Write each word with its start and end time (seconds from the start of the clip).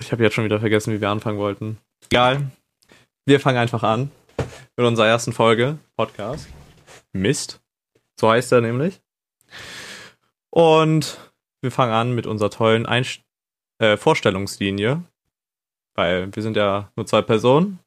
Ich 0.00 0.12
habe 0.12 0.22
jetzt 0.22 0.34
schon 0.34 0.44
wieder 0.44 0.60
vergessen, 0.60 0.92
wie 0.94 1.00
wir 1.00 1.10
anfangen 1.10 1.38
wollten. 1.38 1.78
Egal. 2.06 2.50
Wir 3.26 3.38
fangen 3.38 3.58
einfach 3.58 3.82
an 3.82 4.10
mit 4.76 4.86
unserer 4.86 5.06
ersten 5.06 5.32
Folge 5.32 5.78
Podcast. 5.94 6.48
Mist. 7.12 7.60
So 8.18 8.30
heißt 8.30 8.50
er 8.52 8.62
nämlich. 8.62 9.00
Und 10.50 11.18
wir 11.60 11.70
fangen 11.70 11.92
an 11.92 12.14
mit 12.14 12.26
unserer 12.26 12.50
tollen 12.50 12.86
Einst 12.86 13.20
äh, 13.78 13.98
Vorstellungslinie. 13.98 15.04
Weil 15.94 16.34
wir 16.34 16.42
sind 16.42 16.56
ja 16.56 16.90
nur 16.96 17.06
zwei 17.06 17.20
Personen. 17.20 17.78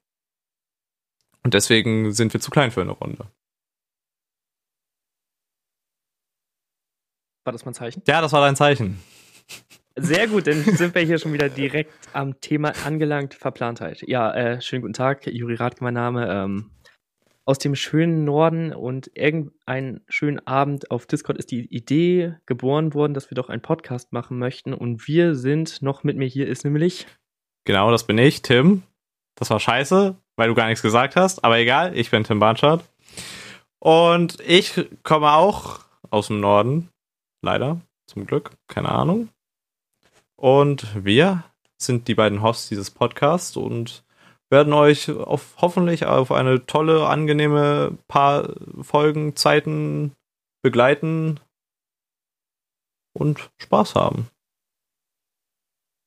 Und 1.42 1.56
deswegen 1.56 2.14
sind 2.14 2.32
wir 2.34 2.40
zu 2.40 2.52
klein 2.52 2.72
für 2.72 2.82
eine 2.82 2.92
Runde. 2.92 3.28
War 7.44 7.52
das 7.52 7.66
mein 7.66 7.74
Zeichen? 7.74 8.04
Ja, 8.08 8.22
das 8.22 8.32
war 8.32 8.42
dein 8.42 8.56
Zeichen. 8.56 9.04
Sehr 9.96 10.28
gut, 10.28 10.48
dann 10.48 10.64
sind 10.64 10.96
wir 10.96 11.04
hier 11.04 11.20
schon 11.20 11.34
wieder 11.34 11.50
direkt 11.50 11.94
am 12.14 12.40
Thema 12.42 12.74
angelangt, 12.84 13.36
Verplantheit. 13.36 14.02
Ja, 14.08 14.34
äh, 14.34 14.60
schönen 14.60 14.82
guten 14.82 14.94
Tag, 14.94 15.28
Juri 15.28 15.54
Radke 15.54 15.84
mein 15.84 15.94
Name. 15.94 16.28
Ähm, 16.32 16.72
aus 17.46 17.60
dem 17.60 17.76
schönen 17.76 18.24
Norden 18.24 18.74
und 18.74 19.12
irgendeinen 19.16 20.02
schönen 20.08 20.46
Abend 20.48 20.90
auf 20.90 21.06
Discord 21.06 21.38
ist 21.38 21.52
die 21.52 21.66
Idee 21.66 22.36
geboren 22.46 22.94
worden, 22.94 23.14
dass 23.14 23.30
wir 23.30 23.36
doch 23.36 23.50
einen 23.50 23.62
Podcast 23.62 24.14
machen 24.14 24.40
möchten. 24.40 24.74
Und 24.74 25.08
wir 25.08 25.36
sind 25.36 25.82
noch 25.82 26.04
mit 26.04 26.18
mir 26.18 26.28
hier, 26.28 26.48
ist 26.48 26.64
nämlich. 26.64 27.06
Genau, 27.66 27.92
das 27.92 28.08
bin 28.08 28.18
ich, 28.18 28.42
Tim. 28.42 28.84
Das 29.36 29.50
war 29.50 29.60
scheiße, 29.60 30.16
weil 30.38 30.48
du 30.48 30.56
gar 30.56 30.68
nichts 30.68 30.82
gesagt 30.82 31.16
hast, 31.16 31.44
aber 31.44 31.60
egal, 31.60 31.96
ich 31.96 32.10
bin 32.10 32.24
Tim 32.24 32.40
Barnschardt. 32.40 32.84
Und 33.80 34.40
ich 34.48 34.88
komme 35.04 35.34
auch 35.34 35.82
aus 36.10 36.28
dem 36.28 36.40
Norden. 36.40 36.90
Leider, 37.44 37.82
zum 38.08 38.26
Glück, 38.26 38.52
keine 38.68 38.90
Ahnung. 38.90 39.30
Und 40.44 41.06
wir 41.06 41.46
sind 41.82 42.10
die 42.10 42.16
beiden 42.16 42.42
Hosts 42.42 42.68
dieses 42.68 42.92
Podcasts 42.92 43.56
und 43.56 44.04
werden 44.50 44.74
euch 44.74 45.10
auf, 45.10 45.56
hoffentlich 45.62 46.06
auf 46.06 46.34
eine 46.34 46.66
tolle, 46.66 47.08
angenehme 47.08 47.98
paar 48.10 48.54
Folgen, 48.82 49.38
Zeiten 49.38 50.12
begleiten 50.62 51.40
und 53.18 53.52
Spaß 53.58 53.96
haben. 53.96 54.28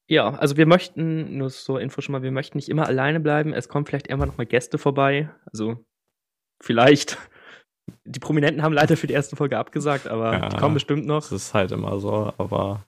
Ja, 0.06 0.34
also 0.34 0.59
wir 0.59 0.67
möchten, 0.67 1.39
nur 1.39 1.48
so 1.48 1.78
Info 1.78 2.03
schon 2.03 2.12
mal, 2.12 2.23
wir 2.23 2.31
möchten 2.31 2.59
nicht 2.59 2.69
immer 2.69 2.87
alleine 2.87 3.21
bleiben. 3.21 3.55
Es 3.55 3.71
kommen 3.71 3.87
vielleicht 3.87 4.09
irgendwann 4.09 4.28
noch 4.28 4.37
mal 4.37 4.45
Gäste 4.45 4.77
vorbei. 4.77 5.31
Also 5.50 5.83
vielleicht. 6.62 7.17
Die 8.05 8.21
Prominenten 8.21 8.62
haben 8.62 8.75
leider 8.75 8.98
für 8.98 9.06
die 9.06 9.15
erste 9.15 9.34
Folge 9.34 9.56
abgesagt, 9.56 10.06
aber 10.06 10.33
ja, 10.34 10.48
die 10.50 10.56
kommen 10.59 10.75
bestimmt 10.75 11.06
noch. 11.06 11.21
Das 11.21 11.33
ist 11.33 11.55
halt 11.55 11.73
immer 11.73 12.00
so, 12.00 12.34
aber 12.37 12.84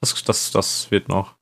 das, 0.00 0.22
das, 0.24 0.50
das 0.50 0.90
wird 0.90 1.08
noch. 1.08 1.36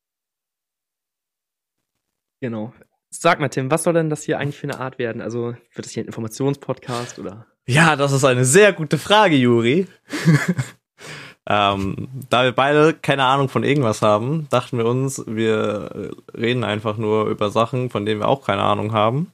Genau. 2.41 2.73
Sag 3.11 3.41
mal, 3.41 3.49
Tim, 3.49 3.71
was 3.71 3.85
soll 3.85 3.95
denn 3.95 4.11
das 4.11 4.25
hier 4.25 4.39
eigentlich 4.39 4.59
für 4.59 4.69
eine 4.69 4.81
Art 4.81 4.99
werden? 4.99 5.23
Also, 5.23 5.55
wird 5.75 5.87
das 5.87 5.93
hier 5.93 6.03
ein 6.03 6.07
Informationspodcast 6.07 7.19
oder? 7.19 7.47
Ja, 7.67 7.97
das 7.97 8.13
ist 8.13 8.25
eine 8.25 8.45
sehr 8.45 8.73
gute 8.73 8.99
Frage, 8.99 9.37
Juri. 9.37 9.87
ähm, 11.47 12.09
da 12.29 12.45
wir 12.45 12.53
beide 12.53 12.93
keine 12.95 13.25
Ahnung 13.25 13.49
von 13.49 13.65
irgendwas 13.65 14.03
haben, 14.03 14.49
dachten 14.51 14.79
wir 14.79 14.87
uns, 14.87 15.25
wir 15.27 16.13
reden 16.35 16.65
einfach 16.65 16.97
nur 16.97 17.27
über 17.29 17.51
Sachen, 17.51 17.89
von 17.89 18.05
denen 18.05 18.21
wir 18.21 18.29
auch 18.29 18.45
keine 18.45 18.63
Ahnung 18.63 18.93
haben. 18.93 19.33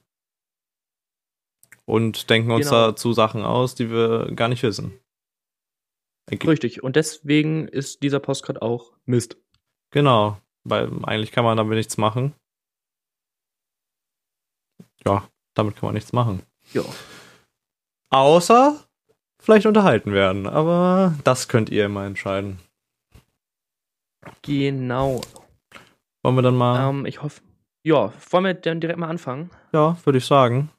Und 1.85 2.29
denken 2.29 2.51
uns 2.51 2.69
genau. 2.69 2.87
dazu 2.87 3.11
Sachen 3.11 3.43
aus, 3.43 3.75
die 3.75 3.91
wir 3.91 4.31
gar 4.33 4.47
nicht 4.47 4.63
wissen. 4.63 4.93
Richtig. 6.31 6.83
Und 6.83 6.95
deswegen 6.95 7.67
ist 7.67 8.03
dieser 8.03 8.19
Postcard 8.19 8.61
auch 8.61 8.93
Mist. 9.05 9.37
Genau. 9.91 10.37
Weil 10.63 10.89
eigentlich 11.03 11.31
kann 11.31 11.43
man 11.43 11.57
damit 11.57 11.77
nichts 11.77 11.97
machen. 11.97 12.33
Ja, 15.05 15.27
damit 15.55 15.75
kann 15.75 15.87
man 15.87 15.95
nichts 15.95 16.13
machen. 16.13 16.43
Ja. 16.73 16.83
Außer 18.09 18.85
vielleicht 19.39 19.65
unterhalten 19.65 20.13
werden. 20.13 20.47
Aber 20.47 21.15
das 21.23 21.47
könnt 21.47 21.69
ihr 21.69 21.85
immer 21.85 22.05
entscheiden. 22.05 22.59
Genau. 24.43 25.21
Wollen 26.23 26.35
wir 26.35 26.41
dann 26.43 26.55
mal. 26.55 26.89
Ähm, 26.89 27.05
ich 27.05 27.21
hoffe. 27.21 27.41
Ja, 27.83 28.13
wollen 28.29 28.45
wir 28.45 28.53
dann 28.53 28.79
direkt 28.79 28.99
mal 28.99 29.09
anfangen? 29.09 29.49
Ja, 29.73 29.97
würde 30.03 30.19
ich 30.19 30.25
sagen. 30.25 30.69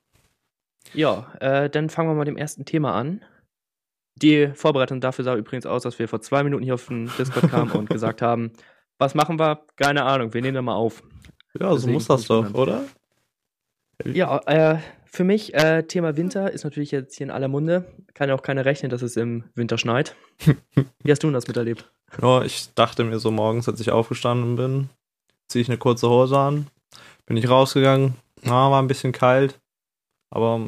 Ja, 0.94 1.32
äh, 1.41 1.69
dann 1.69 1.91
fangen 1.91 2.09
wir 2.09 2.15
mal 2.15 2.21
mit 2.21 2.28
dem 2.28 2.37
ersten 2.37 2.65
Thema 2.65 2.94
an. 2.94 3.25
Die 4.17 4.49
Vorbereitung 4.55 5.00
dafür 5.00 5.25
sah 5.25 5.34
übrigens 5.34 5.67
aus, 5.67 5.83
dass 5.83 5.99
wir 5.99 6.09
vor 6.09 6.21
zwei 6.21 6.43
Minuten 6.43 6.62
hier 6.62 6.75
auf 6.75 6.87
den 6.87 7.11
Discord 7.19 7.50
kamen 7.50 7.73
und 7.73 7.89
gesagt 7.91 8.23
haben, 8.23 8.53
was 8.99 9.15
machen 9.15 9.39
wir? 9.39 9.65
Keine 9.77 10.05
Ahnung, 10.05 10.33
wir 10.34 10.43
nehmen 10.43 10.55
da 10.55 10.62
mal 10.62 10.75
auf. 10.75 11.03
Ja, 11.59 11.71
so 11.71 11.77
Deswegen 11.77 11.95
muss 11.95 12.06
das 12.06 12.27
doch, 12.27 12.55
oder? 12.55 12.84
Ja, 14.05 14.39
äh, 14.47 14.78
für 15.05 15.25
mich, 15.25 15.55
äh, 15.55 15.83
Thema 15.83 16.17
Winter 16.17 16.51
ist 16.51 16.65
natürlich 16.65 16.91
jetzt 16.91 17.17
hier 17.17 17.27
in 17.27 17.31
aller 17.31 17.49
Munde. 17.49 17.84
Kann 18.15 18.28
ja 18.28 18.34
auch 18.34 18.43
keiner 18.43 18.65
rechnen, 18.65 18.91
dass 18.91 19.03
es 19.03 19.17
im 19.17 19.45
Winter 19.55 19.78
schneit. 19.78 20.17
Wie 21.03 21.11
hast 21.11 21.22
du 21.22 21.27
denn 21.27 21.34
das 21.34 21.49
miterlebt? 21.49 21.91
Ja, 22.21 22.43
ich 22.43 22.72
dachte 22.75 23.05
mir 23.05 23.19
so 23.19 23.31
morgens, 23.31 23.69
als 23.69 23.81
ich 23.81 23.91
aufgestanden 23.91 24.56
bin, 24.56 24.89
ziehe 25.49 25.62
ich 25.62 25.69
eine 25.69 25.78
kurze 25.78 26.09
Hose 26.09 26.39
an, 26.39 26.67
bin 27.27 27.37
ich 27.37 27.49
rausgegangen, 27.49 28.15
na, 28.43 28.71
war 28.71 28.83
ein 28.83 28.89
bisschen 28.89 29.12
kalt. 29.12 29.61
Aber 30.34 30.60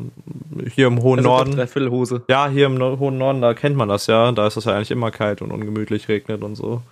hier 0.74 0.88
im 0.88 1.02
hohen 1.02 1.20
also 1.20 1.30
Norden. 1.30 1.52
Dreiviertelhose. 1.52 2.22
Ja, 2.28 2.48
hier 2.48 2.66
im 2.66 2.78
hohen 2.78 3.16
Norden, 3.16 3.40
da 3.40 3.54
kennt 3.54 3.76
man 3.76 3.88
das 3.88 4.06
ja. 4.06 4.30
Da 4.30 4.46
ist 4.46 4.58
es 4.58 4.66
ja 4.66 4.74
eigentlich 4.76 4.90
immer 4.90 5.10
kalt 5.10 5.40
und 5.40 5.52
ungemütlich, 5.52 6.06
regnet 6.08 6.42
und 6.42 6.54
so. 6.54 6.82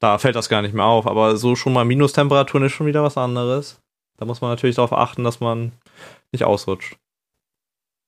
Da 0.00 0.18
fällt 0.18 0.34
das 0.34 0.48
gar 0.48 0.60
nicht 0.60 0.74
mehr 0.74 0.84
auf. 0.84 1.06
Aber 1.06 1.36
so 1.36 1.54
schon 1.54 1.72
mal 1.72 1.84
Minustemperaturen 1.84 2.66
ist 2.66 2.72
schon 2.72 2.88
wieder 2.88 3.04
was 3.04 3.16
anderes. 3.16 3.80
Da 4.16 4.24
muss 4.24 4.40
man 4.40 4.50
natürlich 4.50 4.74
darauf 4.74 4.92
achten, 4.92 5.22
dass 5.22 5.38
man 5.38 5.70
nicht 6.32 6.42
ausrutscht. 6.42 6.96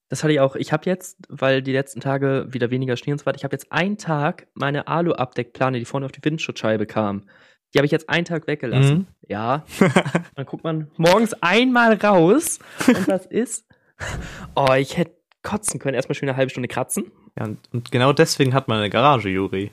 Das 0.08 0.24
hatte 0.24 0.32
ich 0.32 0.40
auch. 0.40 0.56
Ich 0.56 0.72
habe 0.72 0.86
jetzt, 0.86 1.18
weil 1.28 1.62
die 1.62 1.72
letzten 1.72 2.00
Tage 2.00 2.48
wieder 2.50 2.72
weniger 2.72 2.96
Schnee 2.96 3.12
und 3.12 3.20
so 3.20 3.26
weiter, 3.26 3.38
ich 3.38 3.44
habe 3.44 3.54
jetzt 3.54 3.70
einen 3.70 3.96
Tag 3.96 4.48
meine 4.54 4.88
Alu-Abdeckplane, 4.88 5.78
die 5.78 5.84
vorne 5.84 6.06
auf 6.06 6.12
die 6.12 6.24
Windschutzscheibe 6.24 6.86
kam. 6.86 7.28
Die 7.72 7.78
habe 7.78 7.86
ich 7.86 7.92
jetzt 7.92 8.08
einen 8.08 8.24
Tag 8.24 8.48
weggelassen. 8.48 8.98
Mhm. 8.98 9.06
Ja. 9.28 9.64
Dann 10.34 10.46
guckt 10.46 10.64
man 10.64 10.90
morgens 10.96 11.32
einmal 11.34 11.94
raus 11.94 12.58
und 12.88 13.06
was 13.06 13.26
ist? 13.30 13.69
Oh, 14.56 14.72
ich 14.74 14.96
hätte 14.96 15.16
kotzen 15.42 15.78
können. 15.78 15.94
Erstmal 15.94 16.14
schön 16.14 16.28
eine 16.28 16.36
halbe 16.36 16.50
Stunde 16.50 16.68
kratzen. 16.68 17.10
Ja, 17.38 17.44
und, 17.44 17.58
und 17.72 17.90
genau 17.90 18.12
deswegen 18.12 18.52
hat 18.52 18.68
man 18.68 18.78
eine 18.78 18.90
Garage, 18.90 19.28
Juri. 19.28 19.72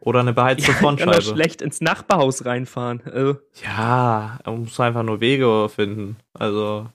Oder 0.00 0.20
eine 0.20 0.32
beheizte 0.32 0.70
ja, 0.72 0.76
Frontscheibe. 0.76 1.12
Kann 1.12 1.22
schlecht 1.22 1.62
ins 1.62 1.80
Nachbarhaus 1.80 2.44
reinfahren. 2.44 3.02
Also. 3.06 3.38
Ja, 3.62 4.38
man 4.44 4.60
muss 4.60 4.78
einfach 4.78 5.02
nur 5.02 5.20
Wege 5.20 5.68
finden. 5.68 6.18
Also, 6.34 6.90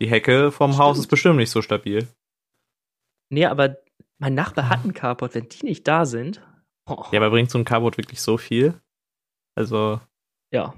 die 0.00 0.08
Hecke 0.08 0.50
vom 0.50 0.72
Stimmt. 0.72 0.84
Haus 0.84 0.98
ist 0.98 1.06
bestimmt 1.06 1.36
nicht 1.36 1.50
so 1.50 1.62
stabil. 1.62 2.08
Nee, 3.32 3.46
aber 3.46 3.76
mein 4.18 4.34
Nachbar 4.34 4.68
hat 4.68 4.84
ein 4.84 4.92
Carport. 4.92 5.34
Wenn 5.34 5.48
die 5.48 5.64
nicht 5.64 5.86
da 5.86 6.04
sind. 6.04 6.42
Oh. 6.86 7.04
Ja, 7.12 7.20
aber 7.20 7.30
bringt 7.30 7.50
so 7.50 7.58
ein 7.58 7.64
Carport 7.64 7.96
wirklich 7.96 8.20
so 8.20 8.36
viel? 8.36 8.74
Also. 9.54 10.00
Ja. 10.52 10.74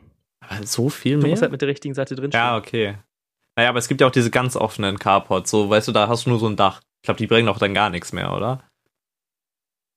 So 0.64 0.90
viel 0.90 1.16
mehr? 1.16 1.24
Du 1.24 1.30
musst 1.30 1.42
halt 1.42 1.52
mit 1.52 1.62
der 1.62 1.68
richtigen 1.68 1.94
Seite 1.94 2.14
drin 2.14 2.32
Ja, 2.32 2.56
okay. 2.56 2.98
Naja, 3.56 3.68
aber 3.68 3.78
es 3.78 3.88
gibt 3.88 4.00
ja 4.00 4.06
auch 4.06 4.12
diese 4.12 4.30
ganz 4.30 4.56
offenen 4.56 4.98
Carports, 4.98 5.50
so, 5.50 5.68
weißt 5.68 5.88
du, 5.88 5.92
da 5.92 6.08
hast 6.08 6.26
du 6.26 6.30
nur 6.30 6.38
so 6.38 6.46
ein 6.46 6.56
Dach. 6.56 6.80
Ich 7.02 7.06
glaube, 7.06 7.18
die 7.18 7.26
bringen 7.26 7.48
auch 7.48 7.58
dann 7.58 7.74
gar 7.74 7.90
nichts 7.90 8.12
mehr, 8.12 8.32
oder? 8.32 8.62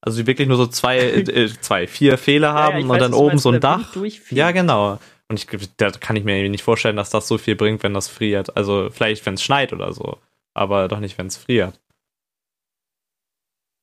Also 0.01 0.19
die 0.21 0.27
wirklich 0.27 0.47
nur 0.47 0.57
so 0.57 0.67
zwei, 0.67 0.99
äh, 0.99 1.49
zwei, 1.61 1.87
vier 1.87 2.17
Fehler 2.17 2.53
haben 2.53 2.73
ja, 2.73 2.79
ja, 2.79 2.85
und 2.85 2.89
weiß, 2.89 2.99
dann 2.99 3.13
oben 3.13 3.37
so 3.37 3.51
ein 3.51 3.59
Dach. 3.59 3.95
Ja, 4.29 4.51
genau. 4.51 4.99
Und 5.27 5.39
ich, 5.39 5.47
da 5.77 5.89
kann 5.91 6.15
ich 6.15 6.23
mir 6.23 6.47
nicht 6.49 6.63
vorstellen, 6.63 6.95
dass 6.95 7.09
das 7.09 7.27
so 7.27 7.37
viel 7.37 7.55
bringt, 7.55 7.81
wenn 7.81 7.93
das 7.93 8.07
friert. 8.07 8.55
Also 8.55 8.89
vielleicht, 8.91 9.25
wenn 9.25 9.33
es 9.35 9.43
schneit 9.43 9.73
oder 9.73 9.91
so. 9.93 10.19
Aber 10.53 10.87
doch 10.87 10.99
nicht, 10.99 11.17
wenn 11.17 11.27
es 11.27 11.37
friert. 11.37 11.79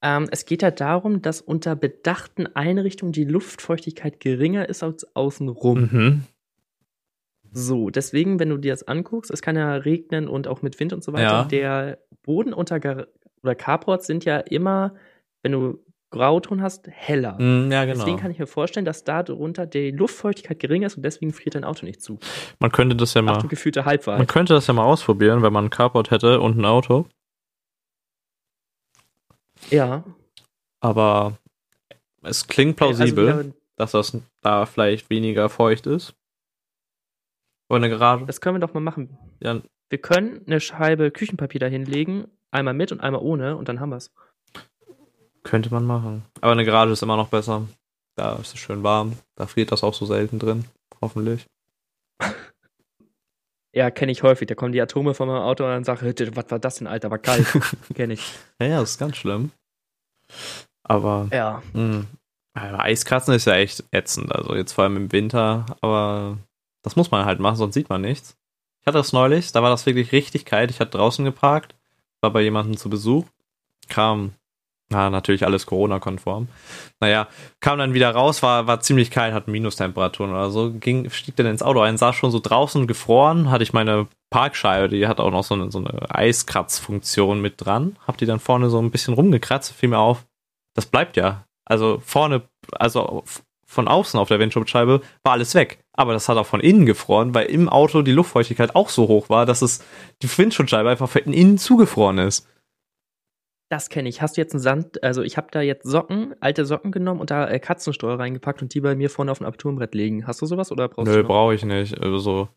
Ähm, 0.05 0.29
es 0.31 0.47
geht 0.47 0.63
ja 0.63 0.71
darum, 0.71 1.23
dass 1.23 1.41
unter 1.41 1.77
bedachten 1.77 2.47
Einrichtungen 2.47 3.13
die 3.13 3.25
Luftfeuchtigkeit 3.25 4.21
geringer 4.21 4.69
ist 4.69 4.83
als 4.83 5.15
außenrum. 5.15 5.81
Mhm. 5.81 6.25
So, 7.53 7.91
deswegen, 7.91 8.41
wenn 8.41 8.49
du 8.49 8.57
dir 8.57 8.73
das 8.73 8.89
anguckst, 8.89 9.31
es 9.31 9.43
kann 9.43 9.57
ja 9.57 9.75
regnen 9.75 10.27
und 10.29 10.49
auch 10.49 10.63
mit 10.63 10.81
Wind 10.81 10.93
und 10.93 11.05
so 11.05 11.13
weiter. 11.13 11.23
Ja. 11.23 11.45
Der 11.45 11.99
Boden 12.23 12.53
unter 12.53 12.81
Gar 12.81 13.07
oder 13.43 13.55
Carports 13.55 14.07
sind 14.07 14.25
ja 14.25 14.39
immer, 14.39 14.95
wenn 15.43 15.53
du 15.53 15.85
Grauton 16.11 16.63
hast, 16.63 16.87
heller. 16.89 17.41
Mm, 17.41 17.73
ja, 17.73 17.85
genau. 17.85 17.99
Deswegen 17.99 18.19
kann 18.19 18.31
ich 18.31 18.39
mir 18.39 18.47
vorstellen, 18.47 18.85
dass 18.85 19.03
da 19.03 19.23
drunter 19.23 19.67
die 19.67 19.91
Luftfeuchtigkeit 19.91 20.61
gering 20.61 20.83
ist 20.83 20.97
und 20.97 21.03
deswegen 21.03 21.33
friert 21.33 21.55
dein 21.55 21.65
Auto 21.65 21.85
nicht 21.85 22.03
zu. 22.03 22.19
Man 22.61 22.71
könnte 22.71 22.95
das 22.95 23.15
ja 23.15 23.23
mal. 23.23 23.39
Ach, 23.43 23.49
gefühlte 23.49 23.85
Halbwahrheit. 23.85 24.19
Man 24.21 24.27
könnte 24.27 24.55
das 24.55 24.67
ja 24.67 24.75
mal 24.75 24.85
ausprobieren, 24.85 25.43
wenn 25.43 25.53
man 25.53 25.67
ein 25.67 25.71
Carport 25.71 26.11
hätte 26.11 26.41
und 26.41 26.59
ein 26.59 26.65
Auto. 26.65 27.07
Ja. 29.71 30.05
Aber 30.81 31.39
es 32.23 32.47
klingt 32.47 32.77
plausibel, 32.77 33.33
also, 33.33 33.53
dass 33.77 33.93
das 33.93 34.17
da 34.43 34.67
vielleicht 34.67 35.11
weniger 35.11 35.49
feucht 35.49 35.87
ist. 35.87 36.15
Oder 37.73 37.87
eine 37.87 37.89
Garage. 37.89 38.27
Das 38.27 38.43
können 38.43 38.57
wir 38.57 38.61
doch 38.61 38.75
mal 38.75 38.81
machen. 38.81 39.17
Ja. 39.41 39.63
Wir 39.89 39.99
können 39.99 40.43
eine 40.47 40.61
Scheibe 40.61 41.11
Küchenpapier 41.11 41.59
da 41.59 41.69
hinlegen, 41.69 42.27
einmal 42.51 42.75
mit 42.75 42.93
und 42.93 43.01
einmal 43.01 43.23
ohne 43.23 43.57
und 43.57 43.67
dann 43.67 43.81
haben 43.81 43.89
wir 43.89 43.97
es. 43.97 44.13
Könnte 45.43 45.71
man 45.71 45.87
machen. 45.87 46.23
Aber 46.43 46.53
eine 46.53 46.67
Garage 46.67 46.93
ist 46.93 47.03
immer 47.03 47.17
noch 47.17 47.29
besser. 47.29 47.67
Da 48.15 48.35
ist 48.35 48.53
es 48.53 48.61
schön 48.61 48.83
warm. 48.83 49.17
Da 49.37 49.47
friert 49.47 49.73
das 49.73 49.83
auch 49.83 49.95
so 49.95 50.05
selten 50.05 50.39
drin. 50.39 50.67
Hoffentlich. 51.01 51.47
Ja, 53.75 53.91
kenne 53.91 54.13
ich 54.13 54.23
häufig. 54.23 54.47
Da 54.47 54.55
kommen 54.55 54.73
die 54.75 54.83
Atome 54.83 55.15
von 55.15 55.29
meinem 55.29 55.41
Auto 55.41 55.65
und 55.65 55.71
dann 55.71 55.83
sage 55.85 56.07
ich, 56.07 56.37
was 56.37 56.51
war 56.51 56.59
das 56.59 56.75
denn, 56.75 56.87
Alter? 56.87 57.11
War 57.11 57.17
kalt. 57.17 57.47
kenne 57.95 58.13
ich. 58.13 58.35
Ja, 58.61 58.67
ja, 58.67 58.81
das 58.81 58.91
ist 58.91 58.99
ganz 58.99 59.17
schlimm. 59.17 59.51
Aber. 60.83 61.29
Ja. 61.33 61.63
Mh, 61.73 62.05
Eiskratzen 62.53 63.33
ist 63.33 63.47
ja 63.47 63.55
echt 63.55 63.83
ätzend. 63.91 64.31
Also 64.31 64.55
jetzt 64.57 64.73
vor 64.73 64.85
allem 64.85 64.99
im 64.99 65.13
Winter. 65.13 65.65
Aber 65.81 66.37
das 66.83 66.97
muss 66.97 67.11
man 67.11 67.25
halt 67.25 67.41
machen, 67.41 67.57
sonst 67.57 67.75
sieht 67.75 67.89
man 67.89 68.01
nichts. 68.01 68.37
Ich 68.81 68.87
hatte 68.87 68.99
das 68.99 69.13
neulich, 69.13 69.53
da 69.53 69.63
war 69.63 69.71
das 69.71 69.87
wirklich 69.87 70.13
richtig 70.13 70.45
kalt. 70.45 70.71
Ich 70.71 70.81
hatte 70.81 70.99
draußen 70.99 71.25
geparkt, 71.25 71.75
war 72.21 72.33
bei 72.33 72.43
jemandem 72.43 72.77
zu 72.77 72.91
Besuch, 72.91 73.27
kam 73.89 74.33
na, 74.93 75.11
natürlich 75.11 75.45
alles 75.45 75.67
Corona-konform. 75.67 76.49
Naja, 77.01 77.27
kam 77.61 77.79
dann 77.79 77.95
wieder 77.95 78.11
raus, 78.11 78.43
war, 78.43 78.67
war 78.67 78.81
ziemlich 78.81 79.11
kalt, 79.11 79.33
hat 79.33 79.49
Minustemperaturen 79.49 80.31
oder 80.31 80.51
so, 80.51 80.71
ging, 80.71 81.09
stieg 81.11 81.35
dann 81.37 81.47
ins 81.47 81.63
Auto 81.63 81.81
ein, 81.81 81.97
saß 81.97 82.15
schon 82.15 82.31
so 82.31 82.39
draußen 82.39 82.87
gefroren, 82.87 83.51
hatte 83.51 83.65
ich 83.65 83.73
meine 83.73 84.07
Parkscheibe, 84.31 84.91
die 84.91 85.09
hat 85.09 85.19
auch 85.19 85.31
noch 85.31 85.45
so 85.45 85.55
eine, 85.55 85.73
so 85.73 85.79
eine 85.79 86.15
Eiskratzfunktion 86.15 87.41
mit 87.41 87.55
dran, 87.65 87.97
hab 88.07 88.19
die 88.19 88.27
dann 88.27 88.39
vorne 88.39 88.69
so 88.69 88.79
ein 88.79 88.91
bisschen 88.91 89.15
rumgekratzt, 89.15 89.73
fiel 89.73 89.89
mir 89.89 89.99
auf, 89.99 90.27
das 90.75 90.87
bleibt 90.87 91.17
ja. 91.17 91.47
Also 91.65 92.03
vorne, 92.05 92.43
also 92.73 93.25
von 93.73 93.89
außen 93.89 94.21
auf 94.21 94.29
der 94.29 94.39
Windschutzscheibe 94.39 95.01
war 95.23 95.33
alles 95.33 95.55
weg. 95.55 95.83
Aber 95.95 96.13
das 96.13 96.29
hat 96.29 96.37
auch 96.37 96.47
von 96.47 96.61
innen 96.61 96.87
gefroren, 96.87 97.35
weil 97.35 97.47
im 97.47 97.69
Auto 97.69 98.03
die 98.03 98.13
Luftfeuchtigkeit 98.13 98.77
auch 98.77 98.89
so 98.89 99.09
hoch 99.09 99.31
war, 99.31 99.47
dass 99.47 99.63
es 99.63 99.85
die 100.23 100.39
Windschutzscheibe 100.39 100.91
einfach 100.91 101.09
von 101.09 101.33
innen 101.33 101.59
zugefroren 101.59 102.19
ist. 102.19 102.47
Das 103.71 103.89
kenne 103.89 104.11
ich. 104.11 104.21
Hast 104.21 104.37
du 104.37 104.43
jetzt 104.43 104.53
einen 104.53 104.61
Sand, 104.61 105.03
also 105.03 105.23
ich 105.23 105.39
habe 105.39 105.49
da 105.51 105.63
jetzt 105.63 105.85
Socken, 105.85 106.35
alte 106.41 106.67
Socken 106.67 106.93
genommen 106.93 107.21
und 107.21 107.31
da 107.31 107.49
äh, 107.49 107.59
Katzensteuer 107.59 108.19
reingepackt 108.19 108.61
und 108.61 108.75
die 108.75 108.81
bei 108.81 108.95
mir 108.95 109.09
vorne 109.09 109.33
auf 109.33 109.39
dem 109.39 109.47
Armaturenbrett 109.47 109.95
legen. 109.95 110.27
Hast 110.27 110.43
du 110.43 110.47
sowas 110.47 110.71
oder 110.71 110.89
brauchst 110.89 111.11
Nö, 111.11 111.23
du 111.23 111.25
brauche 111.27 111.55
ich 111.55 111.65
nicht. 111.65 111.99
Also 111.99 112.49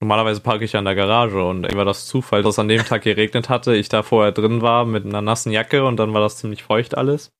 normalerweise 0.00 0.42
parke 0.42 0.66
ich 0.66 0.72
ja 0.72 0.80
in 0.80 0.84
der 0.84 0.94
Garage 0.94 1.42
und 1.42 1.74
war 1.74 1.86
das 1.86 2.06
Zufall, 2.06 2.42
dass 2.42 2.56
es 2.56 2.58
an 2.58 2.68
dem 2.68 2.84
Tag 2.84 3.00
geregnet 3.00 3.48
hatte, 3.48 3.74
ich 3.74 3.88
da 3.88 4.02
vorher 4.02 4.32
drin 4.32 4.60
war 4.60 4.84
mit 4.84 5.06
einer 5.06 5.22
nassen 5.22 5.52
Jacke 5.52 5.86
und 5.86 5.96
dann 5.96 6.12
war 6.12 6.20
das 6.20 6.36
ziemlich 6.36 6.62
feucht 6.62 6.98
alles. 6.98 7.32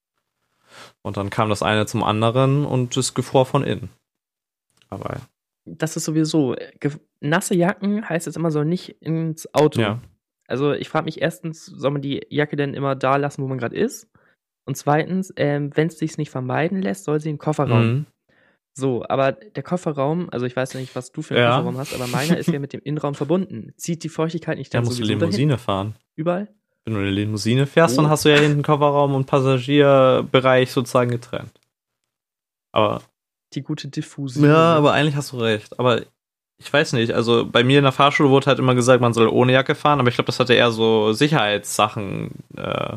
Und 1.08 1.16
dann 1.16 1.30
kam 1.30 1.48
das 1.48 1.62
eine 1.62 1.86
zum 1.86 2.04
anderen 2.04 2.66
und 2.66 2.96
es 2.96 3.14
gefror 3.14 3.46
von 3.46 3.64
innen. 3.64 3.88
Aber. 4.90 5.22
Das 5.64 5.96
ist 5.96 6.04
sowieso, 6.04 6.54
nasse 7.20 7.54
Jacken 7.54 8.06
heißt 8.08 8.26
jetzt 8.26 8.36
immer 8.36 8.50
so 8.50 8.62
nicht 8.62 8.90
ins 9.00 9.52
Auto. 9.54 9.80
Ja. 9.80 10.00
Also 10.46 10.72
ich 10.72 10.88
frage 10.88 11.06
mich 11.06 11.20
erstens, 11.20 11.64
soll 11.66 11.90
man 11.90 12.02
die 12.02 12.26
Jacke 12.30 12.56
denn 12.56 12.74
immer 12.74 12.94
da 12.94 13.16
lassen, 13.16 13.42
wo 13.42 13.48
man 13.48 13.58
gerade 13.58 13.76
ist? 13.76 14.08
Und 14.66 14.76
zweitens, 14.76 15.32
ähm, 15.36 15.70
wenn 15.74 15.88
es 15.88 15.98
sich 15.98 16.18
nicht 16.18 16.30
vermeiden 16.30 16.80
lässt, 16.82 17.04
soll 17.04 17.20
sie 17.20 17.30
in 17.30 17.36
den 17.36 17.40
Kofferraum. 17.40 17.86
Mhm. 17.86 18.06
So, 18.74 19.04
aber 19.08 19.32
der 19.32 19.62
Kofferraum, 19.62 20.28
also 20.30 20.44
ich 20.46 20.54
weiß 20.54 20.74
ja 20.74 20.80
nicht, 20.80 20.94
was 20.94 21.10
du 21.10 21.22
für 21.22 21.34
einen 21.34 21.42
Ja. 21.42 21.50
Kofferraum 21.56 21.78
hast, 21.78 21.94
aber 21.94 22.06
meiner 22.06 22.36
ist 22.38 22.48
ja 22.48 22.58
mit 22.58 22.72
dem 22.74 22.80
Innenraum 22.82 23.14
verbunden. 23.14 23.72
Zieht 23.76 24.04
die 24.04 24.08
Feuchtigkeit 24.10 24.56
nicht 24.58 24.72
Da 24.72 24.78
dann 24.78 24.84
musst 24.86 24.98
du 25.00 25.04
Limousine 25.04 25.54
dahin? 25.54 25.64
fahren. 25.64 25.94
Überall? 26.16 26.48
Wenn 26.84 26.94
du 26.94 27.00
eine 27.00 27.10
Limousine 27.10 27.66
fährst, 27.66 27.98
Oh. 27.98 28.02
dann 28.02 28.10
hast 28.10 28.24
du 28.24 28.30
ja 28.30 28.38
hinten 28.40 28.62
Kofferraum 28.62 29.14
und 29.14 29.26
Passagierbereich 29.26 30.72
sozusagen 30.72 31.10
getrennt. 31.10 31.52
Aber 32.72 33.02
Die 33.54 33.62
gute 33.62 33.88
Diffusion. 33.88 34.44
Ja, 34.44 34.74
aber 34.76 34.92
eigentlich 34.92 35.16
hast 35.16 35.32
du 35.32 35.38
recht. 35.38 35.78
Aber 35.78 36.02
ich 36.60 36.72
weiß 36.72 36.92
nicht, 36.94 37.12
also 37.12 37.46
bei 37.46 37.62
mir 37.62 37.78
in 37.78 37.84
der 37.84 37.92
Fahrschule 37.92 38.30
wurde 38.30 38.46
halt 38.46 38.58
immer 38.58 38.74
gesagt, 38.74 39.00
man 39.00 39.12
soll 39.12 39.28
ohne 39.28 39.52
Jacke 39.52 39.74
fahren, 39.74 40.00
aber 40.00 40.08
ich 40.08 40.14
glaube, 40.16 40.26
das 40.26 40.40
hatte 40.40 40.54
eher 40.54 40.70
so 40.72 41.12
Sicherheitssachen, 41.12 42.30
äh, 42.56 42.96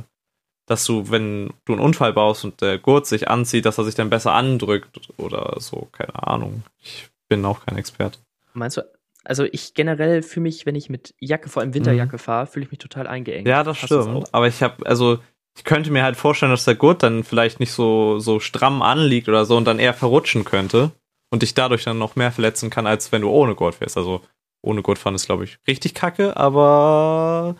dass 0.67 0.85
du, 0.85 1.09
wenn 1.11 1.53
du 1.65 1.73
einen 1.73 1.81
Unfall 1.81 2.13
baust 2.13 2.43
und 2.45 2.61
der 2.61 2.77
Gurt 2.79 3.05
sich 3.07 3.27
anzieht, 3.29 3.65
dass 3.65 3.77
er 3.77 3.83
sich 3.83 3.95
dann 3.95 4.09
besser 4.09 4.33
andrückt 4.33 4.99
oder 5.17 5.55
so, 5.59 5.89
keine 5.91 6.27
Ahnung. 6.27 6.63
Ich 6.81 7.09
bin 7.29 7.43
auch 7.45 7.65
kein 7.65 7.77
Experte. 7.77 8.19
Meinst 8.53 8.77
du, 8.77 8.81
also 9.23 9.43
ich 9.43 9.73
generell 9.73 10.23
fühle 10.23 10.43
mich, 10.43 10.65
wenn 10.65 10.75
ich 10.75 10.89
mit 10.89 11.13
Jacke, 11.19 11.49
vor 11.49 11.61
allem 11.61 11.73
Winterjacke 11.73 12.17
fahre, 12.17 12.47
fühle 12.47 12.65
ich 12.65 12.71
mich 12.71 12.79
total 12.79 13.07
eingeengt. 13.07 13.45
Mhm. 13.45 13.49
Ja, 13.49 13.63
das 13.63 13.79
du's 13.79 13.87
stimmt. 13.87 14.07
auch? 14.07 14.23
Aber 14.31 14.47
ich 14.47 14.63
habe, 14.63 14.85
also 14.85 15.19
ich 15.57 15.63
könnte 15.63 15.91
mir 15.91 16.03
halt 16.03 16.15
vorstellen, 16.15 16.51
dass 16.51 16.65
der 16.65 16.75
Gurt 16.75 17.03
dann 17.03 17.23
vielleicht 17.23 17.59
nicht 17.59 17.71
so, 17.71 18.19
so 18.19 18.39
stramm 18.39 18.81
anliegt 18.81 19.27
oder 19.29 19.45
so 19.45 19.57
und 19.57 19.65
dann 19.65 19.79
eher 19.79 19.93
verrutschen 19.93 20.43
könnte 20.43 20.91
und 21.29 21.43
dich 21.43 21.53
dadurch 21.53 21.83
dann 21.83 21.97
noch 21.97 22.15
mehr 22.15 22.31
verletzen 22.31 22.69
kann, 22.69 22.87
als 22.87 23.11
wenn 23.11 23.21
du 23.21 23.29
ohne 23.29 23.55
Gurt 23.55 23.75
fährst. 23.75 23.97
Also 23.97 24.21
ohne 24.63 24.81
Gurt 24.81 24.97
fahren 24.97 25.15
ist, 25.15 25.25
glaube 25.25 25.43
ich, 25.43 25.57
richtig 25.67 25.93
kacke, 25.93 26.37
aber 26.37 27.55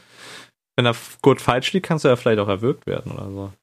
wenn 0.76 0.86
der 0.86 0.96
Gurt 1.22 1.42
falsch 1.42 1.74
liegt, 1.74 1.86
kannst 1.86 2.06
du 2.06 2.10
ja 2.10 2.16
vielleicht 2.16 2.40
auch 2.40 2.48
erwürgt 2.48 2.86
werden 2.88 3.12
oder 3.12 3.32
so. 3.32 3.54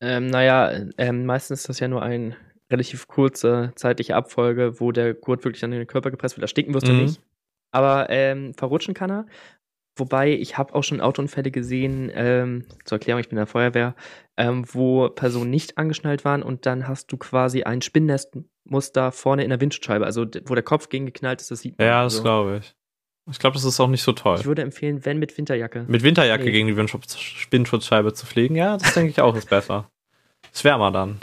Ähm, 0.00 0.26
naja, 0.26 0.70
ähm, 0.98 1.24
meistens 1.24 1.60
ist 1.60 1.68
das 1.68 1.80
ja 1.80 1.88
nur 1.88 2.02
eine 2.02 2.36
relativ 2.70 3.06
kurze 3.06 3.72
zeitliche 3.76 4.16
Abfolge, 4.16 4.80
wo 4.80 4.90
der 4.92 5.14
Gurt 5.14 5.44
wirklich 5.44 5.64
an 5.64 5.70
den 5.70 5.86
Körper 5.86 6.10
gepresst 6.10 6.36
wird. 6.36 6.42
Ersticken 6.42 6.74
wirst 6.74 6.88
du 6.88 6.92
Mhm. 6.92 7.02
nicht. 7.02 7.20
Aber 7.72 8.08
ähm, 8.10 8.54
verrutschen 8.54 8.94
kann 8.94 9.10
er. 9.10 9.26
Wobei, 9.96 10.32
ich 10.32 10.58
habe 10.58 10.74
auch 10.74 10.82
schon 10.82 11.00
Autounfälle 11.00 11.52
gesehen, 11.52 12.10
ähm, 12.14 12.64
zur 12.84 12.96
Erklärung, 12.96 13.20
ich 13.20 13.28
bin 13.28 13.36
in 13.38 13.42
der 13.42 13.46
Feuerwehr, 13.46 13.94
ähm, 14.36 14.64
wo 14.72 15.08
Personen 15.08 15.50
nicht 15.50 15.78
angeschnallt 15.78 16.24
waren 16.24 16.42
und 16.42 16.66
dann 16.66 16.88
hast 16.88 17.12
du 17.12 17.16
quasi 17.16 17.62
ein 17.62 17.80
Spinnennestmuster 17.80 19.12
vorne 19.12 19.44
in 19.44 19.50
der 19.50 19.60
Windschutzscheibe, 19.60 20.04
also 20.04 20.26
wo 20.46 20.54
der 20.54 20.64
Kopf 20.64 20.88
gegen 20.88 21.06
geknallt 21.06 21.40
ist, 21.40 21.50
das 21.52 21.60
sieht 21.60 21.78
man. 21.78 21.86
Ja, 21.86 22.02
das 22.02 22.14
also, 22.14 22.22
glaube 22.24 22.56
ich. 22.60 22.74
Ich 23.30 23.38
glaube, 23.38 23.54
das 23.54 23.64
ist 23.64 23.78
auch 23.80 23.88
nicht 23.88 24.02
so 24.02 24.12
toll. 24.12 24.36
Ich 24.40 24.46
würde 24.46 24.62
empfehlen, 24.62 25.04
wenn 25.04 25.18
mit 25.18 25.36
Winterjacke. 25.38 25.84
Mit 25.88 26.02
Winterjacke 26.02 26.44
Nee. 26.44 26.50
gegen 26.50 26.66
die 26.66 26.76
Windschutz 26.76 27.16
Windschutzscheibe 27.50 28.12
zu 28.12 28.26
fliegen, 28.26 28.56
ja, 28.56 28.76
das 28.76 28.94
denke 28.94 29.10
ich 29.10 29.20
auch 29.20 29.34
ist 29.36 29.48
besser. 29.48 29.88
Ist 30.52 30.64
wärmer 30.64 30.90
dann. 30.90 31.20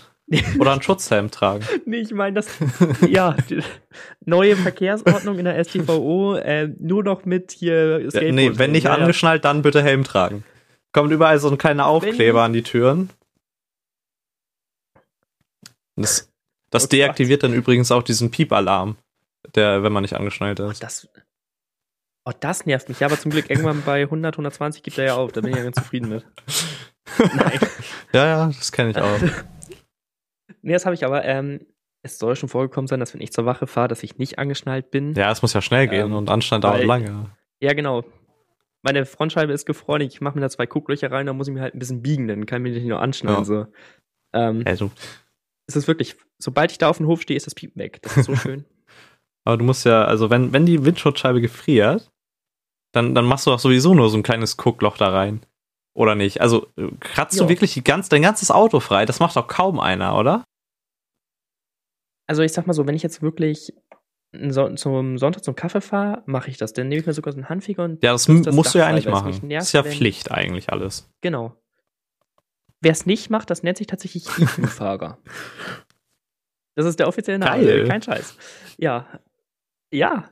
Oder 0.59 0.71
einen 0.73 0.81
Schutzhelm 0.81 1.29
tragen. 1.31 1.65
Nee, 1.85 1.97
ich 1.97 2.11
meine, 2.13 2.35
das, 2.35 2.47
ja, 3.07 3.35
neue 4.25 4.55
Verkehrsordnung 4.55 5.37
in 5.39 5.45
der 5.45 5.61
STVO, 5.63 6.35
äh, 6.35 6.69
nur 6.79 7.03
noch 7.03 7.25
mit 7.25 7.51
hier 7.51 7.99
Ja, 7.99 8.09
Skateboard 8.09 8.33
nee, 8.35 8.51
wenn 8.57 8.71
nicht 8.71 8.85
ja, 8.85 8.93
angeschnallt, 8.93 9.43
dann 9.45 9.61
bitte 9.61 9.81
Helm 9.83 10.03
tragen. 10.03 10.43
Kommt 10.93 11.11
überall 11.11 11.39
so 11.39 11.49
ein 11.49 11.57
kleiner 11.57 11.85
Aufkleber 11.85 12.39
Wenn- 12.39 12.45
an 12.45 12.53
die 12.53 12.63
Türen. 12.63 13.09
Das, 15.95 16.29
das 16.69 16.83
Oh 16.83 16.85
Gott. 16.85 16.91
deaktiviert 16.93 17.43
dann 17.43 17.53
übrigens 17.53 17.91
auch 17.91 18.03
diesen 18.03 18.31
Piepalarm, 18.31 18.95
der, 19.55 19.83
wenn 19.83 19.91
man 19.91 20.01
nicht 20.03 20.15
angeschnallt 20.15 20.59
Oh, 20.61 20.69
ist. 20.69 20.81
das, 20.81 21.09
oh, 22.25 22.31
das 22.39 22.65
nervt 22.65 22.87
mich. 22.89 22.99
Ja, 23.01 23.07
aber 23.07 23.19
zum 23.19 23.31
Glück 23.31 23.49
irgendwann 23.49 23.83
bei 23.83 24.01
100, 24.03 24.35
120 24.35 24.81
gibt 24.83 24.97
er 24.97 25.05
ja 25.05 25.15
auf. 25.15 25.31
Da 25.33 25.41
bin 25.41 25.51
ich 25.51 25.57
ja 25.57 25.63
ganz 25.63 25.75
zufrieden 25.75 26.09
mit. 26.09 26.25
Nein. 27.35 27.59
Ja, 28.13 28.25
ja, 28.25 28.47
das 28.47 28.71
kenne 28.71 28.91
ich 28.91 28.97
auch. 28.97 29.19
Nee, 30.61 30.73
das 30.73 30.85
habe 30.85 30.93
ich 30.95 31.05
aber. 31.05 31.23
Ähm, 31.25 31.65
es 32.03 32.17
soll 32.17 32.35
schon 32.35 32.49
vorgekommen 32.49 32.87
sein, 32.87 32.99
dass 32.99 33.13
wenn 33.13 33.21
ich 33.21 33.31
zur 33.31 33.45
Wache 33.45 33.67
fahre, 33.67 33.87
dass 33.87 34.01
ich 34.01 34.17
nicht 34.17 34.39
angeschnallt 34.39 34.89
bin. 34.89 35.13
Ja, 35.13 35.31
es 35.31 35.41
muss 35.43 35.53
ja 35.53 35.61
schnell 35.61 35.87
gehen 35.87 36.07
Ähm, 36.07 36.15
und 36.15 36.29
Anstand 36.31 36.63
dauert 36.63 36.83
lange. 36.83 37.29
Ja, 37.61 37.73
genau. 37.73 38.03
Meine 38.81 39.05
Frontscheibe 39.05 39.53
ist 39.53 39.67
gefroren, 39.67 40.01
ich 40.01 40.19
mache 40.21 40.33
mir 40.35 40.41
da 40.41 40.49
zwei 40.49 40.65
Gucklöcher 40.65 41.11
rein, 41.11 41.27
da 41.27 41.33
muss 41.33 41.47
ich 41.47 41.53
mir 41.53 41.61
halt 41.61 41.75
ein 41.75 41.79
bisschen 41.79 42.01
biegen, 42.01 42.27
dann 42.27 42.47
kann 42.47 42.65
ich 42.65 42.71
mich 42.71 42.81
nicht 42.81 42.89
nur 42.89 42.99
anschnallen. 42.99 43.39
Ja. 43.39 43.45
So. 43.45 43.65
Ähm, 44.33 44.63
Also, 44.65 44.89
Es 45.67 45.75
ist 45.75 45.87
wirklich, 45.87 46.15
sobald 46.39 46.71
ich 46.71 46.79
da 46.79 46.89
auf 46.89 46.97
dem 46.97 47.05
Hof 47.05 47.21
stehe, 47.21 47.37
ist 47.37 47.45
das 47.45 47.53
Piepen 47.53 47.79
weg. 47.79 47.99
Das 48.01 48.17
ist 48.17 48.25
so 48.25 48.35
schön. 48.35 48.65
aber 49.45 49.57
du 49.57 49.63
musst 49.65 49.85
ja, 49.85 50.03
also 50.05 50.31
wenn, 50.31 50.51
wenn 50.53 50.65
die 50.65 50.83
Windschutzscheibe 50.83 51.41
gefriert, 51.41 52.09
dann, 52.93 53.13
dann 53.13 53.25
machst 53.25 53.45
du 53.45 53.51
doch 53.51 53.59
sowieso 53.59 53.93
nur 53.93 54.09
so 54.09 54.17
ein 54.17 54.23
kleines 54.23 54.57
Guckloch 54.57 54.97
da 54.97 55.09
rein. 55.09 55.41
Oder 55.93 56.15
nicht? 56.15 56.41
Also 56.41 56.65
äh, 56.77 56.87
kratzt 56.99 57.39
du 57.39 57.43
Ja. 57.43 57.49
wirklich 57.49 57.75
die 57.75 57.83
ganz, 57.83 58.09
dein 58.09 58.23
ganzes 58.23 58.49
Auto 58.49 58.79
frei? 58.79 59.05
Das 59.05 59.19
macht 59.19 59.35
doch 59.35 59.47
kaum 59.47 59.79
einer, 59.79 60.17
oder? 60.17 60.43
Also 62.31 62.43
ich 62.43 62.53
sag 62.53 62.65
mal 62.65 62.71
so, 62.71 62.87
wenn 62.87 62.95
ich 62.95 63.03
jetzt 63.03 63.21
wirklich 63.21 63.73
so, 64.31 64.69
zum 64.75 65.17
Sonntag 65.17 65.43
zum 65.43 65.53
Kaffee 65.53 65.81
fahre, 65.81 66.23
mache 66.27 66.49
ich 66.49 66.55
das. 66.55 66.71
Dann 66.71 66.87
nehme 66.87 67.01
ich 67.01 67.05
mir 67.05 67.11
sogar 67.11 67.33
so 67.33 67.39
einen 67.39 67.49
Handfeger 67.49 67.83
und 67.83 68.01
Ja, 68.01 68.13
das 68.13 68.29
musst 68.29 68.73
du 68.73 68.77
ja 68.79 68.87
eigentlich 68.87 69.05
machen. 69.05 69.31
nervt, 69.45 69.63
das 69.63 69.67
ist 69.67 69.73
ja 69.73 69.83
wenn- 69.83 69.91
Pflicht 69.91 70.31
eigentlich 70.31 70.71
alles. 70.71 71.11
genau. 71.19 71.57
Wer 72.79 72.93
es 72.93 73.05
nicht 73.05 73.29
macht, 73.29 73.49
das 73.49 73.63
nennt 73.63 73.77
sich 73.77 73.87
tatsächlich 73.87 74.25
IQ-Fahrer. 74.39 75.17
das 76.75 76.85
ist 76.85 76.99
der 76.99 77.09
offizielle 77.09 77.37
Name, 77.39 77.65
Geil. 77.65 77.85
kein 77.85 78.01
Scheiß. 78.01 78.37
Ja. 78.77 79.05
Ja. 79.91 80.29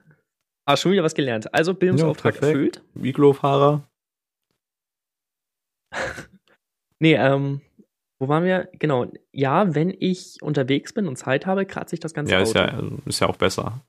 Ah, 0.66 0.78
schon 0.78 0.94
wieder 0.94 1.04
was 1.04 1.16
gelernt. 1.16 1.54
Also 1.54 1.74
Bildungsauftrag 1.74 2.36
Ja, 2.42 2.48
erfüllt. 2.48 2.82
Iglo-Fahrer. 2.96 3.84
Nee, 7.02 7.16
ähm, 7.16 7.60
wo 8.20 8.28
waren 8.28 8.44
wir? 8.44 8.70
Genau. 8.74 9.12
Ja, 9.32 9.74
wenn 9.76 9.96
ich 9.98 10.38
unterwegs 10.42 10.94
bin 10.94 11.08
und 11.08 11.16
Zeit 11.16 11.46
habe, 11.46 11.66
kratze 11.66 11.96
ich 11.96 12.00
das 12.00 12.14
ganze 12.14 12.34
Ja, 12.34 12.40
Auto. 12.40 12.50
ist 12.50 12.56
ja, 12.56 12.84
ist 13.06 13.20
ja 13.22 13.28
auch 13.28 13.38
besser. 13.38 13.82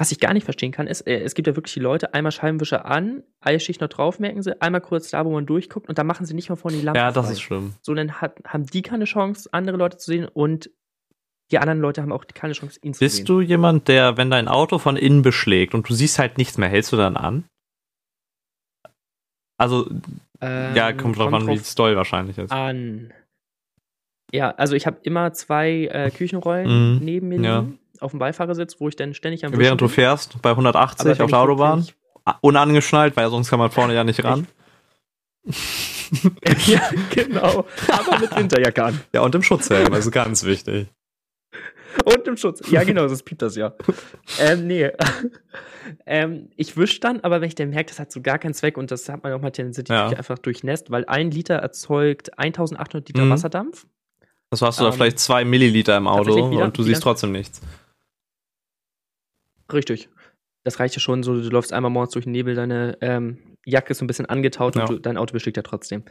Was 0.00 0.12
ich 0.12 0.20
gar 0.20 0.32
nicht 0.32 0.44
verstehen 0.44 0.70
kann, 0.70 0.86
ist, 0.86 1.02
äh, 1.08 1.20
es 1.22 1.34
gibt 1.34 1.48
ja 1.48 1.56
wirklich 1.56 1.74
die 1.74 1.80
Leute, 1.80 2.14
einmal 2.14 2.30
Scheibenwischer 2.30 2.84
an, 2.86 3.24
Eisschicht 3.40 3.80
noch 3.80 3.88
drauf, 3.88 4.20
merken 4.20 4.42
sie, 4.42 4.60
einmal 4.62 4.80
kurz 4.80 5.10
da, 5.10 5.24
wo 5.24 5.32
man 5.32 5.44
durchguckt 5.44 5.88
und 5.88 5.98
dann 5.98 6.06
machen 6.06 6.24
sie 6.24 6.34
nicht 6.34 6.48
mal 6.48 6.56
vorne 6.56 6.76
die 6.76 6.84
Lampe 6.84 6.98
Ja, 7.00 7.10
das 7.10 7.26
frei. 7.26 7.32
ist 7.32 7.40
schlimm. 7.40 7.74
So, 7.82 7.94
dann 7.94 8.20
hat, 8.20 8.40
haben 8.46 8.64
die 8.66 8.82
keine 8.82 9.06
Chance, 9.06 9.48
andere 9.52 9.76
Leute 9.76 9.96
zu 9.98 10.10
sehen 10.12 10.26
und 10.28 10.70
die 11.50 11.58
anderen 11.58 11.80
Leute 11.80 12.00
haben 12.02 12.12
auch 12.12 12.24
keine 12.32 12.52
Chance, 12.52 12.78
ihn 12.82 12.94
zu 12.94 12.98
sehen. 13.00 13.06
Bist 13.06 13.28
du 13.28 13.40
jemand, 13.40 13.88
der, 13.88 14.16
wenn 14.16 14.30
dein 14.30 14.46
Auto 14.46 14.78
von 14.78 14.96
innen 14.96 15.22
beschlägt 15.22 15.74
und 15.74 15.88
du 15.88 15.94
siehst 15.94 16.18
halt 16.20 16.38
nichts 16.38 16.58
mehr, 16.58 16.68
hältst 16.68 16.92
du 16.92 16.96
dann 16.96 17.16
an? 17.16 17.44
Also, 19.60 19.90
Ähm, 20.40 20.76
ja, 20.76 20.92
kommt 20.92 21.18
drauf 21.18 21.32
an, 21.32 21.46
wie 21.46 21.60
doll 21.76 21.96
wahrscheinlich 21.96 22.38
ist. 22.38 22.52
an. 22.52 23.12
Ja, 24.32 24.50
also 24.50 24.74
ich 24.74 24.86
habe 24.86 24.98
immer 25.02 25.32
zwei 25.32 25.88
äh, 25.90 26.10
Küchenrollen 26.10 26.96
Mhm, 26.96 27.04
neben 27.04 27.28
mir 27.28 27.40
ja. 27.40 27.64
auf 28.00 28.10
dem 28.10 28.20
Beifahrersitz, 28.20 28.78
wo 28.78 28.88
ich 28.88 28.96
dann 28.96 29.14
ständig 29.14 29.44
am 29.44 29.56
Während 29.56 29.80
du 29.80 29.88
fährst 29.88 30.40
bei 30.42 30.50
180 30.50 31.20
auf 31.20 31.30
der 31.30 31.38
Autobahn, 31.38 31.86
unangeschnallt, 32.42 33.16
weil 33.16 33.30
sonst 33.30 33.48
kann 33.48 33.58
man 33.58 33.70
vorne 33.70 33.94
ja 33.94 34.04
nicht 34.04 34.22
ran. 34.22 34.46
ja, 36.66 36.82
genau. 37.10 37.64
Aber 37.88 38.18
mit 38.18 38.36
Winterjacke 38.36 38.84
an. 38.84 39.00
Ja, 39.14 39.22
und 39.22 39.34
im 39.34 39.42
Schutzhelm, 39.42 39.92
also 39.92 40.10
ganz 40.10 40.44
wichtig. 40.44 40.88
Und 42.04 42.26
im 42.26 42.36
Schutz. 42.36 42.68
Ja, 42.70 42.84
genau, 42.84 43.06
das 43.06 43.22
piept 43.22 43.42
das 43.42 43.56
ja. 43.56 43.74
ähm, 44.40 44.66
nee. 44.66 44.90
ähm, 46.06 46.50
ich 46.56 46.76
wische 46.76 47.00
dann, 47.00 47.20
aber 47.20 47.40
wenn 47.40 47.48
ich 47.48 47.54
dann 47.54 47.70
merke, 47.70 47.88
das 47.88 47.98
hat 47.98 48.12
so 48.12 48.20
gar 48.20 48.38
keinen 48.38 48.54
Zweck 48.54 48.76
und 48.76 48.90
das 48.90 49.08
hat 49.08 49.22
man 49.22 49.32
auch 49.32 49.40
mal 49.40 49.50
tendenziell 49.50 49.86
ja. 49.88 50.08
einfach 50.08 50.38
durchnässt, 50.38 50.90
weil 50.90 51.04
ein 51.06 51.30
Liter 51.30 51.56
erzeugt 51.56 52.38
1800 52.38 53.08
Liter 53.08 53.24
mhm. 53.24 53.30
Wasserdampf. 53.30 53.86
Das 54.50 54.62
hast 54.62 54.80
du 54.80 54.84
ähm, 54.84 54.90
da 54.90 54.96
vielleicht 54.96 55.18
zwei 55.18 55.44
Milliliter 55.44 55.96
im 55.96 56.06
Auto 56.06 56.50
wieder, 56.50 56.64
und 56.64 56.78
du 56.78 56.82
siehst 56.82 57.02
trotzdem 57.02 57.32
nichts. 57.32 57.60
Richtig. 59.72 60.08
Das 60.64 60.80
reicht 60.80 60.94
ja 60.94 61.00
schon 61.00 61.22
so, 61.22 61.34
du 61.34 61.48
läufst 61.48 61.72
einmal 61.72 61.90
morgens 61.90 62.12
durch 62.12 62.24
den 62.24 62.32
Nebel, 62.32 62.54
deine 62.54 62.96
ähm, 63.00 63.56
Jacke 63.64 63.90
ist 63.90 63.98
so 63.98 64.04
ein 64.04 64.08
bisschen 64.08 64.26
angetaut 64.26 64.76
ja. 64.76 64.82
und 64.82 64.90
du, 64.90 64.98
dein 64.98 65.18
Auto 65.18 65.32
besteht 65.32 65.56
ja 65.56 65.62
trotzdem. 65.62 66.04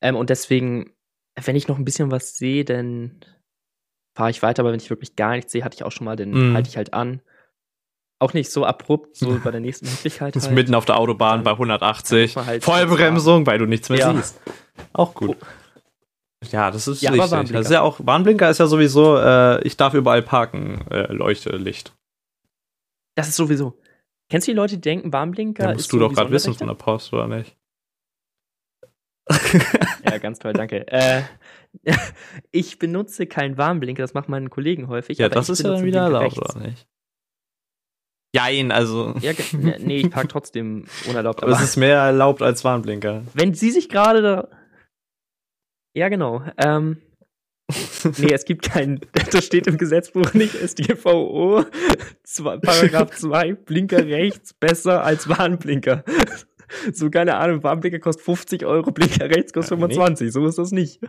Ähm, 0.00 0.16
und 0.16 0.30
deswegen, 0.30 0.92
wenn 1.42 1.56
ich 1.56 1.68
noch 1.68 1.78
ein 1.78 1.84
bisschen 1.84 2.10
was 2.10 2.36
sehe, 2.36 2.64
dann 2.64 3.20
fahre 4.14 4.30
ich 4.30 4.42
weiter, 4.42 4.62
aber 4.62 4.72
wenn 4.72 4.80
ich 4.80 4.90
wirklich 4.90 5.16
gar 5.16 5.32
nichts 5.32 5.52
sehe, 5.52 5.64
hatte 5.64 5.74
ich 5.74 5.84
auch 5.84 5.92
schon 5.92 6.04
mal, 6.04 6.16
dann 6.16 6.52
mm. 6.52 6.54
halte 6.54 6.68
ich 6.68 6.76
halt 6.76 6.94
an. 6.94 7.20
Auch 8.20 8.32
nicht 8.32 8.50
so 8.50 8.64
abrupt, 8.64 9.16
so 9.16 9.40
bei 9.42 9.50
der 9.50 9.60
nächsten 9.60 9.86
Möglichkeit. 9.86 10.34
Halt. 10.40 10.50
mitten 10.52 10.74
auf 10.74 10.84
der 10.84 10.96
Autobahn 10.96 11.42
bei 11.42 11.50
180. 11.50 12.36
Halt 12.36 12.64
Vollbremsung, 12.64 13.44
weil 13.44 13.58
du 13.58 13.66
nichts 13.66 13.88
mehr 13.90 13.98
ja. 13.98 14.14
siehst. 14.14 14.40
Auch 14.92 15.14
gut. 15.14 15.36
Ja, 16.50 16.70
das 16.70 16.88
ist 16.88 17.02
ja, 17.02 17.10
richtig. 17.10 17.50
Das 17.52 17.66
ist 17.66 17.72
ja 17.72 17.82
auch, 17.82 17.98
Warnblinker 18.02 18.48
ist 18.48 18.58
ja 18.58 18.66
sowieso, 18.66 19.18
äh, 19.18 19.62
ich 19.66 19.76
darf 19.76 19.94
überall 19.94 20.22
parken, 20.22 20.86
äh, 20.90 21.12
Leuchte, 21.12 21.50
Licht. 21.56 21.92
Das 23.16 23.28
ist 23.28 23.36
sowieso. 23.36 23.78
Kennst 24.30 24.46
du 24.46 24.52
die 24.52 24.56
Leute, 24.56 24.76
die 24.76 24.80
denken, 24.80 25.12
Warnblinker 25.12 25.64
ja, 25.64 25.72
musst 25.72 25.86
ist 25.86 25.92
du 25.92 25.98
so 25.98 26.08
doch 26.08 26.14
gerade 26.14 26.30
wissen 26.30 26.54
von 26.54 26.68
der 26.68 26.74
Post, 26.74 27.12
oder 27.12 27.28
nicht? 27.28 27.56
ja, 30.04 30.18
ganz 30.18 30.38
toll, 30.38 30.52
danke. 30.52 30.86
Äh, 30.88 31.22
ich 32.50 32.78
benutze 32.78 33.26
keinen 33.26 33.58
Warnblinker, 33.58 34.02
das 34.02 34.14
machen 34.14 34.30
meine 34.30 34.48
Kollegen 34.48 34.88
häufig. 34.88 35.18
Ja, 35.18 35.28
das 35.28 35.48
ist 35.48 35.62
ja 35.62 35.70
dann 35.70 35.84
wieder 35.84 36.02
erlaubt, 36.02 36.38
oder 36.38 36.60
nicht? 36.60 36.86
Jein, 38.34 38.72
also. 38.72 39.14
Ja, 39.20 39.32
nee, 39.52 39.98
ich 39.98 40.10
parke 40.10 40.28
trotzdem 40.28 40.86
unerlaubt. 41.08 41.42
Aber, 41.42 41.52
aber 41.52 41.62
es 41.62 41.70
ist 41.70 41.76
mehr 41.76 41.98
erlaubt 41.98 42.42
als 42.42 42.64
Warnblinker. 42.64 43.22
Wenn 43.32 43.54
sie 43.54 43.70
sich 43.70 43.88
gerade 43.88 44.22
da. 44.22 44.48
Ja, 45.96 46.08
genau. 46.08 46.42
Ähm, 46.56 47.00
nee, 48.18 48.32
es 48.32 48.44
gibt 48.44 48.62
keinen, 48.68 49.00
das 49.30 49.46
steht 49.46 49.68
im 49.68 49.78
Gesetzbuch 49.78 50.34
nicht, 50.34 50.56
zwei, 52.24 52.56
Paragraph 52.58 53.12
2, 53.12 53.54
Blinker 53.54 54.04
rechts 54.04 54.52
besser 54.52 55.04
als 55.04 55.28
Warnblinker. 55.28 56.02
So, 56.92 57.10
keine 57.10 57.36
Ahnung, 57.36 57.62
Warnblinker 57.62 57.98
kostet 57.98 58.24
50 58.24 58.64
Euro, 58.64 58.90
Blinker 58.90 59.30
rechts 59.30 59.52
kostet 59.52 59.78
ja, 59.78 59.86
25, 59.86 60.26
nee. 60.26 60.30
so 60.30 60.46
ist 60.46 60.58
das 60.58 60.72
nicht. 60.72 61.00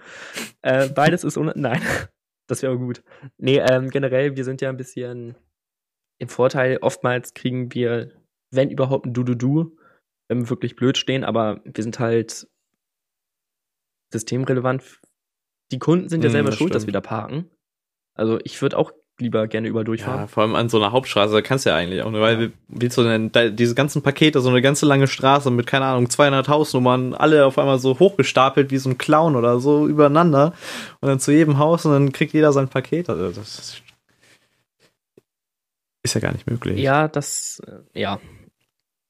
Äh, 0.61 0.89
beides 0.89 1.23
ist, 1.23 1.37
ohne, 1.37 1.53
nein, 1.55 1.81
das 2.47 2.61
wäre 2.61 2.77
gut. 2.77 3.03
Nee, 3.37 3.59
ähm, 3.59 3.89
generell, 3.89 4.35
wir 4.35 4.43
sind 4.43 4.61
ja 4.61 4.69
ein 4.69 4.77
bisschen 4.77 5.35
im 6.19 6.29
Vorteil, 6.29 6.77
oftmals 6.81 7.33
kriegen 7.33 7.73
wir, 7.73 8.11
wenn 8.51 8.69
überhaupt, 8.69 9.05
ein 9.05 9.13
Du-Du-Du, 9.13 9.77
wenn 10.27 10.41
wir 10.41 10.49
wirklich 10.49 10.75
blöd 10.75 10.97
stehen, 10.97 11.23
aber 11.23 11.61
wir 11.65 11.83
sind 11.83 11.99
halt 11.99 12.47
systemrelevant 14.11 15.01
die 15.71 15.79
Kunden 15.79 16.09
sind 16.09 16.23
ja 16.23 16.27
hm, 16.27 16.33
selber 16.33 16.49
das 16.49 16.57
schuld, 16.57 16.69
stimmt. 16.69 16.75
dass 16.75 16.85
wir 16.87 16.93
da 16.93 17.01
parken. 17.01 17.49
Also 18.13 18.39
ich 18.43 18.61
würde 18.61 18.77
auch 18.77 18.91
lieber 19.19 19.47
gerne 19.47 19.67
über 19.67 19.83
durchfahren. 19.83 20.21
Ja, 20.21 20.27
vor 20.27 20.43
allem 20.43 20.55
an 20.55 20.69
so 20.69 20.77
einer 20.77 20.91
Hauptstraße, 20.91 21.33
da 21.33 21.41
kannst 21.41 21.65
du 21.65 21.69
ja 21.69 21.75
eigentlich 21.75 22.01
auch, 22.01 22.11
ne? 22.11 22.19
weil 22.19 22.41
ja. 22.41 22.49
willst 22.67 22.97
du 22.97 23.03
denn 23.03 23.31
da, 23.31 23.49
diese 23.49 23.75
ganzen 23.75 24.01
Pakete, 24.01 24.41
so 24.41 24.49
eine 24.49 24.61
ganze 24.61 24.85
lange 24.85 25.07
Straße 25.07 25.51
mit, 25.51 25.67
keine 25.67 25.85
Ahnung, 25.85 26.09
200 26.09 26.47
Hausnummern, 26.49 27.13
alle 27.13 27.45
auf 27.45 27.57
einmal 27.57 27.79
so 27.79 27.97
hochgestapelt 27.99 28.71
wie 28.71 28.77
so 28.77 28.89
ein 28.89 28.97
Clown 28.97 29.35
oder 29.35 29.59
so 29.59 29.87
übereinander 29.87 30.53
und 30.99 31.07
dann 31.07 31.19
zu 31.19 31.31
jedem 31.31 31.57
Haus 31.57 31.85
und 31.85 31.93
dann 31.93 32.11
kriegt 32.11 32.33
jeder 32.33 32.51
sein 32.51 32.67
Paket. 32.67 33.09
Also 33.09 33.29
das 33.29 33.59
ist, 33.59 33.81
ist 36.03 36.13
ja 36.13 36.21
gar 36.21 36.33
nicht 36.33 36.49
möglich. 36.49 36.79
Ja, 36.79 37.07
das, 37.07 37.61
äh, 37.65 37.99
ja. 37.99 38.19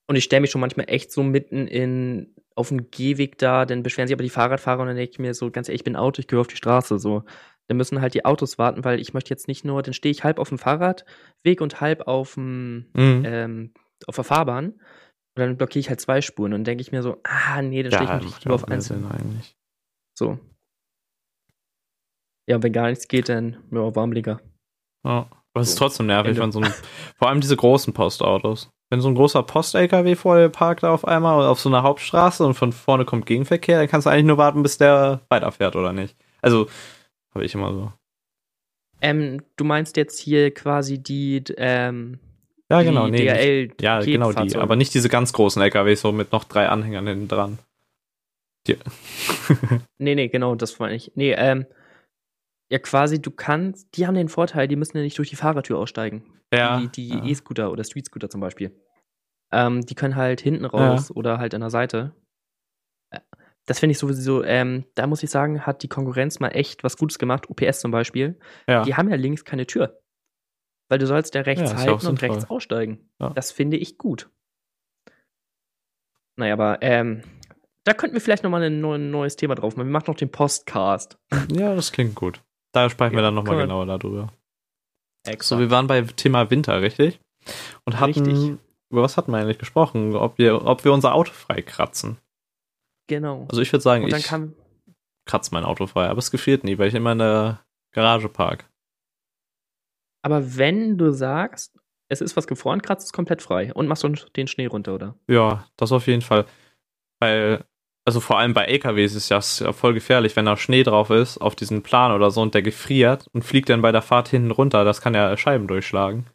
Und 0.08 0.16
ich 0.18 0.24
stelle 0.24 0.42
mich 0.42 0.52
schon 0.52 0.62
manchmal 0.62 0.86
echt 0.88 1.12
so 1.12 1.24
mitten 1.24 1.68
in 1.68 2.36
auf 2.56 2.70
dem 2.70 2.90
Gehweg 2.90 3.38
da, 3.38 3.66
dann 3.66 3.84
beschweren 3.84 4.08
sich 4.08 4.16
aber 4.16 4.24
die 4.24 4.30
Fahrradfahrer 4.30 4.82
und 4.82 4.88
dann 4.88 4.96
denke 4.96 5.12
ich 5.12 5.20
mir 5.20 5.34
so, 5.34 5.52
ganz 5.52 5.68
ehrlich, 5.68 5.82
ich 5.82 5.84
bin 5.84 5.98
Auto, 5.98 6.22
ich 6.22 6.28
gehöre 6.28 6.42
auf 6.42 6.48
die 6.48 6.56
Straße, 6.56 7.00
so. 7.00 7.24
Dann 7.68 7.78
müssen 7.78 8.02
halt 8.02 8.14
die 8.14 8.26
Autos 8.26 8.58
warten, 8.58 8.84
weil 8.84 9.00
ich 9.00 9.14
möchte 9.14 9.32
jetzt 9.32 9.48
nicht 9.48 9.66
nur, 9.66 9.82
dann 9.82 9.94
stehe 9.94 10.12
ich 10.12 10.24
halb 10.24 10.40
auf 10.40 10.50
dem 10.50 10.60
Fahrradweg 10.60 11.62
und 11.62 11.82
halb 11.82 12.08
auf 12.08 12.36
dem, 12.36 12.86
mhm. 12.94 13.24
ähm, 13.26 13.74
auf 14.08 14.16
der 14.16 14.24
Fahrbahn. 14.24 14.74
Und 15.38 15.42
dann 15.42 15.58
blockiere 15.58 15.82
ich 15.82 15.90
halt 15.90 16.00
zwei 16.00 16.22
Spuren 16.22 16.54
und 16.54 16.66
denke 16.66 16.82
ich 16.82 16.92
mir 16.92 17.02
so, 17.02 17.18
ah, 17.24 17.62
nee, 17.62 17.84
dann 17.84 17.92
stehe 17.92 18.18
ich 18.18 18.26
mich 18.26 18.44
lieber 18.44 18.56
auf 18.56 18.68
eins. 18.68 18.90
Eigentlich. 18.92 19.56
So. 20.18 20.40
Ja, 22.48 22.58
und 22.58 22.64
wenn 22.64 22.74
gar 22.74 22.90
nichts 22.90 23.08
geht, 23.08 23.30
dann 23.30 23.58
ja, 23.72 23.96
Warmlinger. 23.96 24.40
Ja, 25.04 25.28
aber 25.54 25.62
es 25.62 25.70
ist 25.70 25.78
trotzdem 25.78 26.06
nervig, 26.08 26.38
wenn 26.38 26.52
so 26.52 26.60
ein, 26.60 26.74
vor 27.18 27.30
allem 27.30 27.42
diese 27.42 27.58
großen 27.58 27.94
Postautos. 27.94 28.70
Wenn 28.92 29.02
so 29.02 29.08
ein 29.08 29.16
großer 29.16 29.42
Post-LKW 29.42 30.16
vor 30.16 30.38
dir 30.38 30.50
parkt 30.50 30.84
auf 30.84 31.06
einmal 31.06 31.46
auf 31.48 31.60
so 31.60 31.70
einer 31.70 31.82
Hauptstraße 31.82 32.46
und 32.46 32.54
von 32.54 32.72
vorne 32.72 33.04
kommt 33.04 33.26
Gegenverkehr, 33.26 33.80
dann 33.80 33.88
kannst 33.88 34.06
du 34.06 34.12
eigentlich 34.12 34.26
nur 34.26 34.38
warten, 34.38 34.62
bis 34.62 34.78
der 34.78 35.22
weiterfährt, 35.30 35.76
oder 35.76 35.92
nicht? 35.92 36.16
Also, 36.42 36.68
habe 37.36 37.46
ich 37.46 37.54
immer 37.54 37.74
so. 37.74 37.94
Ähm, 39.02 39.42
du 39.58 39.66
meinst 39.66 39.98
jetzt 39.98 40.20
hier 40.20 40.54
quasi 40.54 40.98
die, 40.98 41.44
ähm, 41.58 42.20
ja, 42.72 42.82
genau, 42.82 43.08
nee, 43.08 43.26
DRL 43.26 43.74
ja, 43.80 44.00
genau 44.00 44.32
die, 44.32 44.56
aber 44.56 44.76
nicht 44.76 44.94
diese 44.94 45.10
ganz 45.10 45.34
großen 45.34 45.62
LKWs, 45.62 46.02
so 46.02 46.12
mit 46.12 46.32
noch 46.32 46.46
drei 46.46 46.68
Anhängern 46.68 47.06
hinten 47.06 47.28
dran. 47.28 47.60
Die. 48.68 48.78
nee, 50.00 50.16
nee, 50.16 50.28
genau, 50.30 50.56
das 50.56 50.80
meine 50.80 50.96
ich. 50.96 51.12
Nee, 51.16 51.34
ähm, 51.34 51.68
ja, 52.72 52.80
quasi, 52.80 53.22
du 53.22 53.30
kannst, 53.30 53.96
die 53.96 54.08
haben 54.08 54.16
den 54.16 54.30
Vorteil, 54.30 54.68
die 54.68 54.76
müssen 54.76 54.98
ja 54.98 55.04
nicht 55.04 55.18
durch 55.18 55.30
die 55.30 55.36
Fahrertür 55.36 55.78
aussteigen. 55.78 56.24
Ja. 56.52 56.80
Die, 56.80 56.88
die 56.88 57.10
ja. 57.10 57.24
E-Scooter 57.24 57.72
oder 57.72 57.84
Street-Scooter 57.84 58.30
zum 58.30 58.42
Beispiel. 58.42 58.72
Ähm, 59.52 59.86
die 59.86 59.94
können 59.94 60.16
halt 60.16 60.42
hinten 60.42 60.66
raus 60.66 61.10
ja. 61.10 61.16
oder 61.16 61.38
halt 61.38 61.54
an 61.54 61.62
der 61.62 61.70
Seite. 61.70 62.16
Das 63.66 63.80
finde 63.80 63.92
ich 63.92 63.98
sowieso, 63.98 64.44
ähm, 64.44 64.86
da 64.94 65.08
muss 65.08 65.24
ich 65.24 65.30
sagen, 65.30 65.66
hat 65.66 65.82
die 65.82 65.88
Konkurrenz 65.88 66.40
mal 66.40 66.50
echt 66.50 66.84
was 66.84 66.98
Gutes 66.98 67.18
gemacht. 67.18 67.50
UPS 67.50 67.80
zum 67.80 67.92
Beispiel. 67.92 68.38
Ja. 68.68 68.84
Die 68.84 68.96
haben 68.96 69.10
ja 69.10 69.16
links 69.16 69.44
keine 69.44 69.66
Tür. 69.66 70.02
Weil 70.88 71.00
du 71.00 71.08
sollst 71.08 71.34
ja 71.34 71.42
rechts 71.42 71.72
ja, 71.72 71.78
halten 71.78 72.06
und 72.06 72.22
rechts 72.22 72.50
aussteigen. 72.50 73.10
Das 73.34 73.52
finde 73.52 73.78
ich 73.78 73.98
gut. 73.98 74.30
Naja, 76.38 76.54
aber 76.54 76.78
ähm, 76.82 77.24
da 77.86 77.94
könnten 77.94 78.16
wir 78.16 78.22
vielleicht 78.22 78.44
nochmal 78.44 78.64
ein 78.64 79.10
neues 79.12 79.36
Thema 79.36 79.56
drauf 79.56 79.76
machen. 79.76 79.88
Wir 79.88 79.92
machen 79.92 80.06
noch 80.08 80.18
den 80.18 80.32
Postcast. 80.32 81.18
Ja, 81.52 81.74
das 81.76 81.92
klingt 81.92 82.16
gut. 82.16 82.42
Da 82.74 82.90
sprechen 82.90 83.16
wir 83.16 83.22
dann 83.22 83.36
nochmal 83.36 83.58
genauer 83.58 83.86
darüber. 83.86 84.34
Exakt. 85.24 85.44
So, 85.44 85.60
wir 85.60 85.72
waren 85.72 85.88
bei 85.88 86.02
Thema 86.02 86.52
Winter, 86.52 86.82
richtig? 86.82 87.20
Und 87.86 88.00
hatten, 88.00 88.26
richtig. 88.26 88.58
über 88.90 89.02
was 89.02 89.18
hatten 89.18 89.32
wir 89.32 89.38
eigentlich 89.38 89.60
gesprochen? 89.60 90.16
Ob 90.16 90.38
wir, 90.38 90.66
ob 90.66 90.84
wir 90.84 90.92
unser 90.92 91.14
Auto 91.14 91.32
frei 91.32 91.62
kratzen. 91.62 92.18
Genau. 93.08 93.46
Also 93.50 93.62
ich 93.62 93.72
würde 93.72 93.84
sagen, 93.84 94.08
ich 94.08 94.32
kratze 95.26 95.50
mein 95.54 95.66
Auto 95.66 95.88
frei, 95.88 96.08
aber 96.08 96.20
es 96.20 96.32
gefällt 96.32 96.64
nie, 96.64 96.78
weil 96.78 96.88
ich 96.88 96.96
immer 96.96 97.12
in 97.12 97.20
der 97.20 97.66
Garage 97.92 98.30
park. 98.30 98.70
Aber 100.24 100.58
wenn 100.58 100.98
du 100.98 101.12
sagst, 101.12 101.80
es 102.10 102.22
ist 102.22 102.36
was 102.36 102.48
gefroren, 102.48 102.82
kratzt 102.82 103.08
es 103.08 103.14
komplett 103.14 103.42
frei 103.42 103.74
und 103.74 103.88
machst 103.88 104.06
den 104.36 104.48
Schnee 104.48 104.66
runter, 104.66 104.96
oder? 104.96 105.16
Ja, 105.28 105.68
das 105.78 105.92
auf 105.92 106.08
jeden 106.08 106.22
Fall. 106.22 106.46
Weil 107.20 107.66
also 108.08 108.20
vor 108.20 108.38
allem 108.38 108.54
bei 108.54 108.66
LKWs 108.66 109.16
ist 109.16 109.32
das 109.32 109.60
ja 109.60 109.74
voll 109.74 109.96
gefährlich, 109.96 110.36
wenn 110.36 110.46
da 110.46 110.56
Schnee 110.58 110.84
drauf 110.84 111.10
ist 111.10 111.40
auf 111.40 111.56
diesen 111.56 111.82
Plan 111.82 112.12
oder 112.12 112.30
so 112.30 112.42
und 112.42 112.54
der 112.54 112.62
gefriert 112.62 113.28
und 113.34 113.44
fliegt 113.44 113.68
dann 113.70 113.82
bei 113.82 113.92
der 113.92 114.04
Fahrt 114.04 114.28
hinten 114.28 114.52
runter. 114.52 114.84
Das 114.86 115.02
kann 115.02 115.16
ja 115.16 115.36
Scheiben 115.36 115.68
durchschlagen. 115.68 116.28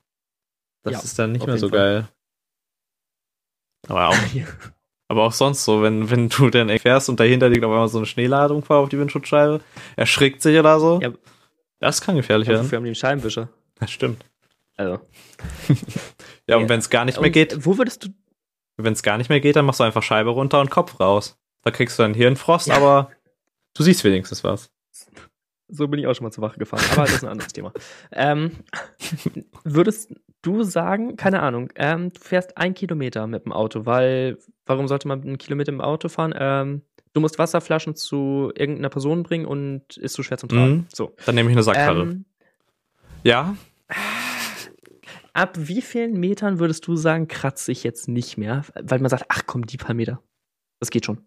Das 0.82 0.94
ja, 0.94 0.98
ist 0.98 1.18
dann 1.18 1.32
nicht 1.32 1.46
mehr 1.46 1.58
so 1.58 1.68
Fall. 1.68 1.78
geil. 1.78 2.08
Aber 3.86 4.08
auch, 4.08 4.16
aber 5.10 5.24
auch 5.24 5.32
sonst 5.32 5.64
so, 5.64 5.82
wenn, 5.82 6.08
wenn 6.08 6.28
du 6.28 6.50
dann 6.50 6.68
fährst 6.78 7.08
und 7.08 7.18
dahinter 7.18 7.48
liegt 7.48 7.64
auf 7.64 7.72
einmal 7.72 7.88
so 7.88 7.98
eine 7.98 8.06
Schneeladung 8.06 8.62
vor 8.62 8.76
auf 8.76 8.90
die 8.90 8.98
Windschutzscheibe, 9.00 9.60
erschrickt 9.96 10.40
sich 10.40 10.56
oder 10.56 10.78
so. 10.78 11.00
Ja. 11.02 11.10
Das 11.80 12.00
kann 12.00 12.14
gefährlich 12.14 12.46
werden. 12.46 12.62
Dafür 12.62 12.76
haben 12.76 12.84
die 12.84 12.90
einen 12.90 12.94
Scheibenwischer. 12.94 13.48
Das 13.80 13.90
stimmt. 13.90 14.24
Also. 14.76 15.00
ja, 16.46 16.58
und 16.58 16.68
wenn 16.68 16.78
es 16.78 16.90
gar 16.90 17.04
nicht 17.04 17.20
mehr 17.20 17.30
geht. 17.30 17.66
Wo 17.66 17.76
würdest 17.76 18.04
du. 18.04 18.10
Wenn 18.76 18.92
es 18.92 19.02
gar 19.02 19.18
nicht 19.18 19.30
mehr 19.30 19.40
geht, 19.40 19.56
dann 19.56 19.64
machst 19.64 19.80
du 19.80 19.84
einfach 19.84 20.04
Scheibe 20.04 20.30
runter 20.30 20.60
und 20.60 20.70
Kopf 20.70 21.00
raus. 21.00 21.36
Da 21.62 21.72
kriegst 21.72 21.98
du 21.98 22.04
dann 22.04 22.14
Hirnfrost, 22.14 22.68
ja. 22.68 22.76
aber 22.76 23.10
du 23.74 23.82
siehst 23.82 24.04
wenigstens 24.04 24.44
was. 24.44 24.70
So 25.66 25.88
bin 25.88 25.98
ich 25.98 26.06
auch 26.06 26.14
schon 26.14 26.24
mal 26.24 26.30
zur 26.30 26.42
Wache 26.42 26.60
gefahren, 26.60 26.84
aber 26.92 27.02
das 27.02 27.14
ist 27.14 27.24
ein 27.24 27.30
anderes 27.30 27.52
Thema. 27.52 27.72
Ähm, 28.12 28.52
würdest 29.64 30.14
du 30.42 30.62
sagen, 30.62 31.16
keine 31.16 31.40
Ahnung, 31.42 31.70
ähm, 31.76 32.12
du 32.12 32.20
fährst 32.20 32.56
ein 32.56 32.74
Kilometer 32.74 33.26
mit 33.26 33.44
dem 33.44 33.52
Auto, 33.52 33.86
weil, 33.86 34.38
warum 34.66 34.88
sollte 34.88 35.08
man 35.08 35.22
einen 35.22 35.38
Kilometer 35.38 35.72
mit 35.72 35.80
dem 35.80 35.84
Auto 35.84 36.08
fahren? 36.08 36.34
Ähm, 36.36 36.82
du 37.12 37.20
musst 37.20 37.38
Wasserflaschen 37.38 37.94
zu 37.94 38.52
irgendeiner 38.54 38.88
Person 38.88 39.22
bringen 39.22 39.46
und 39.46 39.96
ist 39.96 40.14
zu 40.14 40.22
schwer 40.22 40.38
zum 40.38 40.48
Tragen. 40.48 40.72
Mhm. 40.72 40.86
So. 40.92 41.14
Dann 41.26 41.34
nehme 41.34 41.50
ich 41.50 41.56
eine 41.56 41.62
Sackkarre. 41.62 42.02
Ähm, 42.02 42.24
ja. 43.22 43.56
ab 45.32 45.56
wie 45.56 45.82
vielen 45.82 46.18
Metern 46.18 46.58
würdest 46.58 46.86
du 46.86 46.96
sagen, 46.96 47.28
kratze 47.28 47.72
ich 47.72 47.84
jetzt 47.84 48.08
nicht 48.08 48.38
mehr? 48.38 48.64
Weil 48.80 49.00
man 49.00 49.10
sagt, 49.10 49.26
ach 49.28 49.42
komm, 49.46 49.66
die 49.66 49.76
paar 49.76 49.94
Meter. 49.94 50.22
Das 50.78 50.90
geht 50.90 51.04
schon. 51.04 51.20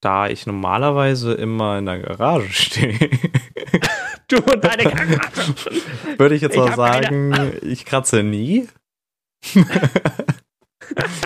Da 0.00 0.28
ich 0.28 0.46
normalerweise 0.46 1.34
immer 1.34 1.78
in 1.78 1.86
der 1.86 2.00
Garage 2.00 2.48
stehe. 2.52 2.98
Du 4.32 4.38
und 4.38 4.64
deine 4.64 4.84
Garage. 4.84 5.54
Würde 6.18 6.34
ich 6.34 6.42
jetzt 6.42 6.56
mal 6.56 6.74
sagen, 6.74 7.32
eine. 7.32 7.58
ich 7.58 7.84
kratze 7.84 8.22
nie. 8.22 8.68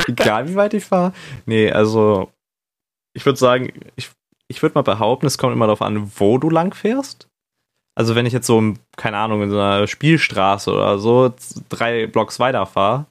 Egal 0.09 0.49
wie 0.49 0.57
weit 0.57 0.75
ich 0.75 0.85
fahre. 0.85 1.13
Nee, 1.45 1.71
also 1.71 2.31
ich 3.15 3.25
würde 3.25 3.39
sagen, 3.39 3.73
ich, 3.97 4.11
ich 4.49 4.63
würde 4.63 4.75
mal 4.75 4.83
behaupten, 4.83 5.27
es 5.27 5.39
kommt 5.39 5.53
immer 5.53 5.67
darauf 5.67 5.83
an, 5.83 6.13
wo 6.17 6.39
du 6.39 6.51
lang 6.51 6.75
fährst. 6.75 7.29
Also 7.97 8.15
wenn 8.15 8.27
ich 8.27 8.33
jetzt 8.33 8.47
so, 8.47 8.75
keine 8.97 9.17
Ahnung, 9.17 9.43
in 9.43 9.51
so 9.51 9.59
einer 9.59 9.87
Spielstraße 9.87 10.71
oder 10.71 10.99
so 10.99 11.33
drei 11.69 12.07
Blocks 12.07 12.39
weiter 12.39 12.67
fahre, 12.67 13.07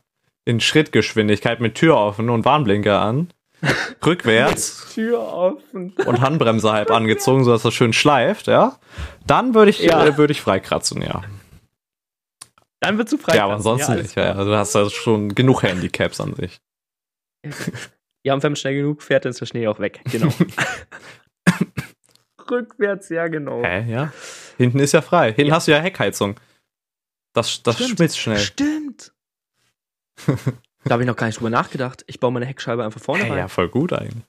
in 0.45 0.59
Schrittgeschwindigkeit 0.59 1.59
mit 1.59 1.75
Tür 1.75 1.97
offen 1.97 2.29
und 2.29 2.45
Warnblinker 2.45 3.01
an, 3.01 3.29
rückwärts 4.05 4.87
Tür 4.93 5.19
offen 5.19 5.93
und 6.05 6.21
Handbremse 6.21 6.71
halb 6.71 6.91
angezogen, 6.91 7.43
sodass 7.43 7.63
das 7.63 7.73
schön 7.73 7.93
schleift, 7.93 8.47
ja, 8.47 8.79
dann 9.25 9.53
würde 9.53 9.71
ich, 9.71 9.79
ja. 9.79 10.05
äh, 10.05 10.17
würde 10.17 10.31
ich 10.31 10.41
freikratzen, 10.41 11.01
ja. 11.01 11.23
Dann 12.79 12.97
wird 12.97 13.11
du 13.11 13.17
frei. 13.17 13.35
Ja, 13.35 13.45
aber 13.45 13.59
sonst 13.59 13.87
ja, 13.87 13.95
nicht. 13.95 14.15
Ja, 14.15 14.33
also 14.33 14.51
du 14.51 14.57
hast 14.57 14.75
ja 14.75 14.89
schon 14.89 15.33
genug 15.33 15.63
Handicaps 15.63 16.21
an 16.21 16.35
sich. 16.35 16.61
Ja, 18.23 18.33
und 18.33 18.43
wenn 18.43 18.51
man 18.51 18.55
schnell 18.55 18.75
genug 18.75 19.01
fährt, 19.01 19.25
dann 19.25 19.31
ist 19.31 19.41
der 19.41 19.45
Schnee 19.45 19.67
auch 19.67 19.79
weg. 19.79 20.01
Genau. 20.11 20.29
Rückwärts, 22.51 23.09
ja, 23.09 23.27
genau. 23.27 23.63
Hä, 23.63 23.91
ja. 23.91 24.13
Hinten 24.57 24.79
ist 24.79 24.93
ja 24.93 25.01
frei. 25.01 25.33
Hinten 25.33 25.49
ja. 25.49 25.55
hast 25.55 25.67
du 25.67 25.71
ja 25.71 25.79
Heckheizung. 25.79 26.39
Das, 27.33 27.61
das 27.63 27.77
schmilzt 27.77 28.17
schnell. 28.17 28.37
Stimmt. 28.37 29.13
da 30.85 30.93
habe 30.93 31.03
ich 31.03 31.07
noch 31.07 31.15
gar 31.15 31.27
nicht 31.27 31.39
drüber 31.39 31.49
nachgedacht. 31.49 32.03
Ich 32.07 32.19
baue 32.19 32.31
meine 32.31 32.45
Heckscheibe 32.45 32.83
einfach 32.83 33.01
vorne 33.01 33.23
rein. 33.23 33.37
Ja, 33.37 33.47
voll 33.47 33.69
gut 33.69 33.91
eigentlich. 33.91 34.23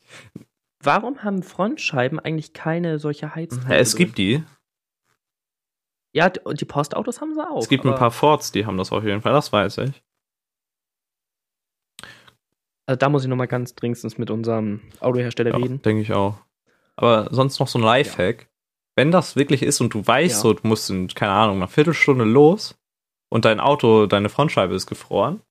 Warum 0.83 1.23
haben 1.23 1.43
Frontscheiben 1.43 2.19
eigentlich 2.19 2.53
keine 2.53 2.99
solche 2.99 3.35
Heizteile? 3.35 3.75
Ja, 3.75 3.81
es 3.81 3.97
gibt 3.97 4.19
die. 4.19 4.43
Ja, 6.13 6.33
und 6.45 6.61
die 6.61 6.65
Postautos 6.65 7.21
haben 7.21 7.35
sie 7.35 7.47
auch. 7.47 7.61
Es 7.61 7.69
gibt 7.69 7.85
ein 7.85 7.95
paar 7.95 8.11
Fords, 8.11 8.53
die 8.53 8.65
haben 8.65 8.79
das 8.79 8.91
auf 8.91 9.05
jeden 9.05 9.21
Fall, 9.21 9.33
das 9.33 9.53
weiß 9.53 9.79
ich. 9.79 10.03
Also 12.87 12.97
da 12.99 13.09
muss 13.09 13.25
ich 13.25 13.29
nochmal 13.29 13.49
ganz 13.49 13.75
dringendstens 13.75 14.17
mit 14.17 14.31
unserem 14.31 14.81
Autohersteller 15.01 15.51
ja, 15.51 15.57
reden. 15.57 15.83
Denke 15.83 16.03
ich 16.03 16.13
auch. 16.13 16.39
Aber 16.95 17.29
sonst 17.33 17.59
noch 17.59 17.69
so 17.69 17.79
ein 17.79 17.83
Lifehack. 17.83 18.43
Ja. 18.43 18.49
Wenn 18.95 19.11
das 19.11 19.37
wirklich 19.37 19.63
ist 19.63 19.81
und 19.83 19.93
du 19.93 20.07
weißt, 20.07 20.37
ja. 20.37 20.41
so, 20.41 20.53
du 20.55 20.67
musst 20.67 20.89
in, 20.89 21.09
keine 21.09 21.33
Ahnung, 21.33 21.57
einer 21.57 21.69
Viertelstunde 21.69 22.25
los 22.25 22.79
und 23.29 23.45
dein 23.45 23.61
Auto, 23.61 24.07
deine 24.07 24.31
Frontscheibe 24.31 24.75
ist 24.75 24.87
gefroren, 24.87 25.43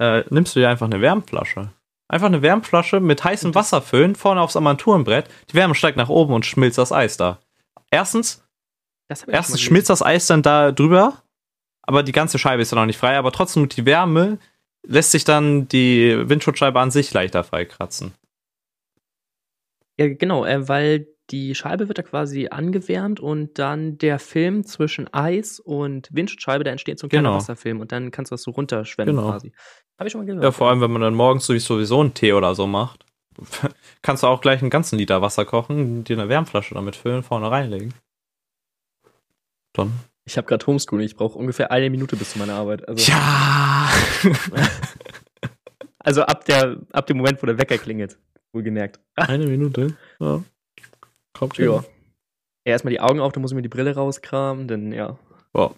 äh, 0.00 0.24
nimmst 0.30 0.56
du 0.56 0.60
dir 0.60 0.68
einfach 0.68 0.86
eine 0.86 1.00
Wärmflasche. 1.00 1.70
Einfach 2.08 2.26
eine 2.26 2.42
Wärmflasche 2.42 2.98
mit 2.98 3.22
heißem 3.22 3.54
Wasser 3.54 3.82
füllen, 3.82 4.16
vorne 4.16 4.40
aufs 4.40 4.56
Armaturenbrett. 4.56 5.28
Die 5.50 5.54
Wärme 5.54 5.76
steigt 5.76 5.96
nach 5.96 6.08
oben 6.08 6.34
und 6.34 6.44
schmilzt 6.44 6.78
das 6.78 6.90
Eis 6.90 7.16
da. 7.16 7.38
Erstens, 7.90 8.42
erstens 9.08 9.60
schmilzt 9.60 9.90
das 9.90 10.02
Eis 10.02 10.26
dann 10.26 10.42
da 10.42 10.72
drüber, 10.72 11.22
aber 11.82 12.02
die 12.02 12.12
ganze 12.12 12.38
Scheibe 12.38 12.62
ist 12.62 12.72
ja 12.72 12.76
noch 12.76 12.86
nicht 12.86 12.98
frei, 12.98 13.16
aber 13.16 13.30
trotzdem 13.30 13.68
die 13.68 13.86
Wärme 13.86 14.38
lässt 14.82 15.12
sich 15.12 15.24
dann 15.24 15.68
die 15.68 16.16
Windschutzscheibe 16.28 16.80
an 16.80 16.90
sich 16.90 17.12
leichter 17.12 17.44
freikratzen. 17.44 18.14
Ja, 19.98 20.08
genau, 20.08 20.46
äh, 20.46 20.66
weil 20.66 21.06
die 21.30 21.54
Scheibe 21.54 21.88
wird 21.88 21.98
da 21.98 22.02
quasi 22.02 22.48
angewärmt 22.50 23.20
und 23.20 23.58
dann 23.58 23.98
der 23.98 24.18
Film 24.18 24.64
zwischen 24.64 25.12
Eis 25.12 25.60
und 25.60 26.08
Windschutzscheibe, 26.12 26.64
da 26.64 26.70
entsteht 26.70 26.98
so 26.98 27.06
ein 27.06 27.10
kleiner 27.10 27.28
genau. 27.28 27.36
Wasserfilm 27.36 27.80
und 27.80 27.92
dann 27.92 28.10
kannst 28.10 28.32
du 28.32 28.34
das 28.34 28.42
so 28.42 28.50
runterschwemmen 28.50 29.16
genau. 29.16 29.30
quasi. 29.30 29.52
Habe 30.00 30.08
ich 30.08 30.12
schon 30.12 30.22
mal 30.22 30.26
gehört. 30.26 30.42
Ja, 30.42 30.50
vor 30.50 30.70
allem, 30.70 30.80
wenn 30.80 30.90
man 30.90 31.02
dann 31.02 31.14
morgens 31.14 31.44
sowieso 31.44 32.00
einen 32.00 32.14
Tee 32.14 32.32
oder 32.32 32.54
so 32.54 32.66
macht, 32.66 33.04
kannst 34.02 34.22
du 34.22 34.28
auch 34.28 34.40
gleich 34.40 34.62
einen 34.62 34.70
ganzen 34.70 34.98
Liter 34.98 35.20
Wasser 35.20 35.44
kochen, 35.44 36.04
dir 36.04 36.18
eine 36.18 36.30
Wärmflasche 36.30 36.72
damit 36.72 36.96
füllen, 36.96 37.22
vorne 37.22 37.50
reinlegen. 37.50 37.92
Dann. 39.74 39.92
Ich 40.24 40.38
habe 40.38 40.48
gerade 40.48 40.66
Homeschooling, 40.66 41.04
ich 41.04 41.16
brauche 41.16 41.38
ungefähr 41.38 41.70
eine 41.70 41.90
Minute 41.90 42.16
bis 42.16 42.32
zu 42.32 42.38
meiner 42.38 42.54
Arbeit. 42.54 42.88
Also 42.88 43.12
ja! 43.12 43.90
also 45.98 46.22
ab, 46.22 46.46
der, 46.46 46.78
ab 46.92 47.06
dem 47.06 47.18
Moment, 47.18 47.42
wo 47.42 47.46
der 47.46 47.58
Wecker 47.58 47.76
klingelt. 47.76 48.16
Wohlgemerkt. 48.52 49.00
Eine 49.16 49.46
Minute? 49.46 49.98
Ja. 50.18 50.42
Kommt 51.34 51.56
schon. 51.56 51.66
Ja. 51.66 51.84
Erstmal 52.64 52.92
die 52.92 53.00
Augen 53.00 53.20
auf, 53.20 53.32
dann 53.32 53.42
muss 53.42 53.50
ich 53.50 53.56
mir 53.56 53.62
die 53.62 53.68
Brille 53.68 53.94
rauskramen, 53.94 54.66
denn 54.66 54.92
ja. 54.92 55.18
Wow. 55.52 55.74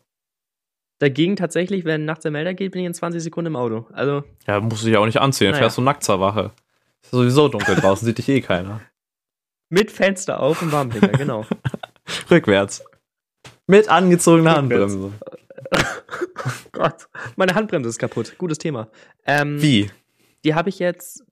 Dagegen 1.02 1.34
tatsächlich, 1.34 1.84
wenn 1.84 2.04
nachts 2.04 2.22
der 2.22 2.30
Melder 2.30 2.54
geht, 2.54 2.70
bin 2.70 2.82
ich 2.82 2.86
in 2.86 2.94
20 2.94 3.20
Sekunden 3.20 3.48
im 3.48 3.56
Auto. 3.56 3.86
Also. 3.92 4.22
Ja, 4.46 4.60
musst 4.60 4.84
du 4.84 4.86
dich 4.86 4.96
auch 4.96 5.04
nicht 5.04 5.20
anziehen, 5.20 5.50
naja. 5.50 5.62
fährst 5.62 5.76
du 5.76 5.82
nackt 5.82 6.04
zur 6.04 6.20
Wache. 6.20 6.52
Ist 7.02 7.10
sowieso 7.10 7.48
dunkel 7.48 7.74
draußen, 7.74 8.06
sieht 8.06 8.18
dich 8.18 8.28
eh 8.28 8.40
keiner. 8.40 8.80
Mit 9.68 9.90
Fenster 9.90 10.38
auf 10.38 10.62
und 10.62 10.70
Warmblinker, 10.70 11.18
genau. 11.18 11.44
Rückwärts. 12.30 12.84
Mit 13.66 13.88
angezogener 13.88 14.54
Handbremse. 14.54 15.10
oh 15.72 16.50
Gott, 16.70 17.08
meine 17.34 17.56
Handbremse 17.56 17.88
ist 17.88 17.98
kaputt. 17.98 18.38
Gutes 18.38 18.58
Thema. 18.58 18.88
Ähm, 19.26 19.60
Wie? 19.60 19.90
Die 20.44 20.54
habe 20.54 20.68
ich 20.68 20.78
jetzt 20.78 21.24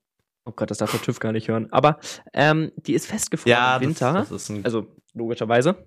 Oh 0.43 0.51
Gott, 0.53 0.69
das 0.69 0.79
darf 0.79 0.91
der 0.91 1.01
TÜV 1.01 1.19
gar 1.19 1.31
nicht 1.31 1.47
hören. 1.47 1.71
Aber 1.71 1.99
ähm, 2.33 2.73
die 2.75 2.93
ist 2.93 3.05
festgefroren 3.05 3.51
ja, 3.51 3.77
im 3.77 3.81
Winter. 3.83 4.25
Das, 4.29 4.29
das 4.29 4.51
also 4.63 4.87
logischerweise. 5.13 5.85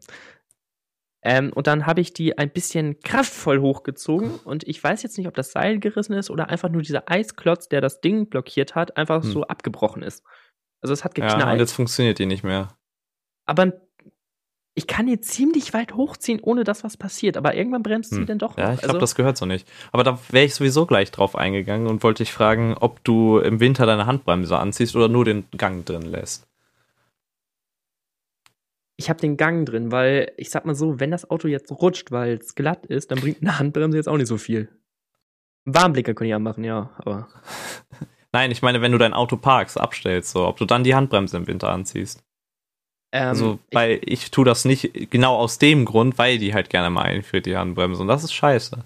Ähm, 1.26 1.52
und 1.54 1.66
dann 1.66 1.86
habe 1.86 2.02
ich 2.02 2.12
die 2.12 2.36
ein 2.36 2.50
bisschen 2.50 3.00
kraftvoll 3.00 3.60
hochgezogen 3.60 4.34
und 4.44 4.68
ich 4.68 4.82
weiß 4.84 5.02
jetzt 5.02 5.16
nicht, 5.16 5.26
ob 5.26 5.34
das 5.34 5.52
Seil 5.52 5.80
gerissen 5.80 6.12
ist 6.12 6.28
oder 6.30 6.50
einfach 6.50 6.68
nur 6.68 6.82
dieser 6.82 7.10
Eisklotz, 7.10 7.68
der 7.68 7.80
das 7.80 8.02
Ding 8.02 8.28
blockiert 8.28 8.74
hat, 8.74 8.98
einfach 8.98 9.22
hm. 9.22 9.32
so 9.32 9.44
abgebrochen 9.44 10.02
ist. 10.02 10.22
Also 10.82 10.92
es 10.92 11.02
hat 11.02 11.14
geknallt. 11.14 11.40
Ja, 11.40 11.50
und 11.50 11.58
jetzt 11.58 11.72
funktioniert 11.72 12.18
die 12.18 12.26
nicht 12.26 12.44
mehr. 12.44 12.76
Aber 13.46 13.72
ich 14.74 14.86
kann 14.86 15.06
die 15.06 15.18
ziemlich 15.18 15.72
weit 15.72 15.94
hochziehen, 15.94 16.40
ohne 16.42 16.62
dass 16.62 16.84
was 16.84 16.98
passiert, 16.98 17.38
aber 17.38 17.54
irgendwann 17.54 17.82
bremst 17.82 18.10
hm. 18.10 18.18
sie 18.18 18.24
dann 18.26 18.38
doch. 18.38 18.58
Ja, 18.58 18.74
ich 18.74 18.80
glaube, 18.80 18.94
also, 18.94 19.00
das 19.00 19.14
gehört 19.14 19.38
so 19.38 19.46
nicht. 19.46 19.66
Aber 19.92 20.04
da 20.04 20.18
wäre 20.28 20.44
ich 20.44 20.54
sowieso 20.54 20.84
gleich 20.84 21.10
drauf 21.10 21.36
eingegangen 21.36 21.86
und 21.86 22.02
wollte 22.02 22.22
dich 22.22 22.32
fragen, 22.32 22.74
ob 22.78 23.02
du 23.02 23.38
im 23.38 23.60
Winter 23.60 23.86
deine 23.86 24.04
Handbremse 24.04 24.58
anziehst 24.58 24.94
oder 24.94 25.08
nur 25.08 25.24
den 25.24 25.46
Gang 25.56 25.86
drin 25.86 26.02
lässt. 26.02 26.46
Ich 28.96 29.10
habe 29.10 29.20
den 29.20 29.36
Gang 29.36 29.66
drin, 29.66 29.90
weil 29.90 30.32
ich 30.36 30.50
sag 30.50 30.64
mal 30.64 30.74
so, 30.74 31.00
wenn 31.00 31.10
das 31.10 31.28
Auto 31.28 31.48
jetzt 31.48 31.70
rutscht, 31.72 32.12
weil 32.12 32.36
es 32.36 32.54
glatt 32.54 32.86
ist, 32.86 33.10
dann 33.10 33.20
bringt 33.20 33.42
eine 33.42 33.58
Handbremse 33.58 33.96
jetzt 33.96 34.08
auch 34.08 34.16
nicht 34.16 34.28
so 34.28 34.38
viel. 34.38 34.68
Warnblicker 35.64 36.14
kann 36.14 36.26
ich 36.26 36.34
anmachen, 36.34 36.64
ja, 36.64 36.90
aber. 36.98 37.28
Nein, 38.32 38.50
ich 38.50 38.62
meine, 38.62 38.82
wenn 38.82 38.92
du 38.92 38.98
dein 38.98 39.14
Auto 39.14 39.36
parkst, 39.36 39.80
abstellst, 39.80 40.32
so, 40.32 40.46
ob 40.46 40.56
du 40.56 40.64
dann 40.64 40.84
die 40.84 40.94
Handbremse 40.94 41.36
im 41.36 41.46
Winter 41.46 41.70
anziehst. 41.70 42.22
Ähm, 43.12 43.28
also, 43.28 43.58
weil 43.70 44.00
ich, 44.02 44.24
ich 44.24 44.30
tue 44.32 44.44
das 44.44 44.64
nicht 44.64 45.10
genau 45.10 45.36
aus 45.36 45.58
dem 45.58 45.84
Grund, 45.84 46.18
weil 46.18 46.38
die 46.38 46.52
halt 46.52 46.68
gerne 46.68 46.90
mal 46.90 47.02
einführt, 47.02 47.46
die 47.46 47.56
Handbremse. 47.56 48.02
Und 48.02 48.08
das 48.08 48.24
ist 48.24 48.32
scheiße. 48.32 48.84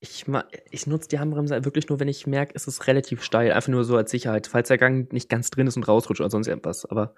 Ich, 0.00 0.26
ich 0.70 0.86
nutze 0.86 1.08
die 1.08 1.18
Handbremse 1.18 1.64
wirklich 1.64 1.88
nur, 1.88 1.98
wenn 2.00 2.08
ich 2.08 2.26
merke, 2.26 2.52
es 2.54 2.66
ist 2.66 2.86
relativ 2.86 3.22
steil. 3.22 3.52
Einfach 3.52 3.68
nur 3.68 3.84
so 3.84 3.96
als 3.96 4.10
Sicherheit, 4.10 4.46
falls 4.46 4.68
der 4.68 4.76
Gang 4.76 5.10
nicht 5.12 5.30
ganz 5.30 5.48
drin 5.50 5.66
ist 5.66 5.76
und 5.76 5.88
rausrutscht 5.88 6.20
oder 6.20 6.28
sonst 6.28 6.48
irgendwas. 6.48 6.84
Aber. 6.84 7.14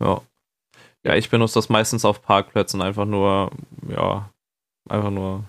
Ja. 0.00 0.20
Ja, 1.04 1.14
ich 1.14 1.30
benutze 1.30 1.54
das 1.54 1.68
meistens 1.68 2.04
auf 2.04 2.22
Parkplätzen 2.22 2.82
einfach 2.82 3.04
nur, 3.04 3.50
ja, 3.88 4.30
einfach 4.88 5.10
nur, 5.10 5.44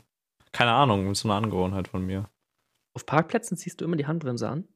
keine 0.52 0.72
Ahnung, 0.72 1.12
ist 1.12 1.22
so 1.22 1.30
eine 1.30 1.44
Angewohnheit 1.44 1.88
von 1.88 2.06
mir. 2.06 2.30
Auf 2.94 3.06
Parkplätzen 3.06 3.58
ziehst 3.58 3.82
du 3.82 3.86
immer 3.86 3.96
die 3.96 4.08
Handbremse 4.08 4.50
an? 4.50 4.68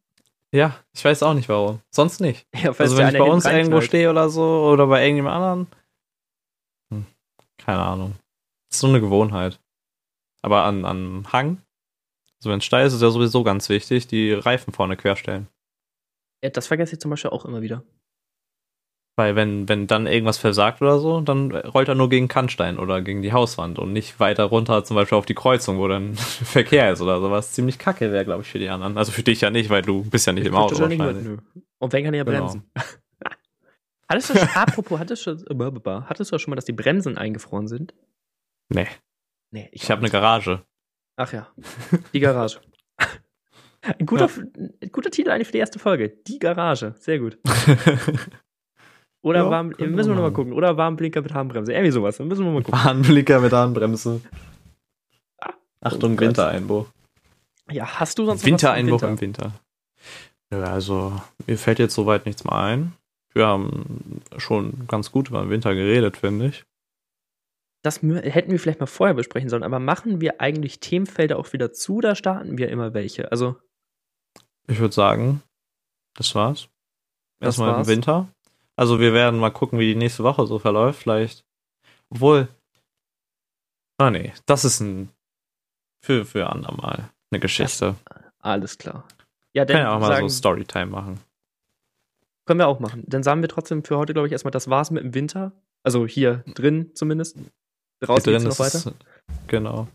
Ja, 0.52 0.80
ich 0.94 1.04
weiß 1.04 1.24
auch 1.24 1.34
nicht 1.34 1.50
warum. 1.50 1.82
Sonst 1.90 2.22
nicht. 2.22 2.48
Ja, 2.56 2.72
also 2.78 2.98
wenn 2.98 3.08
ich 3.10 3.18
bei 3.18 3.24
uns 3.24 3.46
irgendwo 3.46 3.82
stehe 3.82 4.10
oder 4.10 4.30
so 4.30 4.70
oder 4.72 4.88
bei 4.88 5.04
irgendjemand 5.04 5.36
anderen. 5.36 5.68
Hm, 6.92 7.06
keine 7.58 7.82
Ahnung. 7.82 8.16
Das 8.70 8.78
ist 8.78 8.82
so 8.82 8.88
eine 8.88 9.02
Gewohnheit. 9.02 9.60
Aber 10.42 10.64
an, 10.64 10.86
an 10.86 11.26
Hang, 11.32 11.62
also 12.44 12.52
wenn 12.52 12.60
es 12.60 12.66
steil 12.66 12.86
ist, 12.86 12.94
ist 12.94 13.02
ja 13.02 13.10
sowieso 13.10 13.44
ganz 13.46 13.70
wichtig, 13.70 14.08
die 14.08 14.34
Reifen 14.34 14.74
vorne 14.74 14.98
querstellen. 14.98 15.48
Ja, 16.44 16.50
das 16.50 16.68
vergesse 16.68 16.94
ich 16.96 17.00
zum 17.00 17.10
Beispiel 17.10 17.32
auch 17.32 17.46
immer 17.46 17.62
wieder. 17.62 17.84
Weil 19.15 19.36
wenn, 19.36 19.69
wenn 19.69 19.86
dann 19.86 20.08
irgendwas 20.08 20.39
versagt 20.39 20.82
oder 20.82 20.97
so, 20.97 21.21
dann 21.21 21.52
rollt 21.52 21.88
er 21.88 21.93
nur 21.93 22.10
gegen 22.10 22.28
Kannstein 22.28 22.80
oder 22.80 23.02
gegen 23.04 23.21
die 23.21 23.32
Hauswand 23.32 23.78
und 23.78 23.93
nicht 23.93 24.19
weiter 24.19 24.45
runter, 24.45 24.84
zum 24.84 24.95
Beispiel 24.95 25.19
auf 25.19 25.28
die 25.28 25.36
Kreuzung, 25.36 25.78
wo 25.78 25.88
dann 25.88 26.15
Verkehr 26.15 26.91
ist 26.91 27.02
oder 27.02 27.21
sowas. 27.21 27.52
Ziemlich 27.52 27.78
kacke 27.78 28.12
wäre, 28.12 28.26
glaube 28.26 28.41
ich, 28.41 28.47
für 28.49 28.58
die 28.58 28.69
anderen. 28.69 28.97
Also 28.97 29.12
für 29.12 29.21
dich 29.21 29.41
ja 29.41 29.52
nicht, 29.52 29.69
weil 29.69 29.84
du 29.84 30.04
bist 30.04 30.26
ja 30.26 30.34
nicht 30.34 30.43
ich 30.43 30.49
im 30.49 30.56
Auto 30.56 30.80
wahrscheinlich. 30.80 31.28
Nicht 31.28 31.39
und 31.78 31.93
wer 31.93 32.04
kann 32.04 32.13
ja 32.13 32.23
genau. 32.23 32.39
bremsen? 32.39 32.63
Genau. 32.73 32.86
hattest 34.10 34.30
du 34.32 34.38
schon, 34.39 34.47
apropos, 34.56 34.99
hattest 34.99 35.28
du, 35.28 35.32
äh, 35.32 36.02
hattest 36.08 36.32
du 36.32 36.39
schon 36.39 36.52
mal, 36.52 36.56
dass 36.56 36.65
die 36.65 36.73
Bremsen 36.73 37.15
eingefroren 37.15 37.67
sind? 37.67 37.93
Nee. 38.69 38.88
Nee, 39.52 39.69
ich, 39.71 39.84
ich 39.84 39.91
habe 39.91 39.99
eine 39.99 40.10
Garage. 40.10 40.65
Ach 41.17 41.32
ja, 41.32 41.47
die 42.13 42.19
Garage. 42.19 42.60
Ein 43.99 44.06
guter, 44.06 44.28
ja. 44.28 44.88
guter 44.91 45.12
Titel 45.12 45.30
eigentlich 45.30 45.47
für 45.47 45.52
die 45.52 45.60
erste 45.60 45.78
Folge. 45.78 46.10
Die 46.10 46.39
Garage. 46.39 46.95
Sehr 46.97 47.19
gut. 47.19 47.38
Oder 49.24 49.46
ja, 49.46 49.50
warm, 49.50 49.68
müssen 49.70 50.10
wir 50.10 50.16
nochmal 50.16 50.34
gucken. 50.34 50.52
Oder 50.52 50.76
Warnblinker 50.76 51.22
mit 51.22 51.34
Harnbremse. 51.34 51.72
Irgendwie 51.72 51.92
sowas. 51.92 52.18
Dann 52.18 52.28
müssen 52.28 52.44
wir 52.44 52.52
mal 52.52 52.62
gucken. 52.62 52.84
Warnblinker 52.84 53.40
mit 53.40 53.54
Harnbremse. 53.54 54.20
Ah, 55.40 55.54
Achtung, 55.80 56.16
oh 56.16 56.20
Wintereinbruch. 56.20 56.88
Ja, 57.72 58.00
hast 58.00 58.20
du 58.20 58.26
sonst 58.26 58.46
Wintereinbruch 58.46 59.02
Winter? 59.02 59.10
im 59.10 59.22
Winter? 59.22 59.52
Ja, 60.52 60.64
also 60.64 61.14
mir 61.48 61.58
fällt 61.58 61.80
jetzt 61.80 61.96
soweit 61.96 62.26
nichts 62.26 62.44
mehr 62.44 62.54
ein. 62.54 62.94
Wir 63.34 63.48
haben 63.48 64.22
schon 64.38 64.88
ganz 64.88 65.12
gut 65.12 65.30
über 65.30 65.42
den 65.42 65.50
Winter 65.50 65.74
geredet, 65.74 66.18
finde 66.18 66.48
ich. 66.48 66.66
Das 67.82 68.02
hätten 68.02 68.52
wir 68.52 68.60
vielleicht 68.60 68.82
mal 68.82 68.86
vorher 68.86 69.14
besprechen 69.14 69.50
sollen, 69.50 69.64
aber 69.64 69.80
machen 69.80 70.22
wir 70.22 70.42
eigentlich 70.42 70.80
Themenfelder 70.82 71.38
auch 71.38 71.52
wieder 71.54 71.72
zu 71.72 71.96
oder 71.96 72.16
starten 72.16 72.58
wir 72.58 72.70
immer 72.70 72.94
welche? 72.94 73.32
Also. 73.32 73.56
Ich 74.68 74.80
würde 74.80 74.94
sagen, 74.94 75.42
das 76.14 76.36
war's. 76.36 76.68
Erstmal 77.40 77.80
im 77.80 77.88
Winter. 77.88 78.28
Also 78.76 79.00
wir 79.00 79.14
werden 79.14 79.40
mal 79.40 79.52
gucken, 79.52 79.80
wie 79.80 79.94
die 79.94 80.00
nächste 80.00 80.24
Woche 80.24 80.48
so 80.48 80.60
verläuft. 80.60 81.02
Vielleicht. 81.02 81.46
Obwohl. 82.10 82.48
Ah 83.98 84.10
nee, 84.10 84.34
das 84.46 84.66
ist 84.66 84.80
ein 84.80 85.10
für, 86.04 86.26
für 86.26 86.50
andermal 86.50 87.10
eine 87.32 87.40
Geschichte. 87.40 87.96
Das, 88.06 88.24
alles 88.40 88.78
klar. 88.78 89.08
Ja, 89.54 89.66
dann 89.66 89.76
Kann 89.78 89.86
ja 89.86 89.96
auch 89.96 90.00
mal 90.00 90.08
sagen, 90.08 90.30
so 90.30 90.38
Storytime 90.38 90.88
machen. 90.88 91.20
Können 92.46 92.60
wir 92.60 92.68
auch 92.68 92.80
machen. 92.80 93.04
Dann 93.08 93.24
sagen 93.24 93.42
wir 93.42 93.48
trotzdem 93.48 93.84
für 93.84 93.98
heute, 93.98 94.14
glaube 94.14 94.28
ich, 94.28 94.34
erstmal, 94.34 94.52
das 94.52 94.70
war's 94.70 94.92
mit 94.92 95.04
dem 95.04 95.14
Winter. 95.14 95.54
Also 95.84 96.06
hier 96.06 96.44
drin 96.54 96.92
zumindest. 96.94 97.38
Draußen 98.02 98.34
drin 98.34 98.44
noch 98.44 98.60
weiter. 98.60 98.78
Es, 98.78 98.94
genau. 99.48 99.88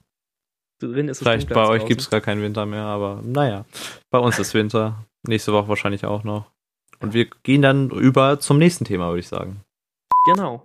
Drin 0.81 1.09
ist 1.09 1.19
es 1.19 1.23
Vielleicht 1.23 1.49
bei 1.49 1.67
euch 1.67 1.85
gibt 1.87 2.01
es 2.01 2.09
gar 2.09 2.21
keinen 2.21 2.41
Winter 2.41 2.65
mehr, 2.65 2.85
aber 2.85 3.21
naja. 3.23 3.67
Bei 4.11 4.19
uns 4.19 4.39
ist 4.39 4.55
Winter. 4.55 5.05
Nächste 5.27 5.53
Woche 5.53 5.69
wahrscheinlich 5.69 6.07
auch 6.07 6.25
noch. 6.25 6.51
Und 7.01 7.15
wir 7.15 7.27
gehen 7.43 7.63
dann 7.63 7.91
über 7.91 8.41
zum 8.41 8.59
nächsten 8.59 8.85
Thema, 8.85 9.09
würde 9.09 9.21
ich 9.21 9.29
sagen. 9.29 9.63
Genau. 10.27 10.65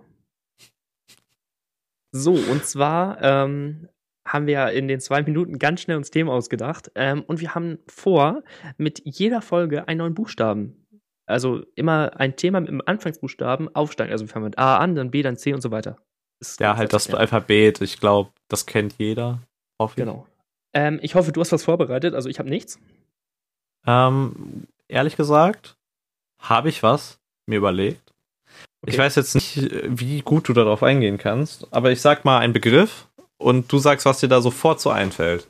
So, 2.12 2.32
und 2.32 2.64
zwar 2.64 3.20
ähm, 3.22 3.88
haben 4.26 4.46
wir 4.46 4.70
in 4.70 4.88
den 4.88 5.00
zwei 5.00 5.22
Minuten 5.22 5.58
ganz 5.58 5.80
schnell 5.82 5.96
uns 5.96 6.10
Themen 6.10 6.30
ausgedacht. 6.30 6.90
Ähm, 6.94 7.22
und 7.26 7.40
wir 7.40 7.54
haben 7.54 7.78
vor, 7.88 8.42
mit 8.76 9.02
jeder 9.04 9.42
Folge 9.42 9.88
einen 9.88 9.98
neuen 9.98 10.14
Buchstaben. 10.14 10.86
Also 11.26 11.64
immer 11.74 12.20
ein 12.20 12.36
Thema 12.36 12.60
mit 12.60 12.68
dem 12.68 12.82
Anfangsbuchstaben 12.84 13.74
aufsteigen. 13.74 14.12
Also 14.12 14.26
wir 14.26 14.32
fangen 14.32 14.44
mit 14.44 14.58
A 14.58 14.78
an, 14.78 14.94
dann 14.94 15.10
B, 15.10 15.22
dann 15.22 15.36
C 15.36 15.52
und 15.54 15.60
so 15.60 15.70
weiter. 15.70 15.96
ja, 16.60 16.76
halt 16.76 16.92
das 16.92 17.12
Alphabet. 17.12 17.80
Ich 17.80 17.98
glaube, 17.98 18.30
das 18.48 18.66
kennt 18.66 18.94
jeder. 18.98 19.40
Hoffe 19.80 19.96
Genau. 19.96 20.26
Ähm, 20.74 20.98
ich 21.02 21.14
hoffe, 21.14 21.32
du 21.32 21.40
hast 21.40 21.52
was 21.52 21.64
vorbereitet. 21.64 22.14
Also 22.14 22.28
ich 22.28 22.38
habe 22.38 22.48
nichts. 22.48 22.78
Ähm, 23.86 24.66
ehrlich 24.88 25.16
gesagt, 25.16 25.76
habe 26.48 26.68
ich 26.68 26.82
was 26.82 27.18
mir 27.46 27.56
überlegt. 27.56 28.12
Okay. 28.82 28.92
Ich 28.92 28.98
weiß 28.98 29.16
jetzt 29.16 29.34
nicht, 29.34 29.70
wie 29.84 30.20
gut 30.20 30.48
du 30.48 30.52
darauf 30.52 30.82
eingehen 30.82 31.18
kannst, 31.18 31.66
aber 31.70 31.90
ich 31.90 32.00
sag 32.00 32.24
mal 32.24 32.38
einen 32.38 32.52
Begriff 32.52 33.08
und 33.38 33.72
du 33.72 33.78
sagst, 33.78 34.06
was 34.06 34.20
dir 34.20 34.28
da 34.28 34.40
sofort 34.40 34.80
so 34.80 34.90
einfällt. 34.90 35.48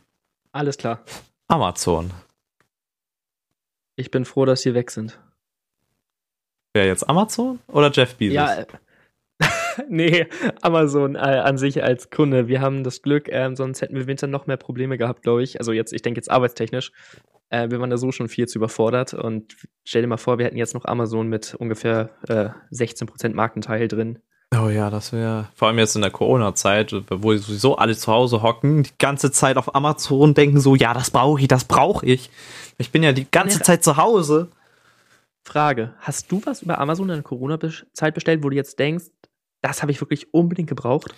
Alles 0.52 0.76
klar. 0.76 1.02
Amazon. 1.48 2.12
Ich 3.96 4.10
bin 4.10 4.24
froh, 4.24 4.44
dass 4.44 4.62
sie 4.62 4.74
weg 4.74 4.90
sind. 4.90 5.18
Wer 6.74 6.86
jetzt 6.86 7.08
Amazon 7.08 7.60
oder 7.68 7.90
Jeff 7.92 8.16
Bezos? 8.16 8.34
Ja, 8.34 8.54
äh, 8.54 8.66
nee, 9.88 10.26
Amazon 10.62 11.14
äh, 11.14 11.18
an 11.18 11.58
sich 11.58 11.82
als 11.82 12.10
Kunde. 12.10 12.48
Wir 12.48 12.60
haben 12.60 12.84
das 12.84 13.02
Glück, 13.02 13.28
ähm, 13.30 13.56
sonst 13.56 13.80
hätten 13.80 13.94
wir 13.94 14.02
im 14.02 14.06
Winter 14.08 14.26
noch 14.26 14.46
mehr 14.46 14.56
Probleme 14.56 14.98
gehabt, 14.98 15.22
glaube 15.22 15.42
ich. 15.42 15.58
Also 15.58 15.72
jetzt, 15.72 15.92
ich 15.92 16.02
denke 16.02 16.18
jetzt 16.18 16.30
arbeitstechnisch. 16.30 16.92
Äh, 17.50 17.70
wir 17.70 17.80
waren 17.80 17.90
da 17.90 17.96
so 17.96 18.12
schon 18.12 18.28
viel 18.28 18.46
zu 18.46 18.58
überfordert. 18.58 19.14
Und 19.14 19.56
stell 19.84 20.02
dir 20.02 20.08
mal 20.08 20.16
vor, 20.16 20.38
wir 20.38 20.46
hätten 20.46 20.56
jetzt 20.56 20.74
noch 20.74 20.84
Amazon 20.84 21.28
mit 21.28 21.54
ungefähr 21.54 22.10
äh, 22.28 22.50
16% 22.74 23.34
Marktanteil 23.34 23.88
drin. 23.88 24.18
Oh 24.56 24.68
ja, 24.68 24.88
das 24.90 25.12
wäre 25.12 25.48
vor 25.54 25.68
allem 25.68 25.78
jetzt 25.78 25.96
in 25.96 26.02
der 26.02 26.10
Corona-Zeit, 26.10 26.94
wo 27.10 27.36
sowieso 27.36 27.76
alle 27.76 27.96
zu 27.96 28.12
Hause 28.12 28.42
hocken, 28.42 28.84
die 28.84 28.90
ganze 28.98 29.32
Zeit 29.32 29.56
auf 29.56 29.74
Amazon 29.74 30.34
denken 30.34 30.60
so, 30.60 30.76
ja, 30.76 30.94
das 30.94 31.10
brauche 31.10 31.40
ich, 31.40 31.48
das 31.48 31.64
brauche 31.64 32.06
ich. 32.06 32.30
Ich 32.78 32.92
bin 32.92 33.02
ja 33.02 33.12
die 33.12 33.28
ganze 33.28 33.60
Zeit 33.62 33.82
zu 33.82 33.96
Hause. 33.96 34.50
Frage, 35.44 35.94
hast 35.98 36.30
du 36.30 36.40
was 36.44 36.62
über 36.62 36.78
Amazon 36.78 37.10
in 37.10 37.16
der 37.16 37.22
Corona-Zeit 37.22 38.14
bestellt, 38.14 38.42
wo 38.44 38.50
du 38.50 38.56
jetzt 38.56 38.78
denkst, 38.78 39.06
das 39.60 39.82
habe 39.82 39.92
ich 39.92 40.00
wirklich 40.00 40.32
unbedingt 40.32 40.68
gebraucht? 40.68 41.14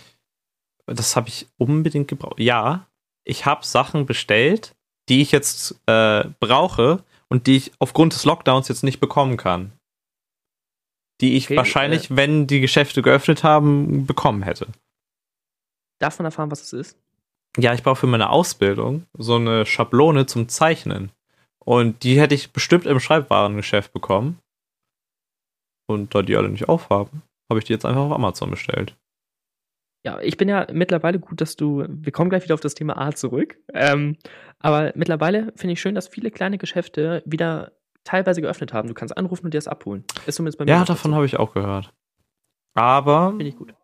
Das 0.86 1.16
habe 1.16 1.28
ich 1.28 1.46
unbedingt 1.58 2.08
gebraucht. 2.08 2.38
Ja, 2.38 2.86
ich 3.24 3.44
habe 3.44 3.66
Sachen 3.66 4.06
bestellt, 4.06 4.75
die 5.08 5.22
ich 5.22 5.32
jetzt 5.32 5.80
äh, 5.86 6.24
brauche 6.40 7.02
und 7.28 7.46
die 7.46 7.56
ich 7.56 7.72
aufgrund 7.78 8.14
des 8.14 8.24
Lockdowns 8.24 8.68
jetzt 8.68 8.84
nicht 8.84 9.00
bekommen 9.00 9.36
kann 9.36 9.72
die 11.20 11.36
ich 11.36 11.46
okay, 11.46 11.56
wahrscheinlich, 11.56 12.10
äh, 12.10 12.16
wenn 12.16 12.46
die 12.46 12.60
Geschäfte 12.60 13.02
geöffnet 13.02 13.42
haben, 13.42 14.06
bekommen 14.06 14.42
hätte. 14.42 14.68
Darf 15.98 16.18
man 16.18 16.26
erfahren, 16.26 16.50
was 16.50 16.62
es 16.62 16.72
ist? 16.72 16.98
Ja, 17.58 17.72
ich 17.72 17.82
brauche 17.82 17.96
für 17.96 18.06
meine 18.06 18.30
Ausbildung 18.30 19.06
so 19.16 19.36
eine 19.36 19.64
Schablone 19.64 20.26
zum 20.26 20.48
Zeichnen. 20.48 21.10
Und 21.58 22.02
die 22.04 22.20
hätte 22.20 22.34
ich 22.34 22.52
bestimmt 22.52 22.84
im 22.86 23.00
Schreibwarengeschäft 23.00 23.92
bekommen. 23.92 24.38
Und 25.88 26.14
da 26.14 26.22
die 26.22 26.36
alle 26.36 26.50
nicht 26.50 26.68
aufhaben, 26.68 27.22
habe 27.48 27.60
ich 27.60 27.64
die 27.64 27.72
jetzt 27.72 27.86
einfach 27.86 28.02
auf 28.02 28.12
Amazon 28.12 28.50
bestellt. 28.50 28.94
Ja, 30.06 30.20
ich 30.20 30.36
bin 30.36 30.48
ja 30.48 30.68
mittlerweile 30.72 31.18
gut, 31.18 31.40
dass 31.40 31.56
du. 31.56 31.84
Wir 31.88 32.12
kommen 32.12 32.30
gleich 32.30 32.44
wieder 32.44 32.54
auf 32.54 32.60
das 32.60 32.74
Thema 32.74 32.96
A 32.96 33.10
zurück. 33.10 33.58
Ähm, 33.74 34.16
aber 34.60 34.92
mittlerweile 34.94 35.52
finde 35.56 35.72
ich 35.72 35.80
schön, 35.80 35.96
dass 35.96 36.06
viele 36.06 36.30
kleine 36.30 36.58
Geschäfte 36.58 37.24
wieder 37.26 37.72
teilweise 38.04 38.40
geöffnet 38.40 38.72
haben. 38.72 38.86
Du 38.86 38.94
kannst 38.94 39.16
anrufen 39.16 39.46
und 39.46 39.54
dir 39.54 39.58
das 39.58 39.66
abholen. 39.66 40.04
Ist 40.24 40.36
zumindest 40.36 40.58
bei 40.58 40.64
mir. 40.64 40.70
Ja, 40.70 40.84
davon 40.84 41.12
habe 41.12 41.26
ich 41.26 41.36
auch 41.40 41.52
gehört. 41.52 41.92
Aber. 42.74 43.30
Finde 43.30 43.46
ich 43.46 43.56
gut. 43.56 43.74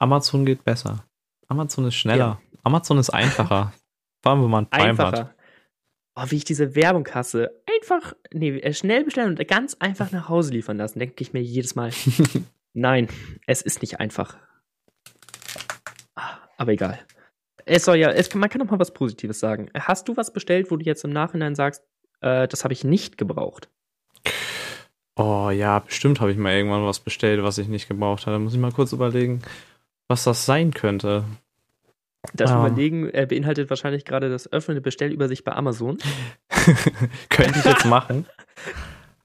Amazon 0.00 0.44
geht 0.44 0.64
besser. 0.64 1.04
Amazon 1.46 1.84
ist 1.84 1.94
schneller. 1.94 2.18
Ja. 2.18 2.58
Amazon 2.64 2.98
ist 2.98 3.10
einfacher. 3.10 3.72
Vor 4.24 4.32
allem, 4.32 4.42
wenn 4.42 4.50
man 4.50 4.68
Prime 4.68 4.88
einfacher. 4.88 5.16
hat. 5.16 5.34
Oh, 6.16 6.24
wie 6.30 6.38
ich 6.38 6.44
diese 6.44 6.74
Werbung 6.74 7.06
hasse. 7.14 7.52
Einfach, 7.72 8.14
nee, 8.32 8.58
äh, 8.58 8.74
schnell 8.74 9.04
bestellen 9.04 9.38
und 9.38 9.46
ganz 9.46 9.74
einfach 9.74 10.10
nach 10.10 10.28
Hause 10.28 10.50
liefern 10.50 10.78
lassen, 10.78 10.98
denke 10.98 11.22
ich 11.22 11.32
mir 11.32 11.40
jedes 11.40 11.76
Mal. 11.76 11.92
Nein, 12.72 13.06
es 13.46 13.62
ist 13.62 13.80
nicht 13.80 14.00
einfach. 14.00 14.36
Aber 16.56 16.72
egal. 16.72 16.98
Es 17.64 17.84
soll 17.84 17.96
ja, 17.96 18.10
es, 18.10 18.32
man 18.34 18.48
kann 18.48 18.60
doch 18.60 18.70
mal 18.70 18.78
was 18.78 18.92
Positives 18.92 19.40
sagen. 19.40 19.68
Hast 19.74 20.08
du 20.08 20.16
was 20.16 20.32
bestellt, 20.32 20.70
wo 20.70 20.76
du 20.76 20.84
jetzt 20.84 21.04
im 21.04 21.10
Nachhinein 21.10 21.54
sagst, 21.54 21.82
äh, 22.20 22.46
das 22.48 22.64
habe 22.64 22.72
ich 22.72 22.84
nicht 22.84 23.18
gebraucht. 23.18 23.68
Oh 25.16 25.50
ja, 25.50 25.78
bestimmt 25.78 26.20
habe 26.20 26.30
ich 26.30 26.36
mal 26.36 26.52
irgendwann 26.52 26.84
was 26.84 27.00
bestellt, 27.00 27.42
was 27.42 27.58
ich 27.58 27.68
nicht 27.68 27.88
gebraucht 27.88 28.26
habe. 28.26 28.36
Da 28.36 28.38
muss 28.38 28.54
ich 28.54 28.60
mal 28.60 28.72
kurz 28.72 28.92
überlegen, 28.92 29.42
was 30.08 30.24
das 30.24 30.44
sein 30.44 30.72
könnte. 30.72 31.24
Das 32.34 32.50
ah. 32.50 32.66
Überlegen 32.66 33.08
äh, 33.10 33.26
beinhaltet 33.28 33.70
wahrscheinlich 33.70 34.04
gerade 34.04 34.28
das 34.28 34.52
öffnende 34.52 34.80
Bestellübersicht 34.80 35.44
bei 35.44 35.52
Amazon. 35.52 35.98
Könnte 37.28 37.58
ich 37.60 37.64
jetzt 37.64 37.84
machen. 37.86 38.26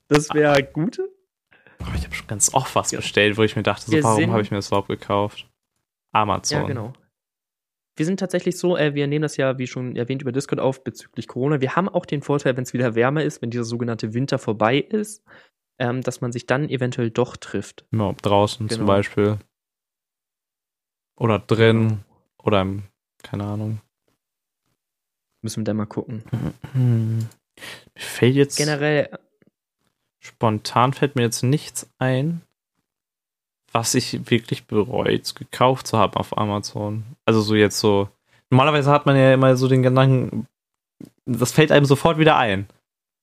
Das 0.08 0.34
wäre 0.34 0.63
gut. 0.63 1.00
Oh, 1.80 1.86
ich 1.96 2.04
habe 2.04 2.13
schon 2.13 2.28
ganz 2.28 2.54
oft 2.54 2.76
was 2.76 2.91
ja. 2.91 2.98
bestellt, 2.98 3.38
wo 3.38 3.44
ich 3.44 3.56
mir 3.56 3.63
dachte, 3.63 3.89
so, 3.89 4.04
warum 4.04 4.32
habe 4.32 4.41
ich 4.41 4.52
mir 4.52 4.58
das 4.58 4.67
überhaupt 4.67 4.89
gekauft? 4.89 5.48
Amazon. 6.12 6.62
Ja, 6.62 6.67
genau. 6.67 6.94
Wir 8.01 8.05
sind 8.07 8.19
tatsächlich 8.19 8.57
so, 8.57 8.77
äh, 8.77 8.95
wir 8.95 9.05
nehmen 9.05 9.21
das 9.21 9.37
ja, 9.37 9.59
wie 9.59 9.67
schon 9.67 9.95
erwähnt, 9.95 10.23
über 10.23 10.31
Discord 10.31 10.59
auf 10.59 10.83
bezüglich 10.83 11.27
Corona. 11.27 11.61
Wir 11.61 11.75
haben 11.75 11.87
auch 11.87 12.07
den 12.07 12.23
Vorteil, 12.23 12.57
wenn 12.57 12.63
es 12.63 12.73
wieder 12.73 12.95
wärmer 12.95 13.23
ist, 13.23 13.43
wenn 13.43 13.51
dieser 13.51 13.63
sogenannte 13.63 14.15
Winter 14.15 14.39
vorbei 14.39 14.79
ist, 14.79 15.23
ähm, 15.77 16.01
dass 16.01 16.19
man 16.19 16.31
sich 16.31 16.47
dann 16.47 16.67
eventuell 16.67 17.11
doch 17.11 17.37
trifft. 17.37 17.85
Ja, 17.91 18.11
draußen 18.13 18.67
genau. 18.67 18.77
zum 18.79 18.87
Beispiel. 18.87 19.37
Oder 21.15 21.37
drin. 21.37 21.89
Genau. 21.89 21.99
Oder 22.41 22.61
im, 22.61 22.83
keine 23.21 23.43
Ahnung. 23.43 23.81
Müssen 25.43 25.59
wir 25.59 25.65
da 25.65 25.75
mal 25.75 25.85
gucken. 25.85 26.23
Mir 26.73 27.27
fällt 27.93 28.33
jetzt. 28.33 28.57
Generell. 28.57 29.15
Spontan 30.17 30.93
fällt 30.93 31.15
mir 31.15 31.21
jetzt 31.21 31.43
nichts 31.43 31.87
ein, 31.99 32.41
was 33.71 33.95
ich 33.95 34.29
wirklich 34.29 34.65
bereut, 34.65 35.36
gekauft 35.36 35.88
zu 35.88 35.97
haben 35.97 36.15
auf 36.15 36.38
Amazon. 36.38 37.03
Also 37.25 37.41
so 37.41 37.55
jetzt 37.55 37.79
so. 37.79 38.10
Normalerweise 38.49 38.91
hat 38.91 39.05
man 39.05 39.15
ja 39.15 39.34
immer 39.34 39.55
so 39.55 39.67
den 39.67 39.84
Gedanken, 39.84 40.47
das 41.25 41.51
fällt 41.51 41.71
einem 41.71 41.86
sofort 41.86 42.17
wieder 42.17 42.38
ein. 42.38 42.67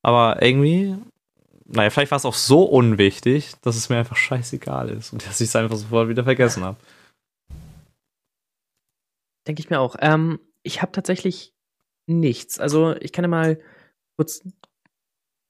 Aber 0.03 0.41
irgendwie, 0.43 0.97
naja, 1.67 1.91
vielleicht 1.91 2.11
war 2.11 2.17
es 2.17 2.25
auch 2.25 2.35
so 2.35 2.63
unwichtig, 2.63 3.53
dass 3.63 3.77
es 3.77 3.91
mir 3.91 3.99
einfach 3.99 4.17
scheißegal 4.17 4.89
ist 4.89 5.13
und 5.13 5.27
dass 5.27 5.41
ich 5.41 5.49
es 5.49 5.57
einfach 5.57 5.77
sofort 5.77 6.09
wieder 6.09 6.25
vergessen 6.25 6.65
habe. 6.65 6.79
Denke 9.47 9.61
ich 9.61 9.71
mir 9.71 9.81
auch. 9.81 9.97
Ähm, 10.01 10.41
ich 10.63 10.83
habe 10.83 10.93
tatsächlich 10.93 11.53
nichts. 12.07 12.59
Also 12.59 12.97
ich 12.97 13.13
kann 13.13 13.25
ja 13.25 13.29
mal 13.29 13.61
kurz. 14.17 14.43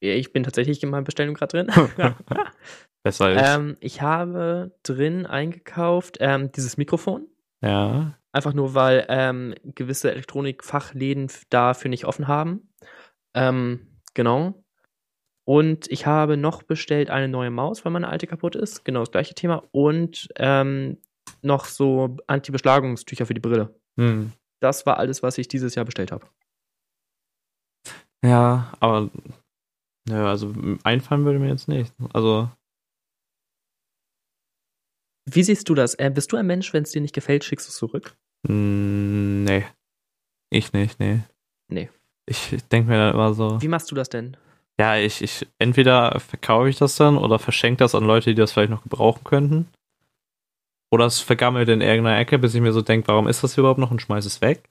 Ich 0.01 0.31
bin 0.31 0.43
tatsächlich 0.43 0.81
in 0.81 0.89
meiner 0.89 1.03
Bestellung 1.03 1.35
gerade 1.35 1.65
drin. 1.65 1.71
Besser 3.03 3.31
ist. 3.31 3.55
Ähm, 3.55 3.77
ich 3.79 4.01
habe 4.01 4.75
drin 4.83 5.25
eingekauft 5.25 6.17
ähm, 6.19 6.51
dieses 6.51 6.77
Mikrofon. 6.77 7.27
Ja. 7.61 8.17
Einfach 8.31 8.53
nur, 8.53 8.75
weil 8.75 9.05
ähm, 9.09 9.55
gewisse 9.63 10.11
Elektronikfachläden 10.11 11.31
dafür 11.49 11.89
nicht 11.89 12.05
offen 12.05 12.27
haben. 12.27 12.69
Ähm, 13.33 13.87
genau. 14.13 14.63
Und 15.45 15.89
ich 15.89 16.05
habe 16.05 16.37
noch 16.37 16.61
bestellt 16.61 17.09
eine 17.09 17.27
neue 17.27 17.49
Maus, 17.49 17.83
weil 17.83 17.91
meine 17.91 18.09
alte 18.09 18.27
kaputt 18.27 18.55
ist. 18.55 18.85
Genau 18.85 18.99
das 18.99 19.11
gleiche 19.11 19.33
Thema. 19.33 19.63
Und 19.71 20.29
ähm, 20.35 20.97
noch 21.41 21.65
so 21.65 22.17
Anti-Beschlagungstücher 22.27 23.25
für 23.25 23.33
die 23.33 23.39
Brille. 23.39 23.75
Hm. 23.97 24.31
Das 24.59 24.85
war 24.85 24.97
alles, 24.97 25.23
was 25.23 25.37
ich 25.37 25.47
dieses 25.47 25.75
Jahr 25.75 25.85
bestellt 25.85 26.11
habe. 26.11 26.27
Ja, 28.23 28.73
aber 28.79 29.09
ja, 30.07 30.25
also 30.25 30.53
einfallen 30.83 31.25
würde 31.25 31.39
mir 31.39 31.49
jetzt 31.49 31.67
nicht. 31.67 31.93
Also. 32.13 32.49
Wie 35.35 35.43
siehst 35.43 35.69
du 35.69 35.75
das? 35.75 35.95
Äh, 35.95 36.11
bist 36.13 36.31
du 36.31 36.37
ein 36.37 36.47
Mensch, 36.47 36.73
wenn 36.73 36.83
es 36.83 36.91
dir 36.91 37.01
nicht 37.01 37.15
gefällt, 37.15 37.43
schickst 37.43 37.67
du 37.67 37.71
es 37.71 37.75
zurück? 37.75 38.15
Mm, 38.47 39.43
nee. 39.43 39.65
Ich 40.49 40.73
nicht, 40.73 40.99
nee. 40.99 41.19
Nee. 41.71 41.89
Ich 42.25 42.55
denke 42.71 42.89
mir 42.89 42.97
dann 42.97 43.13
immer 43.13 43.33
so. 43.33 43.61
Wie 43.61 43.67
machst 43.67 43.91
du 43.91 43.95
das 43.95 44.09
denn? 44.09 44.37
Ja, 44.79 44.95
ich, 44.97 45.21
ich 45.21 45.47
entweder 45.57 46.19
verkaufe 46.19 46.69
ich 46.69 46.77
das 46.77 46.95
dann 46.95 47.17
oder 47.17 47.37
verschenke 47.37 47.79
das 47.79 47.95
an 47.95 48.05
Leute, 48.05 48.29
die 48.29 48.35
das 48.35 48.53
vielleicht 48.53 48.71
noch 48.71 48.83
gebrauchen 48.83 49.23
könnten. 49.23 49.67
Oder 50.91 51.05
es 51.05 51.19
vergammelt 51.19 51.69
in 51.69 51.81
irgendeiner 51.81 52.17
Ecke, 52.17 52.39
bis 52.39 52.55
ich 52.55 52.61
mir 52.61 52.71
so 52.71 52.81
denke, 52.81 53.07
warum 53.09 53.27
ist 53.27 53.43
das 53.43 53.55
hier 53.55 53.61
überhaupt 53.61 53.79
noch 53.79 53.91
und 53.91 54.01
schmeiß 54.01 54.25
es 54.25 54.41
weg. 54.41 54.69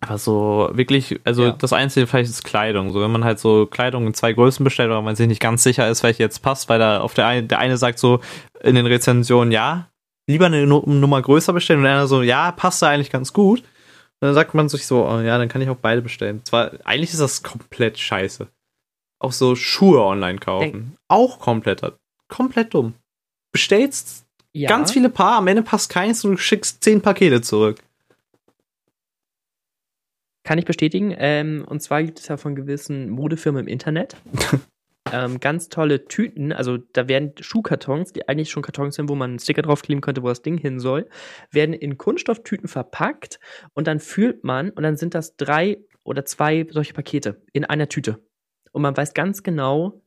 Aber 0.00 0.18
so 0.18 0.70
wirklich, 0.72 1.20
also 1.24 1.46
ja. 1.46 1.50
das 1.52 1.72
Einzige 1.72 2.06
vielleicht 2.06 2.30
ist 2.30 2.44
Kleidung. 2.44 2.92
So, 2.92 3.00
wenn 3.00 3.10
man 3.10 3.24
halt 3.24 3.40
so 3.40 3.66
Kleidung 3.66 4.06
in 4.06 4.14
zwei 4.14 4.32
Größen 4.32 4.62
bestellt, 4.62 4.90
oder 4.90 5.02
man 5.02 5.16
sich 5.16 5.26
nicht 5.26 5.40
ganz 5.42 5.62
sicher 5.62 5.88
ist, 5.88 6.02
welche 6.02 6.22
jetzt 6.22 6.40
passt, 6.40 6.68
weil 6.68 6.78
da 6.78 7.00
auf 7.00 7.14
der 7.14 7.26
eine, 7.26 7.42
der 7.42 7.58
eine 7.58 7.76
sagt 7.76 7.98
so 7.98 8.20
in 8.62 8.76
den 8.76 8.86
Rezensionen, 8.86 9.50
ja, 9.50 9.88
lieber 10.28 10.46
eine 10.46 10.66
Nummer 10.66 11.22
größer 11.22 11.52
bestellen 11.52 11.80
und 11.80 11.84
der 11.84 11.94
andere 11.94 12.08
so, 12.08 12.22
ja, 12.22 12.52
passt 12.52 12.82
da 12.82 12.88
eigentlich 12.88 13.10
ganz 13.10 13.32
gut. 13.32 13.60
Und 13.60 14.26
dann 14.26 14.34
sagt 14.34 14.54
man 14.54 14.68
sich 14.68 14.86
so, 14.86 15.04
oh, 15.08 15.20
ja, 15.20 15.38
dann 15.38 15.48
kann 15.48 15.62
ich 15.62 15.68
auch 15.68 15.76
beide 15.76 16.02
bestellen. 16.02 16.44
Zwar, 16.44 16.72
eigentlich 16.84 17.10
ist 17.10 17.20
das 17.20 17.42
komplett 17.42 17.98
scheiße. 17.98 18.46
Auch 19.20 19.32
so 19.32 19.56
Schuhe 19.56 20.00
online 20.00 20.38
kaufen. 20.38 20.72
Denk. 20.72 20.84
Auch 21.08 21.40
komplett, 21.40 21.82
komplett 22.28 22.74
dumm. 22.74 22.94
Bestellst 23.52 24.26
ja. 24.52 24.68
ganz 24.68 24.92
viele 24.92 25.08
Paar, 25.08 25.38
am 25.38 25.46
Ende 25.48 25.62
passt 25.62 25.90
keins 25.90 26.24
und 26.24 26.32
du 26.32 26.36
schickst 26.36 26.84
zehn 26.84 27.00
Pakete 27.00 27.40
zurück. 27.40 27.82
Kann 30.48 30.56
ich 30.56 30.64
bestätigen. 30.64 31.14
Ähm, 31.18 31.62
und 31.68 31.82
zwar 31.82 32.02
gibt 32.02 32.20
es 32.20 32.28
ja 32.28 32.38
von 32.38 32.54
gewissen 32.54 33.10
Modefirmen 33.10 33.64
im 33.64 33.68
Internet 33.68 34.16
ähm, 35.12 35.40
ganz 35.40 35.68
tolle 35.68 36.06
Tüten. 36.06 36.54
Also 36.54 36.78
da 36.78 37.06
werden 37.06 37.34
Schuhkartons, 37.38 38.14
die 38.14 38.30
eigentlich 38.30 38.48
schon 38.48 38.62
Kartons 38.62 38.94
sind, 38.94 39.10
wo 39.10 39.14
man 39.14 39.32
einen 39.32 39.38
Sticker 39.40 39.60
draufkleben 39.60 40.00
könnte, 40.00 40.22
wo 40.22 40.28
das 40.28 40.40
Ding 40.40 40.56
hin 40.56 40.80
soll, 40.80 41.06
werden 41.50 41.74
in 41.74 41.98
Kunststofftüten 41.98 42.66
verpackt 42.66 43.40
und 43.74 43.86
dann 43.86 44.00
fühlt 44.00 44.42
man 44.42 44.70
und 44.70 44.84
dann 44.84 44.96
sind 44.96 45.14
das 45.14 45.36
drei 45.36 45.84
oder 46.02 46.24
zwei 46.24 46.66
solche 46.70 46.94
Pakete 46.94 47.42
in 47.52 47.66
einer 47.66 47.90
Tüte. 47.90 48.18
Und 48.72 48.80
man 48.80 48.96
weiß 48.96 49.12
ganz 49.12 49.42
genau, 49.42 50.00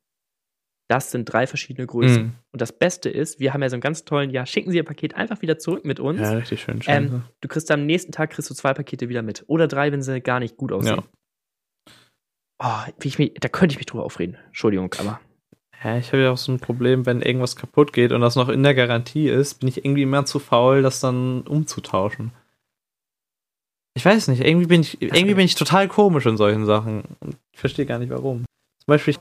das 0.92 1.10
sind 1.10 1.24
drei 1.24 1.48
verschiedene 1.48 1.88
Größen. 1.88 2.24
Mm. 2.24 2.34
Und 2.52 2.62
das 2.62 2.74
Beste 2.74 3.10
ist, 3.10 3.40
wir 3.40 3.54
haben 3.54 3.62
ja 3.62 3.70
so 3.70 3.76
einen 3.76 3.82
ganz 3.82 4.04
tollen, 4.04 4.30
ja, 4.30 4.46
schicken 4.46 4.72
Sie 4.72 4.78
Ihr 4.78 4.84
Paket 4.84 5.16
einfach 5.16 5.42
wieder 5.42 5.58
zurück 5.58 5.86
mit 5.86 6.02
uns. 6.02 6.20
Ja, 6.20 6.34
richtig 6.34 6.62
schön. 6.62 6.82
schön 6.82 6.94
ähm, 6.94 7.24
du 7.40 7.48
kriegst 7.48 7.72
am 7.72 7.86
nächsten 7.86 8.12
Tag 8.12 8.32
kriegst 8.32 8.50
du 8.50 8.54
zwei 8.54 8.74
Pakete 8.74 9.08
wieder 9.08 9.22
mit. 9.22 9.46
Oder 9.48 9.70
drei, 9.70 9.94
wenn 9.94 10.02
sie 10.02 10.20
gar 10.20 10.42
nicht 10.42 10.58
gut 10.58 10.74
aussehen. 10.74 10.98
Ja. 10.98 11.94
Oh, 12.62 13.08
mich, 13.18 13.34
da 13.40 13.48
könnte 13.48 13.72
ich 13.74 13.80
mich 13.80 13.86
drüber 13.86 14.04
aufreden. 14.04 14.38
Entschuldigung, 14.48 14.94
aber. 15.00 15.22
Ja, 15.82 15.98
ich 15.98 16.12
habe 16.12 16.24
ja 16.24 16.32
auch 16.32 16.38
so 16.38 16.52
ein 16.52 16.60
Problem, 16.60 17.06
wenn 17.06 17.22
irgendwas 17.22 17.56
kaputt 17.56 17.94
geht 17.94 18.12
und 18.12 18.20
das 18.20 18.36
noch 18.36 18.50
in 18.50 18.62
der 18.62 18.76
Garantie 18.76 19.30
ist, 19.30 19.62
bin 19.62 19.70
ich 19.70 19.86
irgendwie 19.86 20.04
immer 20.04 20.26
zu 20.26 20.40
faul, 20.40 20.82
das 20.82 21.00
dann 21.00 21.42
umzutauschen. 21.44 22.34
Ich 23.96 24.04
weiß 24.04 24.28
nicht, 24.28 24.44
irgendwie 24.44 24.68
bin 24.68 24.82
ich, 24.82 25.02
irgendwie 25.02 25.36
bin 25.36 25.46
ich 25.46 25.56
total 25.56 25.88
komisch 25.88 26.26
in 26.26 26.36
solchen 26.36 26.66
Sachen. 26.66 27.04
Ich 27.54 27.60
verstehe 27.60 27.86
gar 27.86 27.98
nicht 27.98 28.10
warum. 28.10 28.40
Zum 28.80 28.88
Beispiel, 28.88 29.16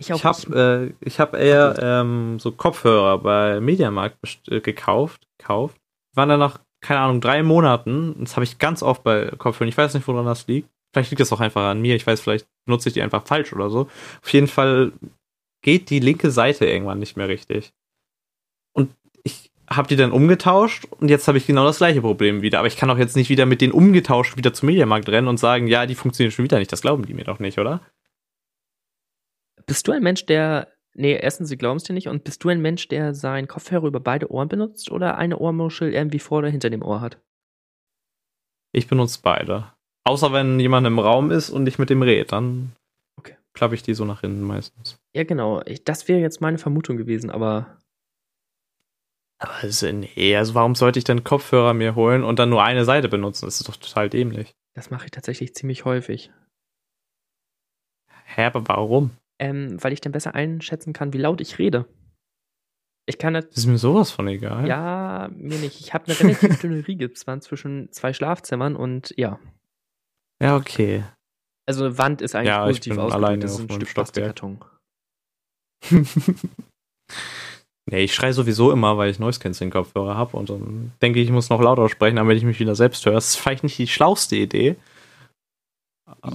ich, 0.00 0.08
ich 0.08 0.24
habe 0.24 0.94
äh, 1.04 1.10
hab 1.10 1.34
eher 1.34 1.78
ähm, 1.80 2.38
so 2.38 2.52
Kopfhörer 2.52 3.18
bei 3.18 3.60
Mediamarkt 3.60 4.16
äh, 4.48 4.60
gekauft, 4.60 5.28
gekauft. 5.38 5.76
Waren 6.14 6.30
dann 6.30 6.40
nach, 6.40 6.58
keine 6.80 7.00
Ahnung, 7.00 7.20
drei 7.20 7.42
Monaten. 7.42 8.16
Das 8.18 8.34
habe 8.36 8.44
ich 8.44 8.58
ganz 8.58 8.82
oft 8.82 9.04
bei 9.04 9.30
Kopfhörern. 9.36 9.68
Ich 9.68 9.76
weiß 9.76 9.92
nicht, 9.92 10.08
woran 10.08 10.24
das 10.24 10.46
liegt. 10.46 10.70
Vielleicht 10.92 11.10
liegt 11.10 11.20
das 11.20 11.32
auch 11.32 11.40
einfach 11.40 11.64
an 11.64 11.82
mir. 11.82 11.96
Ich 11.96 12.06
weiß, 12.06 12.20
vielleicht 12.20 12.48
nutze 12.66 12.88
ich 12.88 12.94
die 12.94 13.02
einfach 13.02 13.26
falsch 13.26 13.52
oder 13.52 13.68
so. 13.68 13.88
Auf 14.22 14.32
jeden 14.32 14.48
Fall 14.48 14.92
geht 15.62 15.90
die 15.90 16.00
linke 16.00 16.30
Seite 16.30 16.64
irgendwann 16.64 16.98
nicht 16.98 17.18
mehr 17.18 17.28
richtig. 17.28 17.74
Und 18.72 18.94
ich 19.22 19.50
habe 19.68 19.86
die 19.86 19.96
dann 19.96 20.12
umgetauscht 20.12 20.86
und 20.98 21.10
jetzt 21.10 21.28
habe 21.28 21.36
ich 21.36 21.46
genau 21.46 21.64
das 21.64 21.76
gleiche 21.76 22.00
Problem 22.00 22.40
wieder. 22.40 22.58
Aber 22.58 22.68
ich 22.68 22.76
kann 22.78 22.90
auch 22.90 22.98
jetzt 22.98 23.16
nicht 23.16 23.28
wieder 23.28 23.44
mit 23.44 23.60
denen 23.60 23.74
umgetauscht 23.74 24.38
wieder 24.38 24.54
zum 24.54 24.68
Mediamarkt 24.68 25.10
rennen 25.10 25.28
und 25.28 25.36
sagen, 25.36 25.66
ja, 25.66 25.84
die 25.84 25.94
funktionieren 25.94 26.32
schon 26.32 26.44
wieder 26.46 26.58
nicht. 26.58 26.72
Das 26.72 26.80
glauben 26.80 27.04
die 27.04 27.14
mir 27.14 27.24
doch 27.24 27.38
nicht, 27.38 27.58
oder? 27.58 27.80
Bist 29.70 29.86
du 29.86 29.92
ein 29.92 30.02
Mensch, 30.02 30.26
der. 30.26 30.66
Nee, 30.94 31.12
erstens, 31.12 31.48
sie 31.48 31.56
glauben 31.56 31.76
es 31.76 31.84
dir 31.84 31.92
nicht. 31.92 32.08
Und 32.08 32.24
bist 32.24 32.42
du 32.42 32.48
ein 32.48 32.60
Mensch, 32.60 32.88
der 32.88 33.14
seinen 33.14 33.46
Kopfhörer 33.46 33.86
über 33.86 34.00
beide 34.00 34.28
Ohren 34.28 34.48
benutzt 34.48 34.90
oder 34.90 35.16
eine 35.16 35.38
Ohrmuschel 35.38 35.94
irgendwie 35.94 36.18
vor 36.18 36.38
oder 36.38 36.48
hinter 36.48 36.70
dem 36.70 36.82
Ohr 36.82 37.00
hat? 37.00 37.20
Ich 38.72 38.88
benutze 38.88 39.20
beide. 39.22 39.72
Außer 40.02 40.32
wenn 40.32 40.58
jemand 40.58 40.88
im 40.88 40.98
Raum 40.98 41.30
ist 41.30 41.50
und 41.50 41.68
ich 41.68 41.78
mit 41.78 41.88
dem 41.88 42.02
rede, 42.02 42.24
dann 42.24 42.72
okay. 43.16 43.36
klappe 43.52 43.76
ich 43.76 43.84
die 43.84 43.94
so 43.94 44.04
nach 44.04 44.22
hinten 44.22 44.42
meistens. 44.42 44.98
Ja, 45.14 45.22
genau. 45.22 45.62
Ich, 45.66 45.84
das 45.84 46.08
wäre 46.08 46.18
jetzt 46.18 46.40
meine 46.40 46.58
Vermutung 46.58 46.96
gewesen, 46.96 47.30
aber. 47.30 47.78
Aber 49.38 49.54
also, 49.62 49.86
nee, 49.92 50.34
also 50.34 50.56
warum 50.56 50.74
sollte 50.74 50.98
ich 50.98 51.04
denn 51.04 51.22
Kopfhörer 51.22 51.74
mir 51.74 51.94
holen 51.94 52.24
und 52.24 52.40
dann 52.40 52.50
nur 52.50 52.64
eine 52.64 52.84
Seite 52.84 53.08
benutzen? 53.08 53.44
Das 53.44 53.60
ist 53.60 53.68
doch 53.68 53.76
total 53.76 54.10
dämlich. 54.10 54.52
Das 54.74 54.90
mache 54.90 55.04
ich 55.04 55.12
tatsächlich 55.12 55.54
ziemlich 55.54 55.84
häufig. 55.84 56.32
Hä, 58.24 58.46
aber 58.46 58.66
warum? 58.66 59.12
Ähm, 59.40 59.82
weil 59.82 59.92
ich 59.92 60.00
dann 60.00 60.12
besser 60.12 60.34
einschätzen 60.34 60.92
kann, 60.92 61.12
wie 61.12 61.18
laut 61.18 61.40
ich 61.40 61.58
rede. 61.58 61.86
Ich 63.06 63.18
kann 63.18 63.34
das. 63.34 63.46
Ist 63.46 63.66
mir 63.66 63.78
sowas 63.78 64.10
von 64.12 64.28
egal. 64.28 64.68
Ja, 64.68 65.30
mir 65.34 65.58
nicht. 65.58 65.80
Ich 65.80 65.94
habe 65.94 66.04
eine 66.06 66.20
relativ 66.20 66.60
dünne 66.60 66.86
Riege 66.86 67.12
zwischen 67.12 67.90
zwei 67.90 68.12
Schlafzimmern 68.12 68.76
und 68.76 69.12
ja. 69.16 69.40
Ja, 70.40 70.56
okay. 70.56 71.02
Also 71.66 71.98
Wand 71.98 72.22
ist 72.22 72.34
eigentlich 72.34 72.48
ja, 72.48 72.64
positiv 72.64 72.98
ausgelegt. 72.98 73.42
Das 73.42 73.52
ist 73.54 73.60
ein 73.60 73.70
Stück 73.70 73.94
Plastikkarton. 73.94 74.64
nee, 77.90 78.04
ich 78.04 78.14
schreie 78.14 78.32
sowieso 78.32 78.70
immer, 78.70 78.98
weil 78.98 79.10
ich 79.10 79.18
Noise 79.18 79.40
Cancelling 79.40 79.70
Kopfhörer 79.70 80.16
habe 80.16 80.36
und 80.36 80.50
dann 80.50 80.92
denke 81.00 81.20
ich, 81.20 81.26
ich 81.26 81.32
muss 81.32 81.48
noch 81.48 81.60
lauter 81.60 81.88
sprechen, 81.88 82.16
damit 82.16 82.36
ich 82.36 82.44
mich 82.44 82.60
wieder 82.60 82.74
selbst 82.74 83.04
höre. 83.06 83.14
Das 83.14 83.28
ist 83.28 83.36
vielleicht 83.36 83.62
nicht 83.62 83.78
die 83.78 83.86
schlauste 83.86 84.36
Idee, 84.36 84.76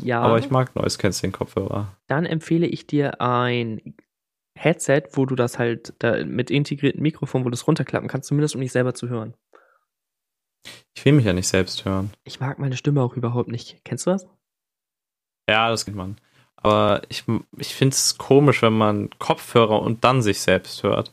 ja. 0.02 0.21
Aber 0.21 0.39
ich 0.39 0.50
mag 0.50 0.76
Noise 0.76 0.98
Cancelling 0.98 1.32
Kopfhörer. 1.32 1.95
Dann 2.08 2.26
empfehle 2.26 2.67
ich 2.67 2.88
dir 2.88 3.21
ein 3.21 3.95
Headset, 4.58 5.04
wo 5.13 5.26
du 5.26 5.36
das 5.36 5.60
halt 5.60 5.93
da 6.00 6.24
mit 6.24 6.50
integriertem 6.50 7.02
Mikrofon, 7.02 7.45
wo 7.45 7.50
du 7.50 7.54
es 7.54 7.67
runterklappen 7.67 8.08
kannst, 8.08 8.30
zumindest 8.30 8.56
um 8.56 8.62
dich 8.62 8.71
selber 8.71 8.93
zu 8.93 9.10
hören. 9.10 9.34
Ich 10.95 11.04
will 11.06 11.13
mich 11.13 11.26
ja 11.26 11.34
nicht 11.34 11.48
selbst 11.48 11.86
hören. 11.86 12.12
Ich 12.24 12.39
mag 12.39 12.58
meine 12.58 12.78
Stimme 12.78 13.02
auch 13.02 13.15
überhaupt 13.15 13.50
nicht. 13.50 13.84
Kennst 13.84 14.08
du 14.08 14.12
das? 14.12 14.28
Ja, 15.50 15.69
das 15.69 15.86
kennt 15.86 15.98
man. 15.98 16.17
Aber 16.56 17.02
ich, 17.10 17.26
ich 17.58 17.76
finde 17.76 17.93
es 17.93 18.17
komisch, 18.17 18.62
wenn 18.62 18.74
man 18.74 19.10
Kopfhörer 19.19 19.82
und 19.82 20.04
dann 20.04 20.21
sich 20.21 20.39
selbst 20.39 20.82
hört. 20.84 21.12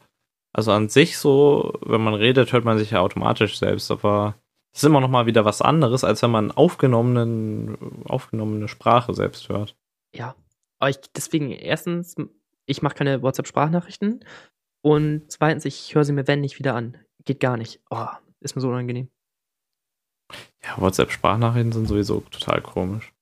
Also 0.54 0.72
an 0.72 0.88
sich 0.88 1.18
so, 1.18 1.78
wenn 1.84 2.02
man 2.02 2.14
redet, 2.14 2.52
hört 2.52 2.64
man 2.64 2.78
sich 2.78 2.92
ja 2.92 3.00
automatisch 3.00 3.58
selbst, 3.58 3.90
aber 3.90 4.34
das 4.72 4.82
ist 4.82 4.86
immer 4.86 5.00
noch 5.00 5.08
mal 5.08 5.26
wieder 5.26 5.44
was 5.44 5.60
anderes, 5.60 6.02
als 6.02 6.22
wenn 6.22 6.30
man 6.30 6.50
aufgenommenen, 6.50 8.04
aufgenommene 8.06 8.68
Sprache 8.68 9.12
selbst 9.12 9.48
hört. 9.48 9.76
Ja, 10.14 10.34
aber 10.78 10.90
ich, 10.90 10.98
deswegen, 11.14 11.50
erstens, 11.50 12.16
ich 12.66 12.82
mache 12.82 12.94
keine 12.94 13.22
WhatsApp-Sprachnachrichten 13.22 14.24
und 14.82 15.30
zweitens, 15.30 15.64
ich 15.64 15.94
höre 15.94 16.04
sie 16.04 16.12
mir 16.12 16.26
wenn 16.26 16.40
nicht 16.40 16.58
wieder 16.58 16.74
an. 16.74 16.98
Geht 17.24 17.40
gar 17.40 17.56
nicht. 17.56 17.80
Oh, 17.90 18.06
ist 18.40 18.56
mir 18.56 18.62
so 18.62 18.68
unangenehm. 18.68 19.08
Ja, 20.64 20.80
WhatsApp-Sprachnachrichten 20.80 21.72
sind 21.72 21.86
sowieso 21.86 22.20
total 22.30 22.62
komisch. 22.62 23.12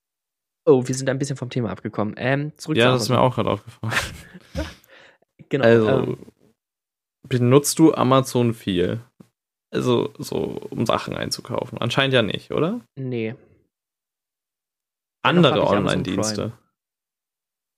Oh, 0.65 0.87
wir 0.87 0.95
sind 0.95 1.09
ein 1.09 1.19
bisschen 1.19 1.37
vom 1.37 1.51
Thema 1.51 1.71
abgekommen. 1.71 2.15
Ähm, 2.17 2.53
zurück 2.57 2.77
ja, 2.77 2.93
das 2.93 3.03
ist 3.03 3.09
mir 3.09 3.21
auch 3.21 3.35
gerade 3.35 3.51
aufgefallen. 3.51 3.93
genau. 5.49 5.65
Also, 5.65 5.89
ähm, 5.89 6.19
benutzt 7.27 7.79
du 7.79 7.93
Amazon 7.93 8.55
viel? 8.55 9.01
Also, 9.71 10.13
so, 10.19 10.37
um 10.71 10.85
Sachen 10.87 11.15
einzukaufen. 11.15 11.79
Anscheinend 11.79 12.15
ja 12.15 12.23
nicht, 12.23 12.51
oder? 12.51 12.81
Nee. 12.97 13.35
Andere 15.23 15.67
Online-Dienste. 15.67 16.53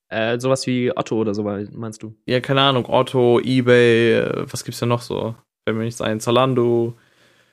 Äh, 0.09 0.38
sowas 0.38 0.66
wie 0.66 0.94
Otto 0.96 1.16
oder 1.16 1.35
so, 1.35 1.42
meinst 1.42 2.02
du? 2.02 2.14
Ja, 2.26 2.40
keine 2.40 2.61
Ahnung. 2.61 2.87
Otto, 2.87 3.40
Ebay, 3.40 4.22
was 4.50 4.64
gibt's 4.64 4.81
denn 4.81 4.90
noch 4.90 5.02
so? 5.02 5.35
Wenn 5.64 5.76
mir 5.76 5.85
nicht 5.85 5.96
sein, 5.96 6.20
Zalando. 6.20 6.98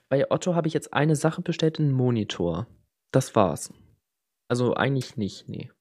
Bei 0.09 0.29
Otto 0.29 0.55
habe 0.55 0.67
ich 0.67 0.73
jetzt 0.73 0.93
eine 0.93 1.15
Sache 1.15 1.41
bestellt, 1.41 1.79
einen 1.79 1.91
Monitor. 1.91 2.67
Das 3.11 3.35
war's. 3.35 3.73
Also 4.49 4.75
eigentlich 4.75 5.15
nicht, 5.15 5.47
nee. 5.47 5.71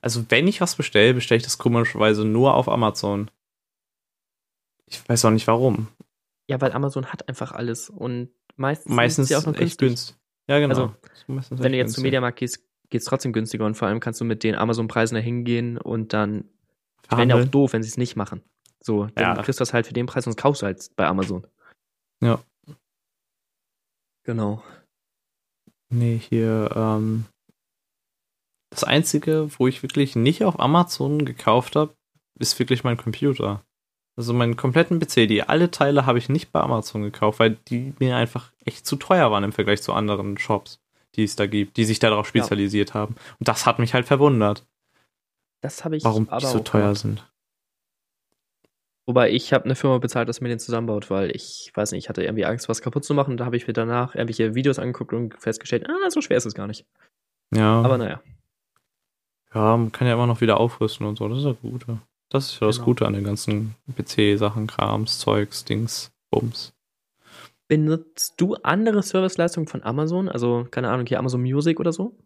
Also 0.00 0.24
wenn 0.28 0.46
ich 0.48 0.60
was 0.60 0.76
bestelle, 0.76 1.14
bestelle 1.14 1.38
ich 1.38 1.44
das 1.44 1.58
komischerweise 1.58 2.24
nur 2.24 2.54
auf 2.54 2.68
Amazon. 2.68 3.30
Ich 4.86 5.08
weiß 5.08 5.24
auch 5.24 5.30
nicht 5.30 5.46
warum. 5.46 5.88
Ja, 6.48 6.60
weil 6.60 6.72
Amazon 6.72 7.06
hat 7.06 7.28
einfach 7.28 7.52
alles 7.52 7.90
und 7.90 8.30
meistens, 8.56 8.94
meistens 8.94 9.24
ist 9.24 9.30
ja 9.30 9.38
auch 9.38 9.46
noch 9.46 9.54
günstig. 9.54 9.66
echt 9.66 9.78
günstig. 9.78 10.16
Ja, 10.48 10.58
genau. 10.60 10.94
Also, 11.26 11.40
wenn 11.50 11.72
du 11.72 11.78
jetzt 11.78 11.94
zum 11.94 12.02
Mediamarkt 12.04 12.38
gehst, 12.38 12.62
geht 12.88 13.00
es 13.00 13.04
trotzdem 13.04 13.32
günstiger 13.32 13.66
und 13.66 13.74
vor 13.74 13.88
allem 13.88 13.98
kannst 13.98 14.20
du 14.20 14.24
mit 14.24 14.44
den 14.44 14.54
Amazon-Preisen 14.54 15.16
da 15.16 15.20
hingehen 15.20 15.76
und 15.76 16.12
dann 16.12 16.44
wäre 17.10 17.26
ja 17.26 17.40
auch 17.40 17.44
doof, 17.44 17.72
wenn 17.72 17.82
sie 17.82 17.88
es 17.88 17.96
nicht 17.96 18.14
machen. 18.14 18.42
So, 18.80 19.06
dann 19.06 19.36
ja. 19.36 19.42
kriegst 19.42 19.58
du 19.58 19.62
das 19.62 19.72
halt 19.72 19.88
für 19.88 19.92
den 19.92 20.06
Preis 20.06 20.26
und 20.28 20.36
kaufst 20.36 20.62
du 20.62 20.66
halt 20.66 20.88
bei 20.94 21.06
Amazon. 21.06 21.44
Ja. 22.22 22.40
Genau. 24.22 24.62
Nee, 25.88 26.18
hier, 26.18 26.70
ähm, 26.74 27.26
Das 28.70 28.84
Einzige, 28.84 29.48
wo 29.58 29.66
ich 29.66 29.82
wirklich 29.82 30.14
nicht 30.14 30.44
auf 30.44 30.60
Amazon 30.60 31.24
gekauft 31.24 31.74
habe, 31.76 31.94
ist 32.38 32.58
wirklich 32.58 32.84
mein 32.84 32.96
Computer. 32.96 33.64
Also 34.16 34.32
meinen 34.32 34.56
kompletten 34.56 34.98
PC, 34.98 35.28
die 35.28 35.42
alle 35.42 35.70
Teile 35.70 36.06
habe 36.06 36.18
ich 36.18 36.30
nicht 36.30 36.50
bei 36.50 36.60
Amazon 36.60 37.02
gekauft, 37.02 37.38
weil 37.38 37.58
die 37.68 37.92
mir 37.98 38.16
einfach 38.16 38.50
echt 38.64 38.86
zu 38.86 38.96
teuer 38.96 39.30
waren 39.30 39.44
im 39.44 39.52
Vergleich 39.52 39.82
zu 39.82 39.92
anderen 39.92 40.38
Shops, 40.38 40.80
die 41.14 41.24
es 41.24 41.36
da 41.36 41.46
gibt, 41.46 41.76
die 41.76 41.84
sich 41.84 41.98
darauf 41.98 42.26
spezialisiert 42.26 42.90
ja. 42.90 42.94
haben. 42.94 43.16
Und 43.38 43.48
das 43.48 43.66
hat 43.66 43.78
mich 43.78 43.92
halt 43.92 44.06
verwundert. 44.06 44.64
Das 45.60 45.84
habe 45.84 45.96
ich 45.96 46.04
Warum 46.04 46.28
die 46.28 46.46
so 46.46 46.60
teuer 46.60 46.82
gemacht. 46.82 46.98
sind. 46.98 47.30
Wobei 49.04 49.30
ich 49.30 49.52
habe 49.52 49.66
eine 49.66 49.76
Firma 49.76 49.98
bezahlt, 49.98 50.28
dass 50.28 50.40
mir 50.40 50.48
den 50.48 50.58
zusammenbaut, 50.58 51.10
weil 51.10 51.30
ich 51.34 51.70
weiß 51.74 51.92
nicht, 51.92 52.04
ich 52.04 52.08
hatte 52.08 52.24
irgendwie 52.24 52.44
Angst, 52.44 52.68
was 52.68 52.82
kaputt 52.82 53.04
zu 53.04 53.14
machen. 53.14 53.36
Da 53.36 53.44
habe 53.44 53.56
ich 53.56 53.66
mir 53.66 53.72
danach 53.72 54.14
irgendwelche 54.14 54.54
Videos 54.54 54.80
angeguckt 54.80 55.12
und 55.12 55.34
festgestellt, 55.40 55.88
ah, 55.88 56.10
so 56.10 56.20
schwer 56.20 56.38
ist 56.38 56.46
es 56.46 56.54
gar 56.54 56.66
nicht. 56.66 56.84
Ja. 57.54 57.82
Aber 57.82 57.98
naja. 57.98 58.20
Ja, 59.54 59.76
man 59.76 59.92
kann 59.92 60.08
ja 60.08 60.14
immer 60.14 60.26
noch 60.26 60.40
wieder 60.40 60.58
aufrüsten 60.58 61.06
und 61.06 61.18
so. 61.18 61.28
Das 61.28 61.38
ist 61.38 61.44
ja 61.44 61.52
gut. 61.52 61.86
Das 62.28 62.52
ist 62.52 62.60
ja 62.60 62.66
das 62.66 62.76
genau. 62.76 62.86
Gute 62.86 63.06
an 63.06 63.12
den 63.12 63.24
ganzen 63.24 63.74
PC-Sachen, 63.96 64.66
Krams, 64.66 65.18
Zeugs, 65.18 65.64
Dings, 65.64 66.12
Bums. 66.30 66.72
Benutzt 67.68 68.34
du 68.36 68.54
andere 68.56 69.02
Serviceleistungen 69.02 69.68
von 69.68 69.82
Amazon? 69.82 70.28
Also, 70.28 70.66
keine 70.70 70.90
Ahnung, 70.90 71.06
hier 71.06 71.18
Amazon 71.18 71.42
Music 71.42 71.80
oder 71.80 71.92
so? 71.92 72.16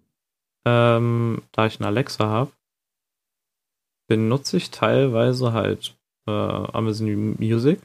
Ähm, 0.66 1.42
da 1.52 1.66
ich 1.66 1.80
eine 1.80 1.88
Alexa 1.88 2.26
habe, 2.26 2.52
benutze 4.06 4.58
ich 4.58 4.70
teilweise 4.70 5.52
halt 5.52 5.96
äh, 6.26 6.30
Amazon 6.30 7.36
Music, 7.38 7.80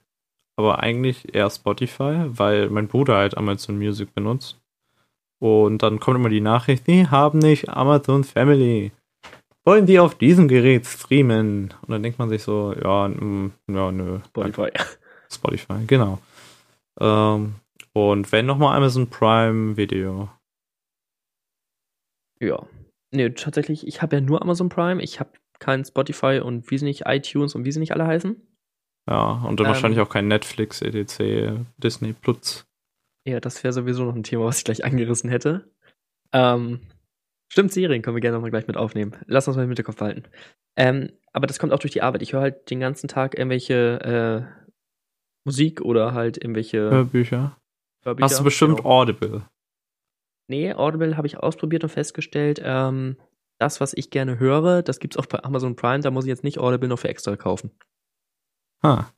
aber 0.57 0.79
eigentlich 0.79 1.33
eher 1.33 1.49
Spotify, 1.49 2.25
weil 2.27 2.69
mein 2.69 2.87
Bruder 2.87 3.15
halt 3.15 3.37
Amazon 3.37 3.77
Music 3.77 4.13
benutzt. 4.13 4.59
Und 5.39 5.83
dann 5.83 5.99
kommt 5.99 6.17
immer 6.17 6.29
die 6.29 6.41
Nachricht, 6.41 6.87
die 6.87 7.07
haben 7.07 7.39
nicht 7.39 7.69
Amazon 7.69 8.23
Family. 8.23 8.91
Wollen 9.65 9.87
die 9.87 9.99
auf 9.99 10.15
diesem 10.15 10.47
Gerät 10.47 10.85
streamen? 10.85 11.73
Und 11.81 11.89
dann 11.89 12.03
denkt 12.03 12.19
man 12.19 12.29
sich 12.29 12.43
so, 12.43 12.73
ja, 12.73 13.07
ja 13.07 13.91
nö. 13.91 14.19
Spotify. 14.27 14.69
Spotify, 15.29 15.85
genau. 15.87 16.19
Ähm, 16.99 17.55
und 17.93 18.31
wenn 18.31 18.45
nochmal 18.45 18.77
Amazon 18.77 19.09
Prime 19.09 19.75
Video. 19.75 20.29
Ja. 22.39 22.65
Nee, 23.11 23.31
tatsächlich, 23.31 23.87
ich 23.87 24.01
habe 24.01 24.17
ja 24.17 24.21
nur 24.21 24.41
Amazon 24.41 24.69
Prime. 24.69 25.01
Ich 25.01 25.19
habe 25.19 25.31
kein 25.59 25.83
Spotify 25.83 26.41
und 26.43 26.69
wie 26.69 26.77
sie 26.77 26.85
nicht, 26.85 27.03
iTunes 27.05 27.55
und 27.55 27.65
wie 27.65 27.71
sie 27.71 27.79
nicht 27.79 27.93
alle 27.93 28.05
heißen. 28.05 28.35
Ja, 29.09 29.43
und 29.47 29.59
dann 29.59 29.65
ähm, 29.65 29.73
wahrscheinlich 29.73 29.99
auch 29.99 30.09
kein 30.09 30.27
Netflix, 30.27 30.81
etc., 30.81 31.59
Disney 31.77 32.13
Plus. 32.13 32.67
Ja, 33.25 33.39
das 33.39 33.63
wäre 33.63 33.73
sowieso 33.73 34.03
noch 34.03 34.15
ein 34.15 34.23
Thema, 34.23 34.45
was 34.45 34.59
ich 34.59 34.63
gleich 34.65 34.83
angerissen 34.83 35.29
hätte. 35.29 35.71
Ähm, 36.33 36.81
stimmt, 37.55 37.71
Serien 37.71 38.01
können 38.01 38.17
wir 38.17 38.21
gerne 38.21 38.35
nochmal 38.35 38.51
gleich 38.51 38.67
mit 38.67 38.75
aufnehmen. 38.75 39.15
Lass 39.27 39.47
uns 39.47 39.55
mal 39.55 39.63
im 39.63 39.69
Hinterkopf 39.69 40.01
halten. 40.01 40.23
Ähm, 40.75 41.13
aber 41.31 41.47
das 41.47 41.57
kommt 41.57 41.71
auch 41.71 41.79
durch 41.79 41.93
die 41.93 42.01
Arbeit. 42.01 42.21
Ich 42.21 42.33
höre 42.33 42.41
halt 42.41 42.69
den 42.69 42.81
ganzen 42.81 43.07
Tag 43.07 43.37
irgendwelche 43.37 44.01
äh, 44.01 44.65
Musik 45.45 45.79
oder 45.79 46.13
halt 46.13 46.37
irgendwelche 46.37 46.79
Hörbücher. 46.79 47.57
Hörbücher. 48.03 48.25
Hast 48.25 48.39
du 48.39 48.43
bestimmt 48.43 48.77
genau. 48.77 48.89
Audible? 48.89 49.45
Nee, 50.49 50.73
Audible 50.73 51.15
habe 51.15 51.27
ich 51.27 51.37
ausprobiert 51.37 51.83
und 51.83 51.89
festgestellt, 51.89 52.59
ähm, 52.61 53.15
das, 53.57 53.79
was 53.79 53.93
ich 53.93 54.09
gerne 54.09 54.37
höre, 54.37 54.83
das 54.83 54.99
gibt 54.99 55.15
es 55.15 55.17
auch 55.17 55.25
bei 55.25 55.41
Amazon 55.41 55.77
Prime, 55.77 56.01
da 56.01 56.11
muss 56.11 56.25
ich 56.25 56.29
jetzt 56.29 56.43
nicht 56.43 56.59
Audible 56.59 56.89
noch 56.89 56.99
für 56.99 57.07
extra 57.07 57.37
kaufen. 57.37 57.71
Ha. 58.83 59.09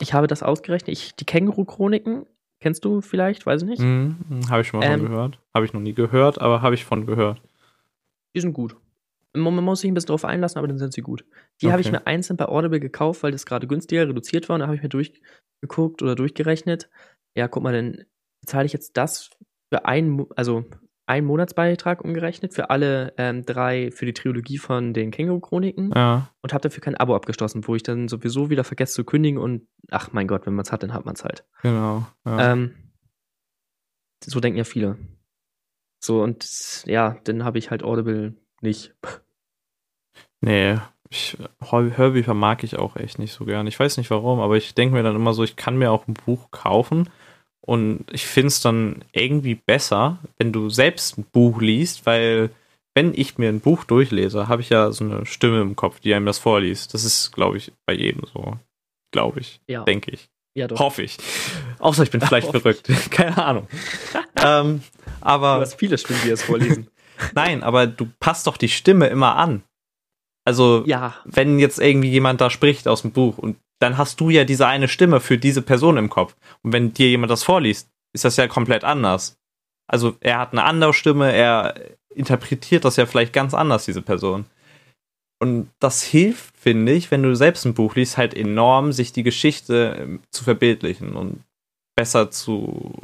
Ich 0.00 0.14
habe 0.14 0.26
das 0.26 0.42
ausgerechnet. 0.42 0.88
Ich, 0.88 1.14
die 1.14 1.24
Känguru-Chroniken, 1.24 2.26
kennst 2.64 2.82
du 2.86 3.02
vielleicht? 3.02 3.44
Weiß 3.44 3.60
ich 3.60 3.68
nicht. 3.68 3.82
Mhm, 3.82 4.16
habe 4.48 4.62
ich 4.62 4.68
schon 4.68 4.80
mal 4.80 4.86
ähm, 4.86 5.00
von 5.00 5.10
gehört. 5.10 5.38
Habe 5.52 5.66
ich 5.66 5.74
noch 5.74 5.82
nie 5.82 5.92
gehört, 5.92 6.40
aber 6.40 6.62
habe 6.62 6.74
ich 6.74 6.86
von 6.86 7.04
gehört. 7.04 7.42
Die 8.34 8.40
sind 8.40 8.54
gut. 8.54 8.74
Man 9.34 9.62
muss 9.62 9.80
sich 9.80 9.90
ein 9.90 9.94
bisschen 9.94 10.08
drauf 10.08 10.24
einlassen, 10.24 10.58
aber 10.58 10.66
dann 10.66 10.78
sind 10.78 10.94
sie 10.94 11.02
gut. 11.02 11.26
Die 11.60 11.66
okay. 11.66 11.72
habe 11.72 11.82
ich 11.82 11.92
mir 11.92 12.06
einzeln 12.06 12.38
bei 12.38 12.46
Audible 12.46 12.80
gekauft, 12.80 13.22
weil 13.22 13.32
das 13.32 13.44
gerade 13.44 13.66
günstiger 13.66 14.08
reduziert 14.08 14.48
war. 14.48 14.54
Und 14.54 14.60
da 14.60 14.66
habe 14.66 14.76
ich 14.76 14.82
mir 14.82 14.88
durchgeguckt 14.88 16.00
oder 16.00 16.14
durchgerechnet. 16.14 16.88
Ja, 17.36 17.48
guck 17.48 17.62
mal, 17.62 17.74
dann 17.74 18.06
bezahle 18.40 18.64
ich 18.64 18.72
jetzt 18.72 18.96
das 18.96 19.28
für 19.70 19.84
ein, 19.84 20.24
also 20.34 20.64
ein 21.06 21.24
Monatsbeitrag 21.24 22.02
umgerechnet 22.02 22.54
für 22.54 22.70
alle 22.70 23.12
ähm, 23.18 23.44
drei, 23.44 23.90
für 23.90 24.06
die 24.06 24.14
Trilogie 24.14 24.58
von 24.58 24.94
den 24.94 25.10
Känguru-Chroniken 25.10 25.92
ja. 25.94 26.30
und 26.40 26.52
habe 26.52 26.62
dafür 26.62 26.82
kein 26.82 26.96
Abo 26.96 27.14
abgeschlossen, 27.14 27.66
wo 27.66 27.74
ich 27.74 27.82
dann 27.82 28.08
sowieso 28.08 28.48
wieder 28.50 28.64
vergesse 28.64 28.94
zu 28.94 29.04
kündigen 29.04 29.38
und 29.38 29.66
ach 29.90 30.12
mein 30.12 30.26
Gott, 30.26 30.46
wenn 30.46 30.54
man 30.54 30.64
es 30.64 30.72
hat, 30.72 30.82
dann 30.82 30.94
hat 30.94 31.04
man 31.04 31.14
es 31.14 31.24
halt. 31.24 31.44
Genau. 31.62 32.06
Ja. 32.24 32.52
Ähm, 32.52 32.74
so 34.24 34.40
denken 34.40 34.58
ja 34.58 34.64
viele. 34.64 34.96
So, 36.00 36.22
und 36.22 36.84
ja, 36.86 37.18
dann 37.24 37.44
habe 37.44 37.58
ich 37.58 37.70
halt 37.70 37.82
Audible 37.82 38.34
nicht. 38.60 38.94
Nee, 40.40 40.76
ich, 41.08 41.38
Hörbücher 41.62 42.34
mag 42.34 42.64
ich 42.64 42.76
auch 42.76 42.96
echt 42.96 43.18
nicht 43.18 43.32
so 43.32 43.46
gern. 43.46 43.66
Ich 43.66 43.80
weiß 43.80 43.96
nicht 43.96 44.10
warum, 44.10 44.40
aber 44.40 44.58
ich 44.58 44.74
denke 44.74 44.94
mir 44.94 45.02
dann 45.02 45.16
immer 45.16 45.32
so, 45.32 45.42
ich 45.42 45.56
kann 45.56 45.78
mir 45.78 45.90
auch 45.90 46.06
ein 46.06 46.12
Buch 46.12 46.50
kaufen 46.50 47.08
und 47.66 48.04
ich 48.12 48.26
finde 48.26 48.48
es 48.48 48.60
dann 48.60 49.04
irgendwie 49.12 49.54
besser, 49.54 50.18
wenn 50.38 50.52
du 50.52 50.68
selbst 50.68 51.16
ein 51.16 51.24
Buch 51.24 51.62
liest, 51.62 52.04
weil 52.04 52.50
wenn 52.94 53.14
ich 53.14 53.38
mir 53.38 53.48
ein 53.48 53.60
Buch 53.60 53.84
durchlese, 53.84 54.48
habe 54.48 54.60
ich 54.60 54.68
ja 54.68 54.92
so 54.92 55.04
eine 55.04 55.24
Stimme 55.24 55.62
im 55.62 55.74
Kopf, 55.74 56.00
die 56.00 56.14
einem 56.14 56.26
das 56.26 56.38
vorliest. 56.38 56.92
Das 56.92 57.04
ist, 57.04 57.32
glaube 57.32 57.56
ich, 57.56 57.72
bei 57.86 57.94
jedem 57.94 58.22
so. 58.32 58.58
Glaube 59.12 59.40
ich. 59.40 59.60
Ja. 59.66 59.84
Denke 59.84 60.10
ich. 60.10 60.28
Ja, 60.54 60.68
doch. 60.68 60.78
Hoffe 60.78 61.02
ich. 61.02 61.16
Außer 61.78 62.02
ich 62.02 62.10
bin 62.10 62.20
vielleicht 62.26 62.50
verrückt. 62.50 62.88
Keine 63.10 63.42
Ahnung. 63.42 63.66
ähm, 64.36 64.82
aber. 65.20 65.56
Du 65.56 65.62
hast 65.62 65.74
viele 65.74 65.96
Stimmen, 65.96 66.20
die 66.22 66.30
das 66.30 66.42
vorlesen. 66.42 66.88
Nein, 67.34 67.62
aber 67.62 67.86
du 67.86 68.08
passt 68.20 68.46
doch 68.46 68.56
die 68.56 68.68
Stimme 68.68 69.06
immer 69.06 69.36
an. 69.36 69.62
Also, 70.44 70.84
ja. 70.86 71.14
wenn 71.24 71.58
jetzt 71.58 71.78
irgendwie 71.78 72.10
jemand 72.10 72.40
da 72.42 72.50
spricht 72.50 72.86
aus 72.86 73.02
dem 73.02 73.12
Buch 73.12 73.38
und 73.38 73.56
dann 73.84 73.98
hast 73.98 74.18
du 74.18 74.30
ja 74.30 74.44
diese 74.44 74.66
eine 74.66 74.88
Stimme 74.88 75.20
für 75.20 75.36
diese 75.36 75.60
Person 75.60 75.98
im 75.98 76.08
Kopf. 76.08 76.34
Und 76.62 76.72
wenn 76.72 76.94
dir 76.94 77.08
jemand 77.08 77.30
das 77.30 77.42
vorliest, 77.42 77.90
ist 78.14 78.24
das 78.24 78.38
ja 78.38 78.48
komplett 78.48 78.82
anders. 78.82 79.38
Also 79.86 80.16
er 80.20 80.38
hat 80.38 80.52
eine 80.52 80.64
andere 80.64 80.94
Stimme, 80.94 81.30
er 81.30 81.74
interpretiert 82.14 82.86
das 82.86 82.96
ja 82.96 83.04
vielleicht 83.04 83.34
ganz 83.34 83.52
anders, 83.52 83.84
diese 83.84 84.00
Person. 84.00 84.46
Und 85.38 85.68
das 85.80 86.02
hilft, 86.02 86.56
finde 86.56 86.92
ich, 86.92 87.10
wenn 87.10 87.22
du 87.22 87.36
selbst 87.36 87.66
ein 87.66 87.74
Buch 87.74 87.94
liest, 87.94 88.16
halt 88.16 88.32
enorm, 88.32 88.92
sich 88.92 89.12
die 89.12 89.22
Geschichte 89.22 89.96
ähm, 90.00 90.22
zu 90.30 90.44
verbildlichen 90.44 91.14
und 91.14 91.44
besser 91.94 92.30
zu 92.30 92.94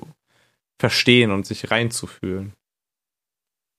verstehen 0.81 1.31
und 1.31 1.45
sich 1.45 1.71
reinzufühlen. 1.71 2.55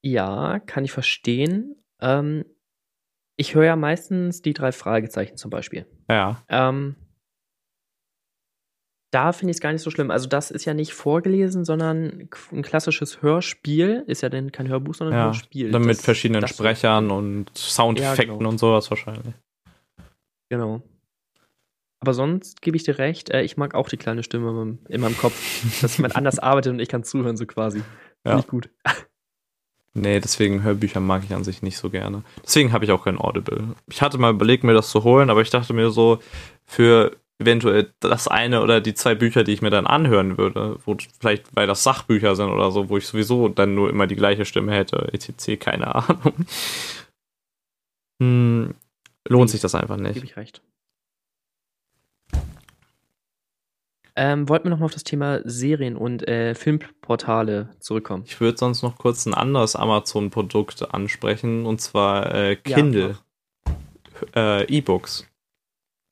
Ja, 0.03 0.59
kann 0.59 0.85
ich 0.85 0.91
verstehen. 0.91 1.81
Ähm, 1.99 2.45
ich 3.37 3.55
höre 3.55 3.65
ja 3.65 3.75
meistens 3.75 4.43
die 4.43 4.53
drei 4.53 4.71
Fragezeichen 4.71 5.37
zum 5.37 5.49
Beispiel. 5.49 5.87
Ja. 6.09 6.41
Ähm, 6.49 6.95
da 9.11 9.33
finde 9.33 9.51
ich 9.51 9.57
es 9.57 9.61
gar 9.61 9.73
nicht 9.73 9.81
so 9.81 9.91
schlimm. 9.91 10.09
Also, 10.09 10.27
das 10.27 10.51
ist 10.51 10.65
ja 10.65 10.73
nicht 10.73 10.93
vorgelesen, 10.93 11.65
sondern 11.65 12.29
ein 12.51 12.61
klassisches 12.61 13.21
Hörspiel. 13.21 14.03
Ist 14.07 14.21
ja 14.21 14.29
denn 14.29 14.51
kein 14.51 14.69
Hörbuch, 14.69 14.95
sondern 14.95 15.15
ja, 15.15 15.23
ein 15.23 15.27
Hörspiel. 15.27 15.71
Dann 15.71 15.81
mit 15.81 15.97
das, 15.97 16.05
verschiedenen 16.05 16.41
das 16.41 16.51
Sprechern 16.51 17.11
und 17.11 17.51
Soundeffekten 17.55 18.33
ja, 18.33 18.37
genau. 18.37 18.49
und 18.49 18.57
sowas 18.57 18.89
wahrscheinlich. 18.89 19.33
Genau. 20.49 20.81
Aber 21.99 22.13
sonst 22.13 22.61
gebe 22.61 22.75
ich 22.77 22.83
dir 22.83 22.97
recht, 22.97 23.29
äh, 23.29 23.43
ich 23.43 23.57
mag 23.57 23.75
auch 23.75 23.87
die 23.87 23.97
kleine 23.97 24.23
Stimme 24.23 24.77
in 24.89 25.01
meinem 25.01 25.17
Kopf, 25.17 25.81
dass 25.81 25.97
jemand 25.97 26.15
anders 26.17 26.39
arbeitet 26.39 26.73
und 26.73 26.79
ich 26.79 26.89
kann 26.89 27.03
zuhören, 27.03 27.37
so 27.37 27.45
quasi. 27.45 27.83
Ja. 28.25 28.31
Finde 28.31 28.39
ich 28.39 28.47
gut. 28.47 28.69
Nee, 29.93 30.21
deswegen 30.21 30.63
Hörbücher 30.63 31.01
mag 31.01 31.23
ich 31.25 31.33
an 31.33 31.43
sich 31.43 31.61
nicht 31.61 31.77
so 31.77 31.89
gerne. 31.89 32.23
Deswegen 32.43 32.71
habe 32.71 32.85
ich 32.85 32.91
auch 32.91 33.03
kein 33.03 33.19
Audible. 33.19 33.75
Ich 33.87 34.01
hatte 34.01 34.17
mal 34.17 34.31
überlegt, 34.31 34.63
mir 34.63 34.73
das 34.73 34.89
zu 34.89 35.03
holen, 35.03 35.29
aber 35.29 35.41
ich 35.41 35.49
dachte 35.49 35.73
mir 35.73 35.91
so, 35.91 36.19
für 36.65 37.17
eventuell 37.39 37.91
das 37.99 38.27
eine 38.27 38.61
oder 38.61 38.79
die 38.79 38.93
zwei 38.93 39.15
Bücher, 39.15 39.43
die 39.43 39.51
ich 39.51 39.61
mir 39.61 39.69
dann 39.69 39.87
anhören 39.87 40.37
würde, 40.37 40.77
wo 40.85 40.95
vielleicht, 41.19 41.53
weil 41.55 41.67
das 41.67 41.83
Sachbücher 41.83 42.35
sind 42.35 42.49
oder 42.49 42.71
so, 42.71 42.89
wo 42.89 42.97
ich 42.97 43.07
sowieso 43.07 43.49
dann 43.49 43.75
nur 43.75 43.89
immer 43.89 44.07
die 44.07 44.15
gleiche 44.15 44.45
Stimme 44.45 44.73
hätte, 44.73 45.09
etc., 45.11 45.59
keine 45.59 45.93
Ahnung. 45.95 46.33
Hm, 48.21 48.75
lohnt 49.27 49.49
sich 49.49 49.61
das 49.61 49.75
einfach 49.75 49.97
nicht. 49.97 50.13
Gebe 50.13 50.25
ich 50.25 50.37
recht. 50.37 50.61
Ähm, 54.15 54.49
wollten 54.49 54.65
wir 54.65 54.71
nochmal 54.71 54.85
auf 54.85 54.93
das 54.93 55.03
Thema 55.03 55.39
Serien 55.45 55.95
und 55.95 56.27
äh, 56.27 56.53
Filmportale 56.53 57.69
zurückkommen? 57.79 58.23
Ich 58.25 58.41
würde 58.41 58.57
sonst 58.57 58.81
noch 58.81 58.97
kurz 58.97 59.25
ein 59.25 59.33
anderes 59.33 59.75
Amazon-Produkt 59.75 60.93
ansprechen, 60.93 61.65
und 61.65 61.79
zwar 61.79 62.33
äh, 62.33 62.55
Kindle. 62.57 63.17
Ja, 64.35 64.59
äh, 64.61 64.65
E-Books. 64.65 65.27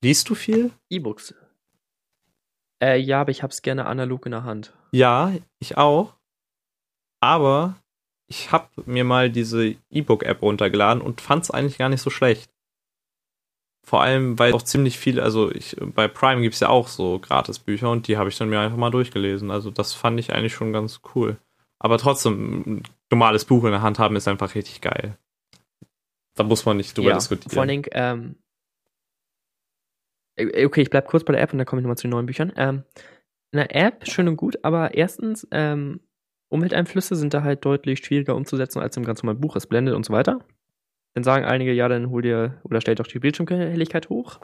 Liest 0.03 0.29
du 0.29 0.35
viel? 0.35 0.71
E-Books. 0.89 1.33
Äh, 2.81 2.97
ja, 2.99 3.21
aber 3.21 3.31
ich 3.31 3.43
hab's 3.43 3.61
gerne 3.61 3.85
analog 3.85 4.25
in 4.25 4.31
der 4.31 4.45
Hand. 4.45 4.73
Ja, 4.91 5.33
ich 5.59 5.77
auch. 5.77 6.15
Aber 7.21 7.75
ich 8.27 8.51
habe 8.51 8.69
mir 8.85 9.03
mal 9.03 9.29
diese 9.29 9.75
E-Book-App 9.89 10.41
runtergeladen 10.41 11.01
und 11.01 11.19
fand's 11.19 11.51
eigentlich 11.51 11.77
gar 11.77 11.89
nicht 11.89 12.01
so 12.01 12.09
schlecht. 12.09 12.49
Vor 13.89 14.03
allem, 14.03 14.37
weil 14.37 14.53
auch 14.53 14.61
ziemlich 14.61 14.99
viel, 14.99 15.19
also 15.19 15.49
ich, 15.51 15.75
bei 15.79 16.07
Prime 16.07 16.43
gibt 16.43 16.53
es 16.53 16.59
ja 16.59 16.69
auch 16.69 16.87
so 16.87 17.17
Gratisbücher 17.17 17.89
und 17.89 18.07
die 18.07 18.17
habe 18.17 18.29
ich 18.29 18.37
dann 18.37 18.47
mir 18.47 18.59
einfach 18.59 18.77
mal 18.77 18.91
durchgelesen. 18.91 19.49
Also 19.49 19.71
das 19.71 19.95
fand 19.95 20.19
ich 20.19 20.31
eigentlich 20.31 20.53
schon 20.53 20.71
ganz 20.71 21.01
cool. 21.15 21.37
Aber 21.79 21.97
trotzdem, 21.97 22.59
ein 22.67 22.83
normales 23.09 23.45
Buch 23.45 23.63
in 23.63 23.71
der 23.71 23.81
Hand 23.81 23.97
haben 23.97 24.15
ist 24.15 24.27
einfach 24.27 24.53
richtig 24.53 24.81
geil. 24.81 25.17
Da 26.35 26.43
muss 26.43 26.67
man 26.67 26.77
nicht 26.77 26.95
drüber 26.95 27.09
ja, 27.09 27.15
diskutieren. 27.15 27.51
Vor 27.51 27.61
allen 27.61 27.69
Dingen, 27.69 27.85
ähm, 27.93 28.35
äh, 30.35 30.67
okay, 30.67 30.83
ich 30.83 30.91
bleib 30.91 31.07
kurz 31.07 31.23
bei 31.23 31.33
der 31.33 31.41
App 31.41 31.51
und 31.51 31.57
dann 31.57 31.65
komme 31.65 31.81
ich 31.81 31.83
nochmal 31.83 31.97
zu 31.97 32.03
den 32.03 32.11
neuen 32.11 32.27
Büchern. 32.27 32.53
Ähm, 32.57 32.83
eine 33.51 33.71
App, 33.71 34.07
schön 34.07 34.27
und 34.27 34.37
gut, 34.37 34.59
aber 34.61 34.93
erstens, 34.93 35.47
ähm, 35.49 35.99
Umwelteinflüsse 36.49 37.15
sind 37.15 37.33
da 37.33 37.41
halt 37.41 37.65
deutlich 37.65 38.05
schwieriger 38.05 38.35
umzusetzen 38.35 38.81
als 38.81 38.95
im 38.97 39.03
ganz 39.03 39.23
normalen 39.23 39.41
Buch. 39.41 39.55
Es 39.55 39.65
blendet 39.65 39.95
und 39.95 40.05
so 40.05 40.13
weiter. 40.13 40.45
Dann 41.15 41.23
sagen 41.23 41.45
einige, 41.45 41.73
ja, 41.73 41.87
dann 41.87 42.09
hol 42.09 42.21
dir 42.21 42.59
oder 42.63 42.81
stell 42.81 42.95
doch 42.95 43.07
die 43.07 43.19
Bildschirmhelligkeit 43.19 44.09
hoch. 44.09 44.39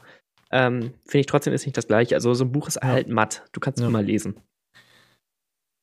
Ähm, 0.51 0.93
Finde 1.05 1.19
ich 1.19 1.25
trotzdem 1.25 1.53
ist 1.53 1.65
nicht 1.65 1.77
das 1.77 1.87
gleiche. 1.87 2.15
Also 2.15 2.33
so 2.33 2.45
ein 2.45 2.51
Buch 2.51 2.67
ist 2.67 2.75
Ja. 2.81 2.83
halt 2.89 3.09
matt. 3.09 3.45
Du 3.51 3.59
kannst 3.59 3.79
Ja. 3.81 3.87
immer 3.87 4.01
lesen. 4.01 4.39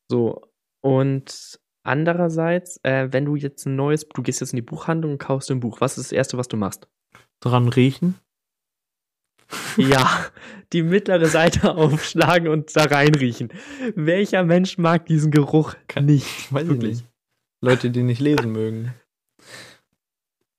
So. 0.09 0.41
Und 0.83 1.59
andererseits, 1.85 2.79
äh, 2.83 3.07
wenn 3.11 3.25
du 3.25 3.35
jetzt 3.35 3.65
ein 3.65 3.75
neues, 3.75 4.07
du 4.07 4.21
gehst 4.21 4.41
jetzt 4.41 4.51
in 4.53 4.57
die 4.57 4.61
Buchhandlung 4.61 5.13
und 5.13 5.17
kaufst 5.19 5.49
ein 5.51 5.59
Buch, 5.59 5.81
was 5.81 5.97
ist 5.97 6.07
das 6.07 6.11
Erste, 6.11 6.37
was 6.37 6.47
du 6.47 6.57
machst? 6.57 6.87
Dran 7.41 7.67
riechen? 7.69 8.15
Ja, 9.77 10.25
die 10.71 10.81
mittlere 10.83 11.27
Seite 11.27 11.71
aufschlagen 11.75 12.47
und 12.47 12.75
da 12.75 12.83
reinriechen. 12.85 13.49
Welcher 13.95 14.43
Mensch 14.43 14.77
mag 14.77 15.05
diesen 15.05 15.31
Geruch 15.31 15.75
Kein- 15.87 16.05
nicht? 16.05 16.51
Weiß 16.51 16.63
ich 16.63 16.69
Wirklich. 16.69 16.91
nicht. 17.01 17.05
Leute, 17.61 17.89
die 17.91 18.03
nicht 18.03 18.19
lesen 18.21 18.51
mögen. 18.51 18.93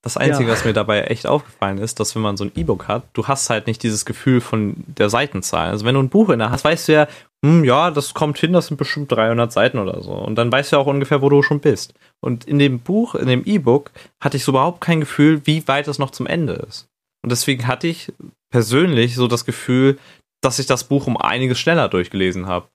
Das 0.05 0.18
Einzige, 0.18 0.48
Ja. 0.48 0.52
was 0.52 0.64
mir 0.66 0.74
dabei 0.74 1.00
echt 1.05 1.26
aufgefallen 1.26 1.78
ist, 1.78 1.98
dass 1.98 2.14
wenn 2.14 2.22
man 2.22 2.36
so 2.36 2.44
ein 2.44 2.52
E-Book 2.55 2.88
hat, 2.88 3.05
du 3.14 3.26
hast 3.26 3.48
halt 3.48 3.66
nicht 3.66 3.82
dieses 3.82 4.05
Gefühl 4.05 4.42
von 4.42 4.74
der 4.86 5.09
Seitenzahl. 5.09 5.70
Also 5.70 5.86
wenn 5.86 5.94
du 5.94 6.02
ein 6.02 6.11
Buch 6.11 6.28
in 6.28 6.38
der 6.38 6.50
hast, 6.50 6.62
weißt 6.64 6.88
du 6.88 6.92
ja, 6.92 7.09
hm, 7.44 7.64
ja, 7.64 7.90
das 7.90 8.12
kommt 8.12 8.38
hin, 8.38 8.52
das 8.52 8.66
sind 8.66 8.76
bestimmt 8.76 9.11
300 9.11 9.50
Seiten 9.50 9.78
oder 9.78 10.02
so. 10.02 10.12
Und 10.12 10.36
dann 10.36 10.52
weißt 10.52 10.70
du 10.70 10.76
ja 10.76 10.82
auch 10.82 10.86
ungefähr, 10.86 11.22
wo 11.22 11.30
du 11.30 11.42
schon 11.42 11.61
bist. 11.61 11.94
Und 12.20 12.44
in 12.44 12.59
dem 12.59 12.80
Buch, 12.80 13.14
in 13.14 13.26
dem 13.28 13.44
E-Book, 13.46 13.92
hatte 14.20 14.36
ich 14.36 14.44
so 14.44 14.52
überhaupt 14.52 14.82
kein 14.82 15.00
Gefühl, 15.00 15.40
wie 15.46 15.66
weit 15.68 15.88
es 15.88 15.98
noch 15.98 16.11
zum 16.11 16.26
Ende 16.26 16.52
ist. 16.52 16.86
Und 17.22 17.32
deswegen 17.32 17.66
hatte 17.66 17.86
ich 17.86 18.12
persönlich 18.50 19.14
so 19.16 19.26
das 19.26 19.46
Gefühl, 19.46 19.98
dass 20.42 20.59
ich 20.59 20.66
das 20.66 20.84
Buch 20.84 21.07
um 21.07 21.16
einiges 21.16 21.59
schneller 21.59 21.88
durchgelesen 21.88 22.46
habe. 22.46 22.68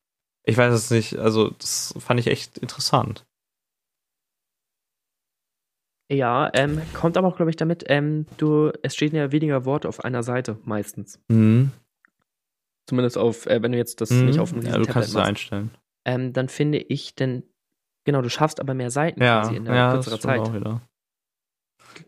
Ich 0.45 0.57
weiß 0.57 0.73
es 0.73 0.89
nicht, 0.89 1.15
also 1.17 1.49
das 1.59 1.93
fand 1.99 2.19
ich 2.19 2.25
echt 2.25 2.57
interessant. 2.57 3.23
Ja, 6.12 6.49
ähm, 6.53 6.82
kommt 6.93 7.18
aber 7.18 7.28
auch, 7.28 7.36
glaube 7.36 7.51
ich, 7.51 7.55
damit, 7.55 7.84
ähm, 7.88 8.26
du, 8.38 8.72
es 8.82 8.95
stehen 8.95 9.16
ja 9.16 9.32
weniger 9.32 9.66
Worte 9.66 9.88
auf 9.88 10.03
einer 10.03 10.24
Seite 10.24 10.57
meistens. 10.64 11.20
Mhm. 11.28 11.72
Zumindest 12.88 13.18
auf, 13.18 13.45
äh, 13.45 13.62
wenn 13.62 13.72
du 13.72 13.78
jetzt 13.78 14.01
das 14.01 14.10
Mhm. 14.10 14.26
nicht 14.26 14.39
auf 14.39 14.51
einem 14.51 14.64
ja, 14.64 14.78
du 14.78 14.86
kannst 14.86 15.10
es 15.10 15.14
Tablet 15.14 15.30
einstellen. 15.30 15.72
Ähm, 16.05 16.34
dann 16.34 16.49
finde 16.49 16.80
ich, 16.80 17.14
denn, 17.14 17.43
genau, 18.05 18.24
du 18.24 18.30
schaffst 18.30 18.60
aber 18.60 18.74
mehr 18.74 18.89
Seiten 18.89 19.22
Ja, 19.22 19.41
quasi 19.41 19.55
in 19.55 19.66
der 19.66 19.76
ja, 19.76 19.93
das 19.93 20.05
kürzerer 20.05 20.18
stimmt 20.18 20.34
Zeit. 20.34 20.41
auch 20.41 20.53
wieder. 20.55 20.82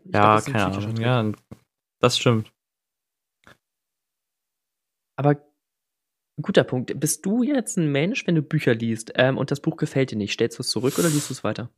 Ich 0.04 0.10
glaub, 0.10 0.14
Ja, 0.14 0.34
das 0.34 0.40
ist 0.42 0.48
ein 0.48 0.52
keine 0.52 0.64
Ahnung. 0.76 0.96
Ja, 0.96 1.32
das 2.00 2.18
stimmt. 2.18 2.52
Aber 5.14 5.36
guter 6.40 6.64
Punkt. 6.64 6.98
Bist 6.98 7.24
du 7.24 7.44
jetzt 7.44 7.76
ein 7.76 7.92
Mensch, 7.92 8.26
wenn 8.26 8.34
du 8.34 8.42
Bücher 8.42 8.74
liest 8.74 9.12
ähm, 9.14 9.38
und 9.38 9.52
das 9.52 9.60
Buch 9.60 9.76
gefällt 9.76 10.10
dir 10.10 10.16
nicht, 10.16 10.32
stellst 10.32 10.58
du 10.58 10.62
es 10.62 10.70
zurück 10.70 10.98
oder 10.98 11.08
liest 11.08 11.30
du 11.30 11.34
es 11.34 11.44
weiter? 11.44 11.70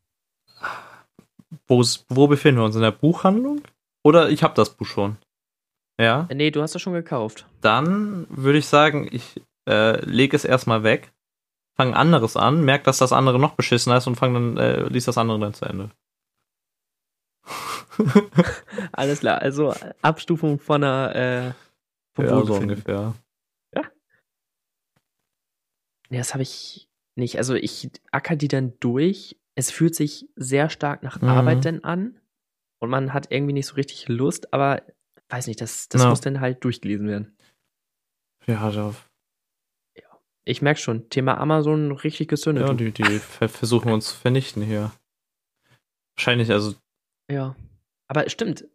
Wo, 1.67 2.27
befinden 2.27 2.61
wir 2.61 2.65
uns? 2.65 2.77
In 2.77 2.83
der 2.83 2.91
Buchhandlung? 2.91 3.63
Oder 4.03 4.29
ich 4.29 4.43
habe 4.43 4.55
das 4.55 4.71
Buch 4.71 4.87
schon? 4.87 5.17
Ja. 5.99 6.27
Äh, 6.29 6.35
nee, 6.35 6.51
du 6.51 6.61
hast 6.61 6.75
das 6.75 6.83
schon 6.83 6.93
gekauft. 6.93 7.47
Dann 7.61 8.27
würde 8.29 8.59
ich 8.59 8.67
sagen, 8.67 9.09
ich 9.11 9.41
äh, 9.69 10.05
lege 10.05 10.37
es 10.37 10.45
erstmal 10.45 10.83
weg, 10.83 11.13
fange 11.77 11.93
ein 11.93 11.97
anderes 11.97 12.37
an, 12.37 12.65
merke, 12.65 12.85
dass 12.85 12.99
das 12.99 13.13
andere 13.13 13.39
noch 13.39 13.55
beschissener 13.55 13.97
ist 13.97 14.07
und 14.07 14.17
fange 14.17 14.35
dann, 14.35 14.57
äh, 14.59 14.89
liest 14.89 15.09
das 15.09 15.19
andere 15.19 15.39
dann 15.39 15.55
zu 15.55 15.65
Ende. 15.65 15.91
Alles 18.93 19.21
klar, 19.21 19.41
also 19.41 19.73
äh, 19.73 19.95
Abstufung 20.03 20.59
von 20.59 20.83
einer 20.83 21.15
äh, 21.15 21.53
vom 22.15 22.25
ja, 22.27 22.45
so 22.45 22.55
ungefähr. 22.55 23.15
Nee, 26.11 26.19
das 26.19 26.35
habe 26.35 26.43
ich 26.43 26.89
nicht. 27.17 27.39
Also 27.39 27.55
ich 27.55 27.91
acker 28.13 28.37
die 28.37 28.49
dann 28.49 28.75
durch. 28.81 29.37
Es 29.55 29.71
fühlt 29.71 29.95
sich 29.95 30.29
sehr 30.37 30.69
stark 30.71 31.03
nach 31.03 31.21
Mhm. 31.23 31.29
Arbeit 31.29 31.65
denn 31.65 31.85
an. 31.85 32.19
Und 32.81 32.91
man 32.91 33.13
hat 33.15 33.31
irgendwie 33.31 33.53
nicht 33.53 33.67
so 33.67 33.75
richtig 33.77 34.09
Lust, 34.09 34.53
aber 34.53 34.83
weiß 35.29 35.47
nicht, 35.47 35.61
das, 35.61 35.89
das 35.89 36.03
Ja. 36.03 36.09
muss 36.11 36.21
dann 36.21 36.41
halt 36.41 36.63
durchgelesen 36.65 37.07
werden. 37.09 37.37
Ja, 38.47 38.71
da, 38.71 38.95
Ich 40.45 40.61
merke 40.61 40.79
schon, 40.81 41.09
Thema 41.09 41.39
Amazon 41.39 41.93
richtig 41.93 42.29
gezündet. 42.29 42.67
ja 42.69 42.75
die, 42.75 42.91
die 42.93 43.19
ver- 43.19 43.49
versuchen 43.49 43.91
uns 43.91 44.09
zu 44.09 44.17
vernichten 44.17 44.63
hier. 44.63 44.93
Wahrscheinlich, 46.17 46.51
also 46.51 46.75
ja. 47.31 47.57
Aber 48.09 48.29
stimmt. 48.29 48.67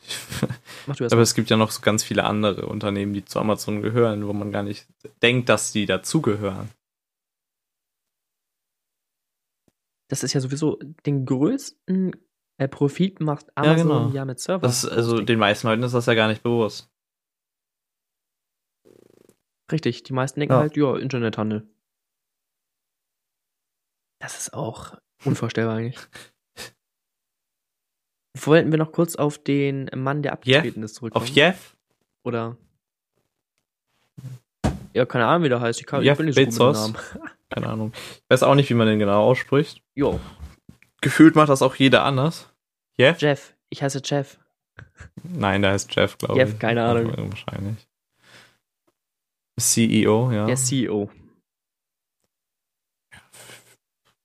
Mach 0.86 0.96
du 0.96 1.04
erst 1.04 1.12
Aber 1.12 1.20
es 1.22 1.34
gibt 1.34 1.50
ja 1.50 1.58
noch 1.58 1.70
so 1.70 1.82
ganz 1.82 2.02
viele 2.02 2.24
andere 2.24 2.66
Unternehmen, 2.66 3.12
die 3.12 3.24
zu 3.24 3.38
Amazon 3.38 3.82
gehören, 3.82 4.26
wo 4.26 4.32
man 4.32 4.50
gar 4.50 4.62
nicht 4.62 4.86
denkt, 5.22 5.48
dass 5.50 5.72
die 5.72 5.84
dazugehören. 5.84 6.70
Das 10.10 10.24
ist 10.24 10.32
ja 10.32 10.40
sowieso 10.40 10.76
den 11.06 11.24
größten 11.24 12.16
äh, 12.58 12.66
Profit 12.66 13.20
macht 13.20 13.56
Amazon 13.56 13.86
genau. 13.86 14.08
ja 14.10 14.24
mit 14.24 14.40
Server. 14.40 14.66
Das 14.66 14.82
ist, 14.82 14.90
also 14.90 15.20
den 15.20 15.38
meisten 15.38 15.68
Leuten 15.68 15.84
ist 15.84 15.92
das 15.94 16.06
ja 16.06 16.14
gar 16.14 16.26
nicht 16.26 16.42
bewusst. 16.42 16.90
Richtig, 19.70 20.02
die 20.02 20.12
meisten 20.12 20.40
denken 20.40 20.54
Ja. 20.54 20.58
halt, 20.58 20.76
ja, 20.76 20.96
Internethandel. 20.96 21.68
Das 24.20 24.36
ist 24.36 24.52
auch 24.52 24.98
unvorstellbar 25.24 25.76
eigentlich. 25.76 25.98
Wollten 28.36 28.72
wir 28.72 28.78
noch 28.78 28.90
kurz 28.90 29.14
auf 29.14 29.38
den 29.38 29.88
Mann, 29.94 30.22
der 30.22 30.32
abgetreten 30.32 30.82
ist, 30.82 30.96
zurückkommen? 30.96 31.22
Auf 31.24 31.30
Jeff? 31.30 31.76
Oder? 32.24 32.56
Ja, 34.92 35.06
keine 35.06 35.26
Ahnung, 35.26 35.44
wie 35.44 35.48
der 35.48 35.60
heißt. 35.60 35.78
Ich, 35.78 35.86
kann, 35.86 36.00
ich 36.00 36.06
Jeff 36.06 36.18
bin 36.18 36.26
nicht 36.26 36.34
so 36.34 36.40
gut 36.40 36.46
mit 36.48 36.54
Bezos? 36.56 36.92
Namen. 36.92 36.98
Keine 37.50 37.68
Ahnung. 37.68 37.92
Ich 37.94 38.24
weiß 38.30 38.42
auch 38.44 38.54
nicht, 38.54 38.70
wie 38.70 38.74
man 38.74 38.86
den 38.86 38.98
genau 38.98 39.24
ausspricht. 39.24 39.82
Jo, 39.94 40.18
Gefühlt 41.02 41.34
macht 41.34 41.48
das 41.48 41.62
auch 41.62 41.74
jeder 41.76 42.04
anders. 42.04 42.52
Jeff? 42.98 43.20
Jeff. 43.20 43.54
Ich 43.70 43.82
heiße 43.82 44.02
Jeff. 44.04 44.38
Nein, 45.22 45.62
der 45.62 45.72
heißt 45.72 45.94
Jeff, 45.94 46.18
glaube 46.18 46.38
Jeff, 46.38 46.52
ich. 46.52 46.58
keine 46.58 46.84
Ahnung. 46.84 47.30
Wahrscheinlich. 47.30 47.88
CEO, 49.58 50.30
ja. 50.32 50.46
Der 50.46 50.56
CEO. 50.56 51.10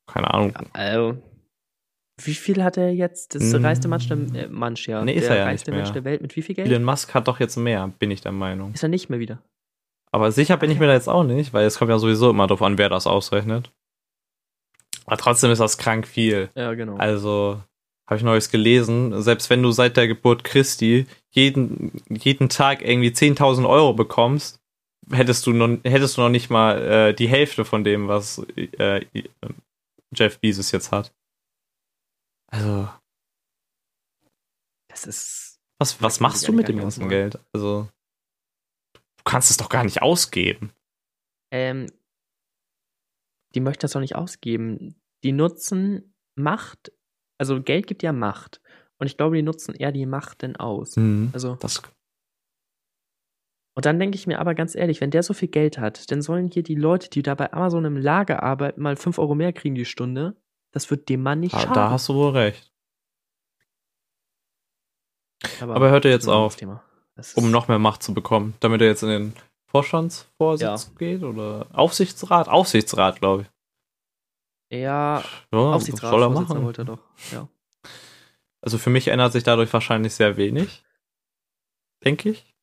Keine 0.07 0.33
Ahnung. 0.33 0.53
Also, 0.73 1.21
wie 2.23 2.33
viel 2.33 2.63
hat 2.63 2.77
er 2.77 2.89
jetzt? 2.91 3.35
Das 3.35 3.43
ist 3.43 3.51
der 3.53 3.59
Mm. 3.59 3.65
reichste 3.65 3.87
Mensch 3.87 4.07
der, 4.07 4.17
äh, 4.17 4.47
Mensch, 4.47 4.87
ja. 4.87 5.03
Nee, 5.03 5.13
ist 5.13 5.23
der 5.27 5.31
er 5.31 5.37
ja 5.37 5.43
reichste 5.45 5.71
Mensch 5.71 5.91
der 5.91 6.03
Welt 6.05 6.21
mit 6.21 6.35
wie 6.35 6.41
viel 6.41 6.55
Geld? 6.55 6.67
Elon 6.69 6.83
Musk 6.83 7.13
hat 7.13 7.27
doch 7.27 7.39
jetzt 7.39 7.57
mehr, 7.57 7.87
bin 7.99 8.11
ich 8.11 8.21
der 8.21 8.31
Meinung. 8.31 8.73
Ist 8.73 8.83
er 8.83 8.89
nicht 8.89 9.09
mehr 9.09 9.19
wieder. 9.19 9.41
Aber 10.15 10.31
sicher 10.31 10.55
bin 10.55 10.71
ich 10.71 10.79
mir 10.79 10.87
da 10.87 10.93
jetzt 10.93 11.09
auch 11.09 11.25
nicht, 11.25 11.51
weil 11.51 11.65
es 11.65 11.77
kommt 11.77 11.91
ja 11.91 11.99
sowieso 11.99 12.29
immer 12.29 12.47
darauf 12.47 12.61
an, 12.61 12.77
wer 12.77 12.87
das 12.87 13.05
ausrechnet. 13.05 13.69
Aber 15.05 15.17
trotzdem 15.17 15.51
ist 15.51 15.59
das 15.59 15.77
krank 15.77 16.07
viel. 16.07 16.49
Ja, 16.55 16.73
genau. 16.73 16.95
Also, 16.95 17.61
habe 18.07 18.15
ich 18.15 18.23
Neues 18.23 18.49
gelesen, 18.49 19.21
selbst 19.21 19.49
wenn 19.49 19.61
du 19.61 19.71
seit 19.71 19.97
der 19.97 20.07
Geburt 20.07 20.45
Christi 20.45 21.05
jeden, 21.31 22.01
jeden 22.07 22.47
Tag 22.47 22.81
irgendwie 22.81 23.09
10.000 23.09 23.67
Euro 23.67 23.91
bekommst, 23.91 24.61
hättest 25.11 25.45
du 25.47 25.51
noch, 25.51 25.79
hättest 25.83 26.15
du 26.15 26.21
noch 26.21 26.29
nicht 26.29 26.49
mal 26.49 26.81
äh, 26.81 27.13
die 27.13 27.27
Hälfte 27.27 27.65
von 27.65 27.83
dem, 27.83 28.07
was 28.07 28.41
äh, 28.55 29.05
Jeff 30.15 30.39
Bezos 30.39 30.71
jetzt 30.71 30.93
hat. 30.93 31.13
Also, 32.47 32.87
das 34.87 35.05
ist. 35.07 35.59
was, 35.77 36.01
was 36.01 36.21
machst 36.21 36.47
du 36.47 36.53
mit 36.53 36.69
dem 36.69 36.77
ganzen. 36.77 37.09
Geld? 37.09 37.37
Also, 37.51 37.89
kannst 39.25 39.51
es 39.51 39.57
doch 39.57 39.69
gar 39.69 39.83
nicht 39.83 40.01
ausgeben. 40.01 40.71
Ähm, 41.51 41.87
die 43.53 43.59
möchten 43.59 43.81
das 43.81 43.91
doch 43.91 44.01
nicht 44.01 44.15
ausgeben. 44.15 45.01
Die 45.23 45.31
nutzen 45.31 46.15
Macht, 46.35 46.91
also 47.37 47.61
Geld 47.61 47.87
gibt 47.87 48.03
ja 48.03 48.11
Macht. 48.11 48.61
Und 48.97 49.07
ich 49.07 49.17
glaube, 49.17 49.35
die 49.35 49.41
nutzen 49.43 49.75
eher 49.75 49.91
die 49.91 50.05
Macht 50.05 50.41
denn 50.41 50.55
aus. 50.55 50.95
Mhm. 50.95 51.29
Also, 51.33 51.55
Das, 51.55 51.81
und 53.77 53.85
dann 53.85 53.99
denke 53.99 54.15
ich 54.15 54.25
mir 54.25 54.39
aber 54.39 54.55
ganz 54.55 54.73
ehrlich, 54.73 55.01
wenn 55.01 55.11
der 55.11 55.21
so 55.21 55.33
viel 55.33 55.49
Geld 55.49 55.77
hat, 55.77 56.09
dann 56.09 56.21
sollen 56.21 56.47
hier 56.47 56.63
die 56.63 56.75
Leute, 56.75 57.09
die 57.09 57.21
da 57.21 57.35
bei 57.35 57.51
Amazon 57.51 57.83
im 57.83 57.97
Lager 57.97 58.41
arbeiten, 58.41 58.81
mal 58.81 58.95
5 58.95 59.19
Euro 59.19 59.35
mehr 59.35 59.51
kriegen 59.51 59.75
die 59.75 59.85
Stunde. 59.85 60.37
Das 60.71 60.89
wird 60.89 61.09
dem 61.09 61.21
Mann 61.21 61.41
nicht 61.41 61.53
da, 61.53 61.59
schaden. 61.59 61.73
da 61.73 61.89
hast 61.91 62.07
du 62.07 62.15
wohl 62.15 62.31
recht. 62.31 62.71
aber, 65.59 65.75
aber 65.75 65.89
hört 65.89 66.05
das 66.05 66.11
jetzt 66.11 66.27
auf, 66.27 66.55
Thema. 66.55 66.83
Das 67.15 67.33
Um 67.33 67.49
noch 67.51 67.67
mehr 67.67 67.79
Macht 67.79 68.03
zu 68.03 68.13
bekommen, 68.13 68.55
damit 68.59 68.81
er 68.81 68.87
jetzt 68.87 69.03
in 69.03 69.09
den 69.09 69.33
Vorstandsvorsitz 69.67 70.93
geht 70.97 71.23
oder 71.23 71.67
Aufsichtsrat? 71.73 72.47
Aufsichtsrat, 72.49 73.19
glaube 73.19 73.43
ich. 73.43 74.77
Ja, 74.79 75.23
Ja, 75.51 75.57
Aufsichtsrat 75.59 76.11
soll 76.11 76.23
er 76.23 76.29
machen. 76.29 76.63
wollte 76.63 76.81
er 76.81 76.85
doch. 76.85 76.99
Ja. 77.31 77.47
Also 78.61 78.77
für 78.77 78.89
mich 78.89 79.07
ändert 79.07 79.31
sich 79.31 79.43
dadurch 79.43 79.71
wahrscheinlich 79.71 80.13
sehr 80.15 80.37
wenig. 80.37 80.83
Denke 82.03 82.31
ich. 82.31 82.53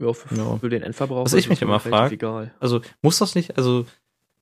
Ja, 0.00 0.12
für, 0.12 0.34
Ja. 0.34 0.56
für 0.58 0.68
den 0.68 0.82
Endverbraucher. 0.82 1.24
Was 1.26 1.32
ich 1.34 1.48
mich 1.48 1.60
das 1.60 1.62
immer 1.66 1.74
relativ 1.84 1.90
frag, 1.90 2.12
Egal. 2.12 2.54
Also 2.60 2.80
muss 3.02 3.18
das 3.18 3.34
nicht, 3.34 3.56
also 3.56 3.86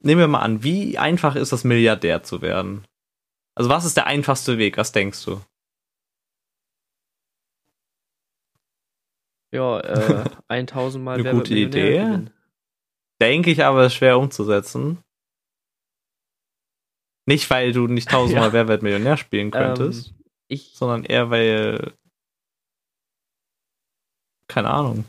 nehmen 0.01 0.21
wir 0.21 0.29
mal 0.29 0.41
an, 0.41 0.63
wie 0.65 0.99
einfach 0.99 1.37
ist 1.37 1.53
es, 1.53 1.65
Milliardär 1.65 2.23
zu 2.23 2.41
werden? 2.43 2.87
Also 3.55 3.69
was 3.69 3.85
ist 3.85 3.97
der 3.97 4.07
einfachste 4.07 4.57
Weg? 4.59 4.77
Was 4.79 4.93
denkst 4.93 5.25
du? 5.25 5.41
Ja, 9.53 9.81
äh, 9.81 10.25
1000 10.49 11.05
Mal 11.05 11.21
Eine 11.21 11.31
gute 11.31 11.55
Idee. 11.55 11.93
gewinnen. 11.99 12.31
Denke 13.21 13.51
ich 13.51 13.63
aber, 13.65 13.87
ist 13.87 13.95
schwer 13.95 14.19
umzusetzen. 14.19 14.99
Nicht, 17.27 17.49
weil 17.51 17.73
du 17.73 17.87
nicht 17.87 18.09
tausendmal 18.11 18.49
Ja. 18.49 18.53
Wer 18.53 18.69
wird 18.69 18.83
Millionär 18.83 19.17
spielen 19.17 19.51
könntest, 19.51 20.09
Ähm, 20.09 20.25
ich, 20.49 20.73
sondern 20.75 21.05
eher, 21.05 21.31
weil. 21.31 21.93
Keine 24.49 24.71
Ahnung. 24.71 25.05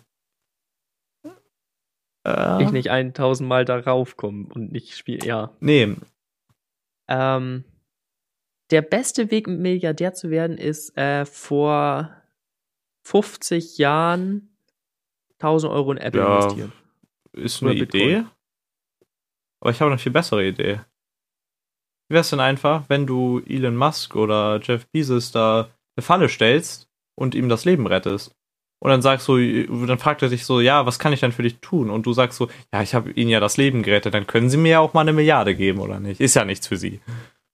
Äh, 2.26 2.64
ich 2.64 2.72
nicht 2.72 2.90
1000 2.90 3.48
Mal 3.50 3.66
darauf 3.66 4.16
kommen 4.16 4.46
und 4.52 4.72
nicht 4.72 4.96
spielen. 4.98 5.22
Ja. 5.26 5.52
Nee, 5.60 5.96
Ähm, 7.10 7.66
der 8.72 8.82
beste 8.82 9.30
Weg, 9.30 9.48
Milliardär 9.48 10.14
zu 10.14 10.30
werden, 10.30 10.58
ist 10.58 10.96
äh, 10.98 11.26
vor 11.26 12.16
50 13.04 13.78
Jahren 13.78 14.56
1000 15.40 15.72
Euro 15.72 15.92
in 15.92 15.98
Apple 15.98 16.22
Ja. 16.22 16.36
investieren. 16.36 16.72
ist 17.34 17.62
Oder 17.62 17.72
eine 17.72 17.80
Bitcoin. 17.82 18.02
Idee. 18.02 18.24
Aber 19.62 19.72
ich 19.72 19.82
habe 19.82 19.92
eine 19.92 19.98
viel 20.00 20.12
bessere 20.12 20.46
Idee. 20.46 20.82
Wie 22.10 22.16
wär's 22.16 22.30
denn 22.30 22.40
einfach, 22.40 22.84
wenn 22.90 23.08
du 23.08 23.42
Elon 23.48 23.76
Musk 23.76 24.16
oder 24.16 24.60
Jeff 24.62 24.86
Bezos 24.88 25.32
da 25.32 25.70
eine 25.96 26.04
Falle 26.04 26.30
stellst 26.30 26.88
und 27.16 27.34
ihm 27.34 27.50
das 27.50 27.66
Leben 27.66 27.88
rettest? 27.88 28.36
Und 28.80 28.90
dann 28.90 29.02
sagst 29.02 29.28
du, 29.30 29.38
dann 29.88 29.98
fragt 29.98 30.22
er 30.22 30.30
dich 30.30 30.46
so, 30.46 30.60
ja, 30.60 30.86
was 30.86 31.00
kann 31.00 31.14
ich 31.14 31.22
denn 31.22 31.32
für 31.32 31.44
dich 31.44 31.60
tun? 31.60 31.90
Und 31.90 32.06
du 32.06 32.12
sagst 32.12 32.38
so, 32.38 32.50
ja, 32.74 32.82
ich 32.82 32.94
habe 32.94 33.12
ihnen 33.12 33.30
ja 33.30 33.40
das 33.40 33.56
Leben 33.56 33.82
gerettet, 33.82 34.14
dann 34.14 34.28
können 34.28 34.50
sie 34.50 34.58
mir 34.58 34.70
ja 34.72 34.80
auch 34.82 34.94
mal 34.94 35.02
eine 35.02 35.14
Milliarde 35.14 35.56
geben, 35.56 35.80
oder 35.80 36.02
nicht? 36.02 36.20
Ist 36.20 36.36
ja 36.36 36.44
nichts 36.44 36.68
für 36.68 36.76
sie. 36.76 37.00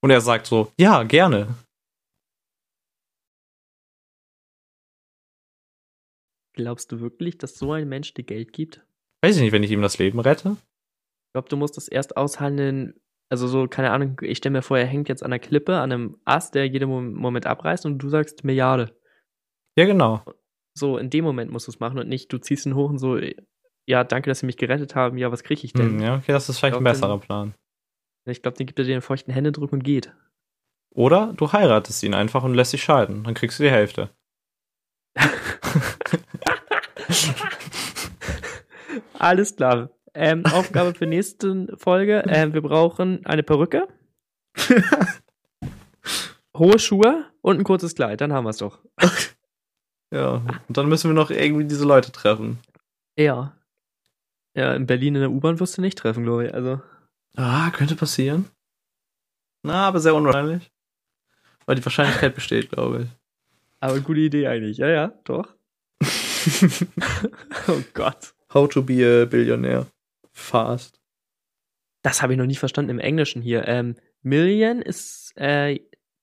Und 0.01 0.09
er 0.09 0.21
sagt 0.21 0.47
so, 0.47 0.71
ja, 0.79 1.03
gerne. 1.03 1.55
Glaubst 6.59 6.91
du 6.91 6.99
wirklich, 6.99 7.37
dass 7.37 7.57
so 7.57 7.71
ein 7.71 7.87
Mensch 7.87 8.13
dir 8.13 8.23
Geld 8.23 8.51
gibt? 8.51 8.85
Weiß 9.21 9.37
ich 9.37 9.41
nicht, 9.41 9.53
wenn 9.53 9.63
ich 9.63 9.71
ihm 9.71 9.81
das 9.81 9.97
Leben 9.97 10.19
rette. 10.19 10.57
Ich 10.57 11.33
glaube, 11.33 11.47
du 11.47 11.55
musst 11.55 11.77
das 11.77 11.87
erst 11.87 12.17
aushandeln. 12.17 12.95
Also 13.29 13.47
so, 13.47 13.65
keine 13.69 13.91
Ahnung, 13.91 14.19
ich 14.21 14.39
stelle 14.39 14.51
mir 14.51 14.61
vor, 14.61 14.77
er 14.77 14.85
hängt 14.85 15.07
jetzt 15.07 15.23
an 15.23 15.31
der 15.31 15.39
Klippe, 15.39 15.77
an 15.77 15.93
einem 15.93 16.17
Ast, 16.25 16.55
der 16.55 16.67
jeden 16.67 16.89
Mom- 16.89 17.13
Moment 17.13 17.45
abreißt 17.45 17.85
und 17.85 17.99
du 17.99 18.09
sagst 18.09 18.43
Milliarde. 18.43 18.93
Ja, 19.77 19.85
genau. 19.85 20.21
So, 20.77 20.97
in 20.97 21.09
dem 21.09 21.23
Moment 21.23 21.49
musst 21.49 21.67
du 21.67 21.71
es 21.71 21.79
machen 21.79 21.97
und 21.97 22.09
nicht, 22.09 22.33
du 22.33 22.39
ziehst 22.39 22.65
ihn 22.65 22.75
hoch 22.75 22.89
und 22.89 22.97
so, 22.97 23.17
ja, 23.85 24.03
danke, 24.03 24.29
dass 24.29 24.39
sie 24.39 24.45
mich 24.45 24.57
gerettet 24.57 24.95
haben, 24.95 25.17
ja, 25.17 25.31
was 25.31 25.43
kriege 25.43 25.63
ich 25.63 25.71
denn? 25.71 25.91
Hm, 25.91 25.99
ja, 26.01 26.17
okay, 26.17 26.33
das 26.33 26.49
ist 26.49 26.59
vielleicht 26.59 26.75
ein 26.75 26.83
glaub, 26.83 26.93
besserer 26.93 27.19
Plan. 27.19 27.55
Ich 28.25 28.41
glaube, 28.41 28.57
den 28.57 28.67
gibt 28.67 28.79
er 28.79 28.85
dir 28.85 28.95
den 28.95 29.01
feuchten 29.01 29.31
Händedruck 29.33 29.71
und 29.71 29.85
geht. 29.85 30.13
Oder 30.93 31.31
du 31.37 31.53
heiratest 31.53 32.03
ihn 32.03 32.13
einfach 32.13 32.43
und 32.43 32.53
lässt 32.53 32.73
dich 32.73 32.83
scheiden. 32.83 33.23
Dann 33.23 33.33
kriegst 33.33 33.59
du 33.59 33.63
die 33.63 33.71
Hälfte. 33.71 34.09
Alles 39.13 39.55
klar. 39.55 39.89
Ähm, 40.13 40.45
Aufgabe 40.45 40.93
für 40.93 41.05
nächste 41.05 41.75
Folge. 41.77 42.23
Ähm, 42.27 42.53
wir 42.53 42.61
brauchen 42.61 43.25
eine 43.25 43.43
Perücke, 43.43 43.87
hohe 46.57 46.79
Schuhe 46.79 47.25
und 47.41 47.59
ein 47.59 47.63
kurzes 47.63 47.95
Kleid. 47.95 48.21
Dann 48.21 48.33
haben 48.33 48.45
wir 48.45 48.51
es 48.51 48.57
doch. 48.57 48.79
Ja, 50.11 50.41
und 50.67 50.75
dann 50.75 50.89
müssen 50.89 51.11
wir 51.11 51.13
noch 51.13 51.29
irgendwie 51.29 51.65
diese 51.65 51.85
Leute 51.85 52.11
treffen. 52.11 52.57
Ja. 53.15 53.55
Ja, 54.55 54.73
in 54.73 54.87
Berlin 54.87 55.13
in 55.13 55.21
der 55.21 55.29
U-Bahn 55.29 55.59
wirst 55.59 55.77
du 55.77 55.81
nicht 55.81 55.99
treffen, 55.99 56.23
glaube 56.23 56.47
ich. 56.47 56.53
Also. 56.55 56.81
Ah, 57.35 57.69
könnte 57.69 57.95
passieren. 57.95 58.49
Na, 59.61 59.87
aber 59.87 59.99
sehr 59.99 60.15
unwahrscheinlich. 60.15 60.71
Weil 61.67 61.75
die 61.75 61.85
Wahrscheinlichkeit 61.85 62.33
besteht, 62.33 62.71
glaube 62.71 63.03
ich. 63.03 63.09
Aber 63.81 63.99
gute 63.99 64.21
Idee 64.21 64.47
eigentlich. 64.47 64.77
Ja, 64.77 64.87
ja, 64.87 65.13
doch. 65.25 65.53
oh 67.67 67.81
Gott. 67.93 68.33
How 68.53 68.67
to 68.69 68.81
be 68.81 69.03
a 69.05 69.25
Billionaire. 69.25 69.87
Fast. 70.31 70.99
Das 72.01 72.21
habe 72.21 72.33
ich 72.33 72.39
noch 72.39 72.45
nie 72.45 72.55
verstanden 72.55 72.91
im 72.91 72.99
Englischen 72.99 73.41
hier. 73.41 73.67
Ähm, 73.67 73.95
Million 74.21 74.81
ist 74.81 75.33
äh, 75.35 75.79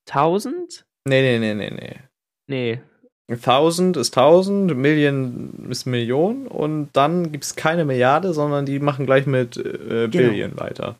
1000? 0.09 0.87
Nee, 1.05 1.23
nee, 1.23 1.39
nee, 1.39 1.55
nee, 1.55 1.71
nee. 1.71 2.01
Nee. 2.49 2.81
1000 3.29 3.97
ist 3.97 4.17
1000, 4.17 4.77
Million 4.77 5.67
ist 5.69 5.85
Million 5.85 6.47
und 6.47 6.91
dann 6.93 7.33
gibt 7.33 7.45
es 7.45 7.57
keine 7.57 7.85
Milliarde, 7.85 8.33
sondern 8.33 8.67
die 8.67 8.79
machen 8.79 9.05
gleich 9.05 9.27
mit 9.27 9.57
äh, 9.57 10.09
Billion 10.09 10.59
weiter. 10.59 10.97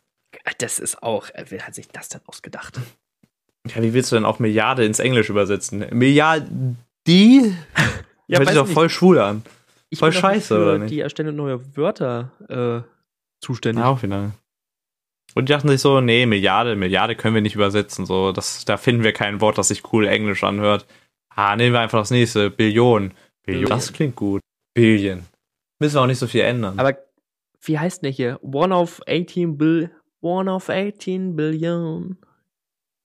Das 0.59 0.79
ist 0.79 1.03
auch. 1.03 1.31
äh, 1.31 1.45
Wer 1.49 1.67
hat 1.67 1.75
sich 1.75 1.89
das 1.89 2.09
denn 2.09 2.21
ausgedacht? 2.27 2.81
Ja, 3.69 3.83
wie 3.83 3.95
willst 3.95 4.11
du 4.13 4.17
denn 4.17 4.25
auch 4.25 4.39
Milliarde 4.39 4.85
ins 4.85 4.99
Englisch 4.99 5.31
übersetzen? 5.31 5.87
Milliardi? 5.93 6.47
Ja, 8.29 8.39
Hört 8.39 8.49
sich 8.49 8.57
doch 8.57 8.67
voll 8.67 8.89
schwul 8.91 9.19
an. 9.19 9.43
Ich 9.89 10.01
voll 10.01 10.13
scheiße, 10.13 10.55
für 10.55 10.63
oder 10.63 10.79
nicht? 10.79 10.91
die 10.91 11.01
Erstellung 11.01 11.37
neuer 11.37 11.61
Wörter 11.77 12.33
äh, 12.49 12.89
zuständig. 13.41 13.85
Ja, 13.85 13.91
auch 13.91 14.03
wieder. 14.03 14.33
Und 15.35 15.49
die 15.49 15.53
dachten 15.53 15.69
sich 15.69 15.81
so, 15.81 16.01
nee, 16.01 16.27
Milliarde, 16.27 16.77
Milliarde 16.77 17.15
können 17.15 17.35
wir 17.35 17.43
nicht 17.43 17.55
übersetzen. 17.55 18.07
So, 18.07 18.33
das, 18.33 18.65
da 18.65 18.77
finden 18.77 19.05
wir 19.05 19.13
kein 19.13 19.41
Wort, 19.41 19.59
das 19.59 19.69
sich 19.69 19.93
cool 19.93 20.07
Englisch 20.07 20.43
anhört. 20.43 20.87
Ah, 21.29 21.55
nehmen 21.55 21.75
wir 21.75 21.81
einfach 21.81 22.01
das 22.01 22.11
nächste. 22.11 22.51
Billion. 22.51 23.13
Billion. 23.45 23.69
Das 23.69 23.93
klingt 23.93 24.17
gut. 24.17 24.41
Billion. 24.75 25.25
Müssen 25.79 25.95
wir 25.97 26.01
auch 26.01 26.07
nicht 26.07 26.19
so 26.19 26.27
viel 26.27 26.41
ändern. 26.41 26.79
Aber 26.79 26.97
wie 27.63 27.79
heißt 27.79 28.03
denn 28.03 28.09
der 28.09 28.13
hier? 28.13 28.39
One 28.43 28.75
of 28.75 29.03
18 29.07 29.59
Bill. 29.59 29.91
One 30.21 30.51
of 30.51 30.71
18 30.71 31.37
Billion. 31.37 32.17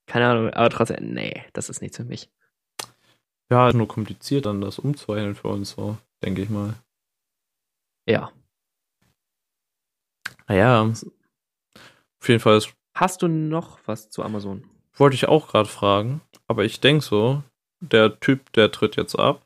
Keine 0.07 0.27
Ahnung, 0.27 0.49
aber 0.51 0.69
trotzdem, 0.69 1.13
nee, 1.13 1.43
das 1.53 1.69
ist 1.69 1.81
nichts 1.81 1.97
für 1.97 2.05
mich. 2.05 2.29
Ja, 3.51 3.67
ist 3.69 3.75
nur 3.75 3.87
kompliziert, 3.87 4.45
dann 4.45 4.61
das 4.61 4.79
umzuhängen 4.79 5.35
für 5.35 5.49
uns 5.49 5.71
so, 5.71 5.97
denke 6.23 6.41
ich 6.41 6.49
mal. 6.49 6.73
Ja. 8.07 8.31
Naja. 10.47 10.81
Auf 10.83 12.27
jeden 12.27 12.39
Fall 12.39 12.57
ist, 12.57 12.73
Hast 12.95 13.21
du 13.21 13.27
noch 13.27 13.79
was 13.85 14.09
zu 14.09 14.23
Amazon? 14.23 14.63
wollte 14.95 15.15
ich 15.15 15.27
auch 15.27 15.47
gerade 15.47 15.69
fragen, 15.69 16.21
aber 16.47 16.65
ich 16.65 16.79
denke 16.81 17.03
so, 17.03 17.41
der 17.79 18.19
Typ, 18.19 18.51
der 18.53 18.71
tritt 18.71 18.95
jetzt 18.97 19.17
ab. 19.17 19.41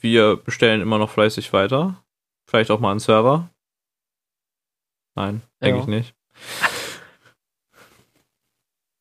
Wir 0.00 0.36
bestellen 0.36 0.80
immer 0.82 0.98
noch 0.98 1.10
fleißig 1.10 1.52
weiter. 1.52 2.02
Vielleicht 2.46 2.70
auch 2.70 2.80
mal 2.80 2.90
einen 2.90 3.00
Server. 3.00 3.48
Nein, 5.14 5.42
denke 5.62 5.78
Ja. 5.78 5.82
ich 5.82 5.88
nicht. 5.88 6.14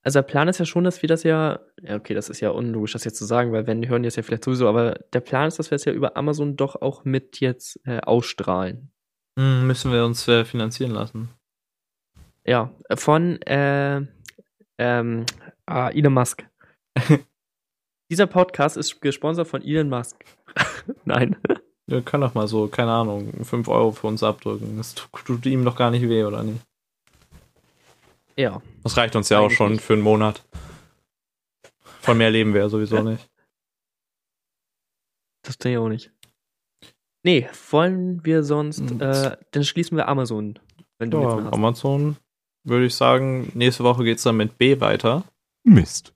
Also 0.07 0.19
der 0.19 0.27
Plan 0.27 0.47
ist 0.47 0.57
ja 0.57 0.63
schon, 0.63 0.85
dass 0.85 1.01
wir 1.01 1.09
das 1.09 1.23
ja, 1.23 1.59
ja 1.81 1.97
okay, 1.97 2.13
das 2.13 2.29
ist 2.29 2.39
ja 2.39 2.51
unlogisch, 2.51 2.93
das 2.93 3.03
jetzt 3.03 3.17
zu 3.17 3.25
sagen, 3.25 3.51
weil 3.51 3.67
wenn 3.67 3.81
die 3.81 3.89
hören 3.89 4.05
jetzt 4.05 4.15
ja 4.15 4.23
vielleicht 4.23 4.45
sowieso, 4.45 4.69
aber 4.69 4.97
der 5.11 5.19
Plan 5.19 5.49
ist, 5.49 5.59
dass 5.59 5.69
wir 5.69 5.75
es 5.75 5.83
ja 5.83 5.91
über 5.91 6.15
Amazon 6.15 6.55
doch 6.55 6.81
auch 6.81 7.03
mit 7.03 7.41
jetzt 7.41 7.77
äh, 7.85 7.99
ausstrahlen. 7.99 8.89
Hm, 9.37 9.67
müssen 9.67 9.91
wir 9.91 10.05
uns 10.05 10.25
äh, 10.29 10.45
finanzieren 10.45 10.91
lassen. 10.91 11.27
Ja, 12.45 12.71
von 12.95 13.41
äh, 13.41 14.01
ähm, 14.77 15.25
ah, 15.65 15.89
Elon 15.89 16.13
Musk. 16.13 16.47
Dieser 18.09 18.27
Podcast 18.27 18.77
ist 18.77 19.01
gesponsert 19.01 19.49
von 19.49 19.61
Elon 19.61 19.89
Musk. 19.89 20.23
Nein. 21.03 21.35
Wir 21.85 22.01
können 22.01 22.21
doch 22.21 22.33
mal 22.33 22.47
so, 22.47 22.69
keine 22.69 22.93
Ahnung, 22.93 23.43
5 23.43 23.67
Euro 23.67 23.91
für 23.91 24.07
uns 24.07 24.23
abdrücken. 24.23 24.77
Das 24.77 24.95
tut 24.95 25.25
tut 25.25 25.45
ihm 25.47 25.65
doch 25.65 25.75
gar 25.75 25.91
nicht 25.91 26.07
weh, 26.07 26.23
oder 26.23 26.43
nicht? 26.43 26.61
Ja. 28.37 28.61
Das 28.83 28.95
reicht 28.97 29.15
uns 29.15 29.29
ja 29.29 29.39
auch 29.39 29.45
Eigentlich 29.45 29.57
schon 29.57 29.71
nicht. 29.73 29.83
für 29.83 29.93
einen 29.93 30.01
Monat. 30.03 30.45
Von 32.01 32.17
mehr 32.17 32.29
leben 32.29 32.53
wir 32.53 32.61
ja 32.61 32.69
sowieso 32.69 33.01
nicht. 33.01 33.29
Das 35.43 35.57
tue 35.57 35.71
ich 35.71 35.77
auch 35.77 35.89
nicht. 35.89 36.11
Nee, 37.23 37.49
wollen 37.71 38.23
wir 38.23 38.43
sonst, 38.43 38.89
Hm. 38.89 39.01
äh, 39.01 39.35
dann 39.51 39.63
schließen 39.63 39.97
wir 39.97 40.07
Amazon, 40.07 40.59
wenn 40.99 41.11
du 41.11 41.21
Ja, 41.21 41.43
hast. 41.43 41.53
Amazon 41.53 42.17
würde 42.63 42.85
ich 42.85 42.95
sagen, 42.95 43.51
nächste 43.55 43.83
Woche 43.83 44.03
geht's 44.03 44.23
dann 44.23 44.37
mit 44.37 44.57
B 44.57 44.79
weiter. 44.79 45.23
Mist. 45.63 46.13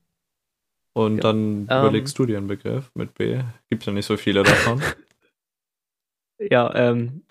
Und 0.93 1.17
Ja. 1.17 1.21
dann 1.23 1.61
Ähm. 1.61 1.63
überlegst 1.63 2.17
du 2.19 2.25
dir 2.25 2.37
einen 2.37 2.47
Begriff 2.47 2.91
mit 2.93 3.13
B. 3.15 3.41
Gibt 3.69 3.85
ja 3.85 3.93
nicht 3.93 4.05
so 4.05 4.17
viele 4.17 4.43
davon. 4.43 4.81
Ja, 6.39 6.73
ähm, 6.73 7.23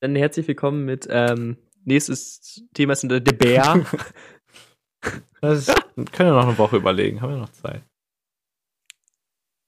dann 0.00 0.16
herzlich 0.16 0.48
willkommen 0.48 0.84
mit, 0.84 1.06
ähm, 1.08 1.56
nächstes 1.84 2.62
Thema 2.74 2.92
ist 2.94 3.02
der, 3.04 3.20
der 3.20 3.32
Bär. 3.32 3.84
das 5.40 5.68
ist, 5.68 5.74
können 6.12 6.30
wir 6.30 6.40
noch 6.40 6.48
eine 6.48 6.58
Woche 6.58 6.76
überlegen, 6.76 7.20
haben 7.20 7.30
wir 7.30 7.38
noch 7.38 7.52
Zeit. 7.52 7.82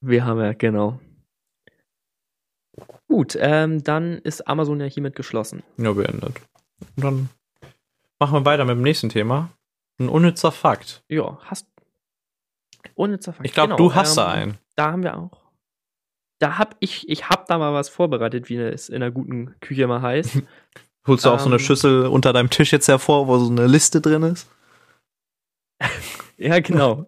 wir 0.00 0.24
haben 0.24 0.40
ja, 0.40 0.52
genau. 0.52 1.00
Gut, 3.08 3.36
ähm, 3.40 3.82
dann 3.84 4.18
ist 4.18 4.48
Amazon 4.48 4.80
ja 4.80 4.86
hiermit 4.86 5.14
geschlossen. 5.14 5.62
Ja, 5.76 5.92
beendet. 5.92 6.40
Und 6.96 7.04
dann 7.04 7.28
machen 8.18 8.34
wir 8.34 8.44
weiter 8.44 8.64
mit 8.64 8.76
dem 8.76 8.82
nächsten 8.82 9.08
Thema. 9.08 9.50
Ein 10.00 10.08
unnützer 10.08 10.50
Fakt. 10.50 11.04
Ja, 11.08 11.38
hast. 11.44 11.68
Ohne 12.96 13.18
Zerfall. 13.20 13.46
Ich 13.46 13.52
glaube, 13.52 13.74
Genau, 13.74 13.76
du 13.88 13.94
hast 13.94 14.16
da 14.16 14.34
ähm, 14.34 14.42
einen. 14.42 14.58
Da 14.76 14.90
haben 14.92 15.02
wir 15.04 15.16
auch. 15.16 15.42
da 16.38 16.58
hab 16.58 16.76
ich, 16.80 17.08
ich 17.08 17.28
hab 17.28 17.46
da 17.46 17.58
mal 17.58 17.72
was 17.72 17.88
vorbereitet, 17.88 18.48
wie 18.48 18.56
es 18.56 18.88
in 18.88 18.96
einer 18.96 19.10
guten 19.10 19.54
Küche 19.60 19.86
mal 19.86 20.02
heißt. 20.02 20.42
Holst 21.06 21.24
du 21.24 21.30
auch 21.30 21.38
so 21.38 21.46
eine 21.46 21.56
Ähm. 21.56 21.60
Schüssel 21.60 22.06
unter 22.06 22.32
deinem 22.32 22.50
Tisch 22.50 22.72
jetzt 22.72 22.88
hervor, 22.88 23.28
wo 23.28 23.38
so 23.38 23.50
eine 23.50 23.66
Liste 23.66 24.00
drin 24.00 24.22
ist? 24.22 24.48
ja, 26.38 26.60
genau. 26.60 27.06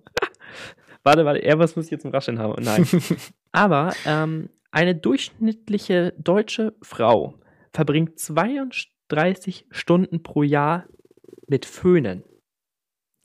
warte, 1.03 1.25
warte, 1.25 1.41
irgendwas 1.41 1.77
muss 1.77 1.87
ich 1.87 1.93
jetzt 1.93 2.03
zum 2.03 2.11
Rascheln 2.11 2.39
haben. 2.39 2.63
Nein. 2.63 2.87
Aber 3.53 3.95
ähm, 4.05 4.51
eine 4.71 4.95
durchschnittliche 4.95 6.13
deutsche 6.19 6.75
Frau 6.83 7.39
verbringt 7.73 8.19
32 8.19 9.67
Stunden 9.71 10.23
pro 10.23 10.43
Jahr 10.43 10.85
mit 11.47 11.65
Föhnen. 11.65 12.23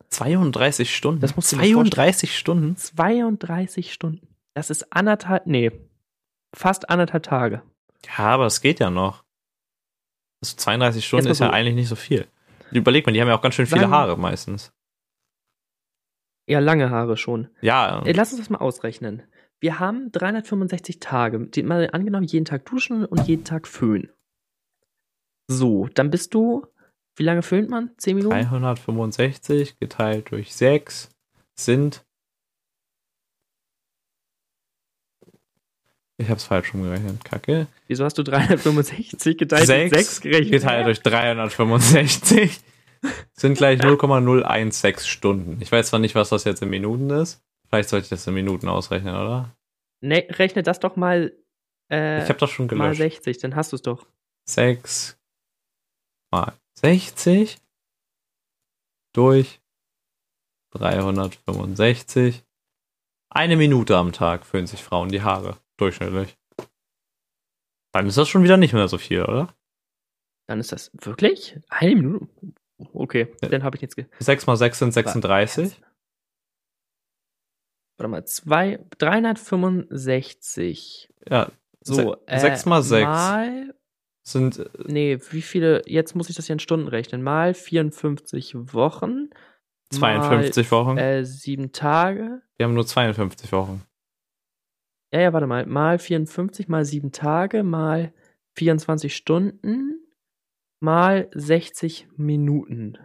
32 0.10 0.96
Stunden? 0.96 1.22
Das 1.22 1.36
dir 1.36 1.58
32 1.58 2.38
Stunden? 2.38 2.76
32 2.76 3.92
Stunden. 3.92 4.28
Das 4.54 4.70
ist 4.70 4.94
anderthalb, 4.94 5.48
nee, 5.48 5.72
fast 6.54 6.90
anderthalb 6.90 7.24
Tage. 7.24 7.62
Ja, 8.06 8.26
aber 8.26 8.46
es 8.46 8.62
geht 8.62 8.80
ja 8.80 8.90
noch. 8.90 9.24
Also 10.44 10.58
32 10.58 11.06
Stunden 11.06 11.28
ist 11.28 11.40
ja 11.40 11.48
so. 11.48 11.52
eigentlich 11.54 11.76
nicht 11.76 11.88
so 11.90 11.96
viel. 11.96 12.28
Überleg 12.72 13.06
mal, 13.06 13.12
die 13.12 13.22
haben 13.22 13.28
ja 13.28 13.36
auch 13.38 13.42
ganz 13.42 13.56
schön 13.56 13.66
viele 13.68 13.82
Sagen- 13.82 13.92
Haare 13.94 14.18
meistens. 14.18 14.72
Ja, 16.48 16.60
lange 16.60 16.90
Haare 16.90 17.18
schon. 17.18 17.50
Ja, 17.62 18.02
Äh, 18.04 18.12
Lass 18.14 18.32
uns 18.32 18.42
das 18.42 18.50
mal 18.50 18.58
ausrechnen. 18.60 19.24
Wir 19.60 19.80
haben 19.80 20.12
365 20.12 21.00
Tage. 21.00 21.48
Die, 21.48 21.62
mal 21.64 21.90
angenommen, 21.94 22.26
jeden 22.26 22.46
Tag 22.46 22.66
duschen 22.66 23.06
und 23.06 23.28
jeden 23.28 23.44
Tag 23.44 23.68
föhnen. 23.68 24.10
So, 25.48 25.88
dann 25.94 26.10
bist 26.10 26.34
du. 26.34 26.66
Wie 27.16 27.24
lange 27.24 27.44
föhnt 27.44 27.70
man? 27.70 27.92
10 27.98 28.16
Minuten? 28.16 28.34
365 28.34 29.78
geteilt 29.80 30.32
durch 30.32 30.56
6 30.56 31.10
sind. 31.60 32.04
Ich 36.22 36.30
hab's 36.30 36.44
falsch 36.44 36.74
rumgerechnet. 36.74 37.26
Kacke. 37.26 37.68
Wieso 37.88 38.06
hast 38.06 38.18
du 38.18 38.24
365 38.24 39.38
geteilt 39.38 39.66
Sechs 39.66 39.92
durch 39.92 40.06
6 40.06 40.22
gerechnet? 40.22 40.52
Geteilt 40.52 40.86
durch 40.86 41.02
365 41.02 42.60
sind 43.34 43.58
gleich 43.58 43.82
0,016 43.82 45.08
Stunden. 45.08 45.58
Ich 45.62 45.72
weiß 45.72 45.88
zwar 45.88 46.00
nicht, 46.00 46.14
was 46.14 46.30
das 46.30 46.44
jetzt 46.44 46.62
in 46.62 46.70
Minuten 46.70 47.10
ist. 47.10 47.42
Vielleicht 47.68 47.90
sollte 47.90 48.04
ich 48.04 48.10
das 48.10 48.28
in 48.28 48.36
Minuten 48.36 48.68
ausrechnen, 48.68 49.16
oder? 49.16 49.56
Nee, 50.02 50.28
rechne 50.30 50.62
das 50.62 50.80
doch 50.80 50.96
mal, 50.96 51.34
äh, 51.92 52.22
ich 52.22 52.30
habe 52.30 52.40
das 52.40 52.52
schon 52.52 52.68
mal 52.68 52.92
gelöscht. 52.92 53.24
60, 53.24 53.40
dann 53.40 53.56
hast 53.56 53.72
du 53.72 53.78
es 53.78 53.82
doch. 53.82 54.06
6 54.46 55.18
mal 56.32 56.54
60 56.76 57.58
durch 59.14 59.60
365. 60.72 62.44
Eine 63.30 63.56
Minute 63.56 63.98
am 63.98 64.12
Tag 64.12 64.46
föhnen 64.46 64.68
sich 64.68 64.84
Frauen 64.84 65.10
die 65.10 65.22
Haare. 65.22 65.58
Durchschnittlich. 65.82 66.38
Dann 67.92 68.06
ist 68.08 68.18
das 68.18 68.30
schon 68.30 68.44
wieder 68.44 68.56
nicht 68.58 68.74
mehr 68.74 68.88
so 68.88 68.98
viel, 69.00 69.24
oder? 69.24 69.54
Dann 70.48 70.60
ist 70.60 70.72
das 70.72 70.92
wirklich? 70.94 71.60
Eine 71.70 71.96
Minute? 71.96 72.28
Okay, 72.94 73.34
Ja. 73.42 73.50
dann 73.50 73.64
habe 73.64 73.76
ich 73.78 73.82
nichts 73.82 73.96
ge 73.96 74.06
6 74.20 74.46
mal 74.48 74.56
6 74.58 74.78
sind 74.80 74.92
36. 74.94 75.80
Warte 77.98 78.08
mal, 78.10 78.26
zwei, 78.26 78.80
365. 78.98 81.10
Ja, 81.30 81.52
So, 81.84 81.94
Se- 81.96 82.18
äh, 82.28 82.40
sechs 82.40 82.66
mal 82.66 82.82
sechs. 82.84 83.06
Mal, 83.08 83.74
sind 84.24 84.60
äh, 84.60 84.70
nee, 84.86 85.18
wie 85.32 85.42
viele, 85.42 85.82
jetzt 85.88 86.16
muss 86.16 86.30
ich 86.30 86.36
das 86.36 86.48
ja 86.48 86.54
in 86.54 86.60
Stunden 86.60 86.88
rechnen. 86.88 87.24
Mal 87.24 87.54
54 87.56 88.54
Wochen. 88.74 89.30
52 89.92 90.70
Wochen. 90.72 90.94
Mal, 90.96 91.02
äh, 91.02 91.26
sieben 91.26 91.72
Tage. 91.72 92.42
Wir 92.58 92.66
haben 92.68 92.76
nur 92.76 92.86
52 92.86 93.52
Wochen. 93.52 93.84
Ja, 95.14 95.22
ja, 95.22 95.34
warte 95.34 95.48
mal. 95.48 95.66
Mal 95.66 95.98
54, 96.00 96.70
mal 96.70 96.86
sieben 96.86 97.12
Tage, 97.12 97.64
mal 97.64 98.14
24 98.58 99.14
Stunden, 99.16 100.08
mal 100.82 101.30
60 101.34 102.08
Minuten. 102.16 102.98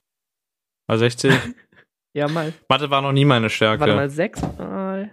Mal 0.89 0.99
60. 0.99 1.33
Ja, 2.15 2.29
mal 2.29 2.53
Mathe 2.69 2.91
war 2.91 3.01
noch 3.01 3.13
nie 3.13 3.25
meine 3.25 3.49
Stärke. 3.49 3.81
Warte 3.81 3.95
mal, 3.95 4.11
sechsmal. 4.11 5.11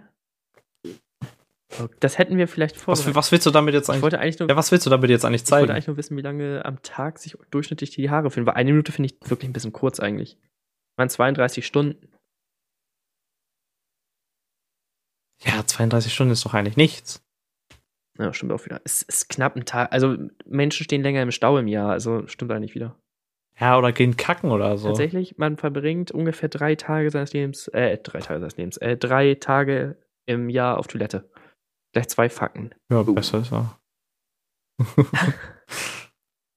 Okay, 1.78 1.94
Das 2.00 2.18
hätten 2.18 2.36
wir 2.36 2.46
vielleicht 2.46 2.76
was, 2.76 2.82
vorbereitet. 2.84 3.14
was 3.14 3.32
willst 3.32 3.46
du 3.46 3.50
damit 3.50 3.72
jetzt 3.72 3.88
ich 3.88 3.94
eigentlich? 3.94 4.14
eigentlich 4.20 4.38
nur, 4.38 4.48
Ja, 4.50 4.56
was 4.56 4.70
willst 4.70 4.84
du 4.84 4.90
damit 4.90 5.08
jetzt 5.08 5.24
eigentlich 5.24 5.40
ich 5.44 5.50
wollte 5.50 5.60
zeigen? 5.68 5.72
eigentlich 5.72 5.86
nur 5.86 5.96
wissen, 5.96 6.16
wie 6.18 6.20
lange 6.20 6.62
am 6.66 6.82
Tag 6.82 7.18
sich 7.18 7.38
durchschnittlich 7.50 7.88
die 7.88 8.10
Haare 8.10 8.30
föhnen. 8.30 8.44
Weil 8.46 8.52
eine 8.52 8.70
Minute 8.72 8.92
finde 8.92 9.08
ich 9.14 9.30
wirklich 9.30 9.48
ein 9.48 9.54
bisschen 9.54 9.72
kurz 9.72 9.98
eigentlich. 9.98 10.32
Ich 10.32 10.98
meine 10.98 11.08
32 11.08 11.64
Stunden. 11.66 12.06
Ja, 15.42 15.64
32 15.66 16.12
Stunden 16.12 16.32
ist 16.32 16.44
doch 16.44 16.52
eigentlich 16.52 16.76
nichts. 16.76 17.22
Ja, 18.18 18.34
stimmt 18.34 18.52
auch 18.52 18.64
wieder. 18.66 18.82
Es 18.84 19.00
ist 19.00 19.30
knapp 19.30 19.56
ein 19.56 19.64
Tag. 19.64 19.90
Also 19.92 20.18
Menschen 20.44 20.84
stehen 20.84 21.02
länger 21.02 21.22
im 21.22 21.30
Stau 21.30 21.56
im 21.56 21.66
Jahr. 21.66 21.90
Also 21.90 22.26
stimmt 22.26 22.52
eigentlich 22.52 22.74
wieder. 22.74 22.94
Ja, 23.60 23.76
oder 23.76 23.92
gehen 23.92 24.16
kacken 24.16 24.50
oder 24.50 24.78
so. 24.78 24.88
Tatsächlich, 24.88 25.36
man 25.36 25.56
verbringt 25.58 26.10
ungefähr 26.10 26.48
drei 26.48 26.74
Tage 26.76 27.10
seines 27.10 27.32
Lebens, 27.32 27.68
äh, 27.68 27.98
drei 27.98 28.20
Tage 28.20 28.40
seines 28.40 28.56
Lebens, 28.56 28.76
äh, 28.78 28.96
drei 28.96 29.34
Tage 29.34 29.96
im 30.26 30.48
Jahr 30.48 30.78
auf 30.78 30.86
Toilette. 30.86 31.28
Gleich 31.92 32.08
zwei 32.08 32.28
Fakten. 32.28 32.70
Ja, 32.90 33.00
Uh. 33.00 33.14
besser 33.14 33.40
ist 33.40 33.52
ja. 33.52 33.78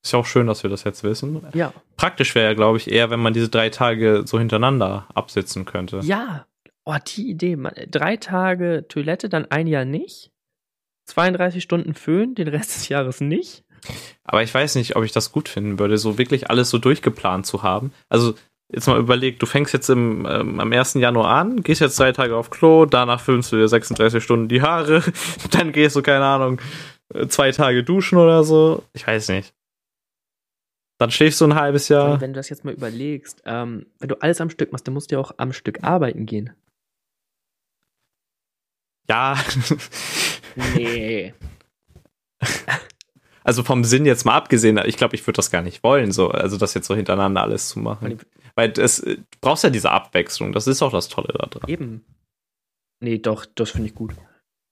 ist 0.04 0.12
ja 0.14 0.20
auch 0.20 0.26
schön, 0.26 0.48
dass 0.48 0.64
wir 0.64 0.70
das 0.70 0.84
jetzt 0.86 1.04
wissen. 1.04 1.46
Ja. 1.54 1.74
Praktisch 1.98 2.36
wäre 2.36 2.48
ja, 2.48 2.54
glaube 2.54 2.78
ich, 2.78 2.90
eher, 2.90 3.10
wenn 3.10 3.20
man 3.20 3.34
diese 3.34 3.50
drei 3.50 3.70
Tage 3.70 4.24
so 4.26 4.40
hintereinander 4.40 5.08
absitzen 5.14 5.66
könnte. 5.66 6.00
Ja, 6.04 6.46
oh, 6.86 6.96
die 7.06 7.30
Idee. 7.30 7.58
Man, 7.58 7.74
drei 7.90 8.16
Tage 8.16 8.86
Toilette, 8.88 9.28
dann 9.28 9.46
ein 9.52 9.68
Jahr 9.68 9.86
nicht. 9.86 10.32
32 11.08 11.62
Stunden 11.62 11.96
Föhn, 11.96 12.34
den 12.36 12.48
Rest 12.48 12.76
des 12.76 12.88
Jahres 12.90 13.20
nicht. 13.20 13.66
Aber 14.24 14.44
ich 14.44 14.54
weiß 14.54 14.76
nicht, 14.76 14.96
ob 14.96 15.04
ich 15.04 15.12
das 15.12 15.32
gut 15.32 15.50
finden 15.50 15.80
würde, 15.80 15.98
so 15.98 16.18
wirklich 16.18 16.50
alles 16.50 16.70
so 16.70 16.78
durchgeplant 16.78 17.46
zu 17.46 17.64
haben. 17.64 17.92
Also, 18.10 18.36
jetzt 18.72 18.88
mal 18.88 19.00
überleg, 19.00 19.40
du 19.40 19.46
fängst 19.46 19.74
jetzt 19.74 19.90
im, 19.90 20.26
ähm, 20.30 20.60
am 20.60 20.72
1. 20.72 20.96
Januar 20.96 21.30
an, 21.30 21.64
gehst 21.64 21.82
jetzt 21.82 21.96
zwei 21.96 22.12
Tage 22.12 22.36
auf 22.36 22.50
Klo, 22.50 22.86
danach 22.86 23.20
füllst 23.22 23.52
du 23.52 23.58
dir 23.58 23.68
36 23.68 24.24
Stunden 24.24 24.48
die 24.48 24.62
Haare, 24.62 25.04
dann 25.52 25.72
gehst 25.72 25.96
du, 25.96 26.02
keine 26.02 26.26
Ahnung, 26.26 26.60
äh, 27.14 27.28
zwei 27.28 27.52
Tage 27.52 27.84
duschen 27.84 28.18
oder 28.18 28.44
so. 28.44 28.84
Ich 28.94 29.06
weiß 29.06 29.30
nicht. 29.30 29.54
Dann 31.00 31.12
schläfst 31.12 31.42
du 31.42 31.46
ein 31.46 31.56
halbes 31.56 31.90
Jahr. 31.90 32.22
Wenn 32.22 32.34
du 32.34 32.38
das 32.38 32.50
jetzt 32.50 32.64
mal 32.64 32.74
überlegst, 32.74 33.42
ähm, 33.46 33.88
wenn 34.00 34.10
du 34.10 34.22
alles 34.22 34.40
am 34.40 34.50
Stück 34.50 34.72
machst, 34.72 34.88
dann 34.88 34.94
musst 34.94 35.12
du 35.12 35.16
ja 35.16 35.22
auch 35.22 35.34
am 35.38 35.52
Stück 35.52 35.84
arbeiten 35.84 36.26
gehen. 36.26 36.52
Ja. 39.10 39.38
Nee. 40.76 41.34
Also 43.44 43.64
vom 43.64 43.84
Sinn 43.84 44.06
jetzt 44.06 44.26
mal 44.26 44.36
abgesehen, 44.36 44.80
ich 44.86 44.98
glaube, 44.98 45.16
ich 45.16 45.26
würde 45.28 45.38
das 45.38 45.52
gar 45.52 45.62
nicht 45.62 45.84
wollen, 45.84 46.12
so, 46.12 46.30
also 46.30 46.58
das 46.58 46.74
jetzt 46.74 46.88
so 46.88 46.96
hintereinander 46.96 47.42
alles 47.42 47.70
zu 47.70 47.80
machen. 47.80 48.20
Weil 48.56 48.74
es, 48.78 48.98
du 49.02 49.18
brauchst 49.42 49.64
ja 49.64 49.70
diese 49.70 49.92
Abwechslung, 49.92 50.54
das 50.54 50.68
ist 50.68 50.82
auch 50.82 50.92
das 50.92 51.10
Tolle 51.10 51.34
daran. 51.34 51.68
Eben. 51.68 52.06
Nee, 53.00 53.18
doch, 53.18 53.46
das 53.46 53.72
finde 53.72 53.88
ich 53.88 53.96
gut. 53.96 54.14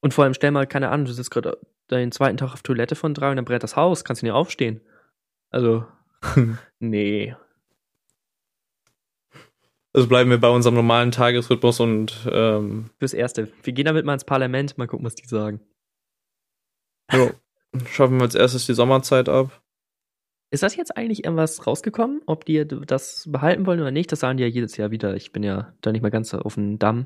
Und 0.02 0.14
vor 0.14 0.24
allem 0.24 0.34
stell 0.34 0.52
mal, 0.52 0.68
keine 0.68 0.90
Ahnung, 0.90 1.06
du 1.06 1.14
sitzt 1.14 1.32
gerade 1.32 1.58
deinen 1.88 2.12
zweiten 2.12 2.38
Tag 2.38 2.54
auf 2.54 2.62
Toilette 2.62 2.96
von 2.96 3.14
drei 3.14 3.30
und 3.30 3.36
dann 3.36 3.46
brennt 3.46 3.64
das 3.64 3.76
Haus, 3.76 4.04
kannst 4.04 4.22
du 4.22 4.26
nicht 4.26 4.34
aufstehen. 4.34 4.82
Also, 5.50 5.86
nee. 6.80 7.36
Also 9.94 10.08
bleiben 10.08 10.30
wir 10.30 10.38
bei 10.40 10.50
unserem 10.50 10.76
normalen 10.76 11.12
Tagesrhythmus 11.12 11.82
und 11.82 12.26
ähm, 12.32 12.90
Fürs 12.98 13.14
Erste. 13.14 13.52
Wir 13.64 13.74
gehen 13.74 13.86
damit 13.86 14.06
mal 14.06 14.14
ins 14.14 14.24
Parlament, 14.24 14.78
mal 14.78 14.88
gucken, 14.88 15.06
was 15.06 15.16
die 15.16 15.28
sagen. 15.28 15.60
jo, 17.12 17.32
schaffen 17.86 18.18
wir 18.18 18.24
als 18.24 18.36
erstes 18.36 18.66
die 18.66 18.74
Sommerzeit 18.74 19.30
ab. 19.30 19.62
Ist 20.54 20.64
das 20.64 20.76
jetzt 20.76 20.98
eigentlich 20.98 21.24
irgendwas 21.24 21.66
rausgekommen, 21.66 22.22
ob 22.26 22.44
die 22.46 22.68
das 22.68 23.26
behalten 23.30 23.66
wollen 23.66 23.80
oder 23.80 23.92
nicht? 23.92 24.12
Das 24.12 24.20
sagen 24.20 24.38
die 24.38 24.44
ja 24.44 24.50
jedes 24.50 24.76
Jahr 24.76 24.92
wieder. 24.92 25.16
Ich 25.16 25.32
bin 25.32 25.44
ja 25.44 25.74
da 25.80 25.92
nicht 25.94 26.02
mehr 26.02 26.12
ganz 26.12 26.34
auf 26.34 26.56
dem 26.56 26.78
Damm. 26.78 27.06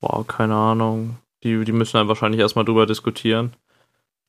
Boah, 0.00 0.26
keine 0.26 0.56
Ahnung. 0.56 1.18
Die, 1.44 1.64
die 1.64 1.72
müssen 1.72 1.96
dann 1.96 2.08
wahrscheinlich 2.08 2.40
erstmal 2.40 2.64
drüber 2.64 2.86
diskutieren. 2.86 3.54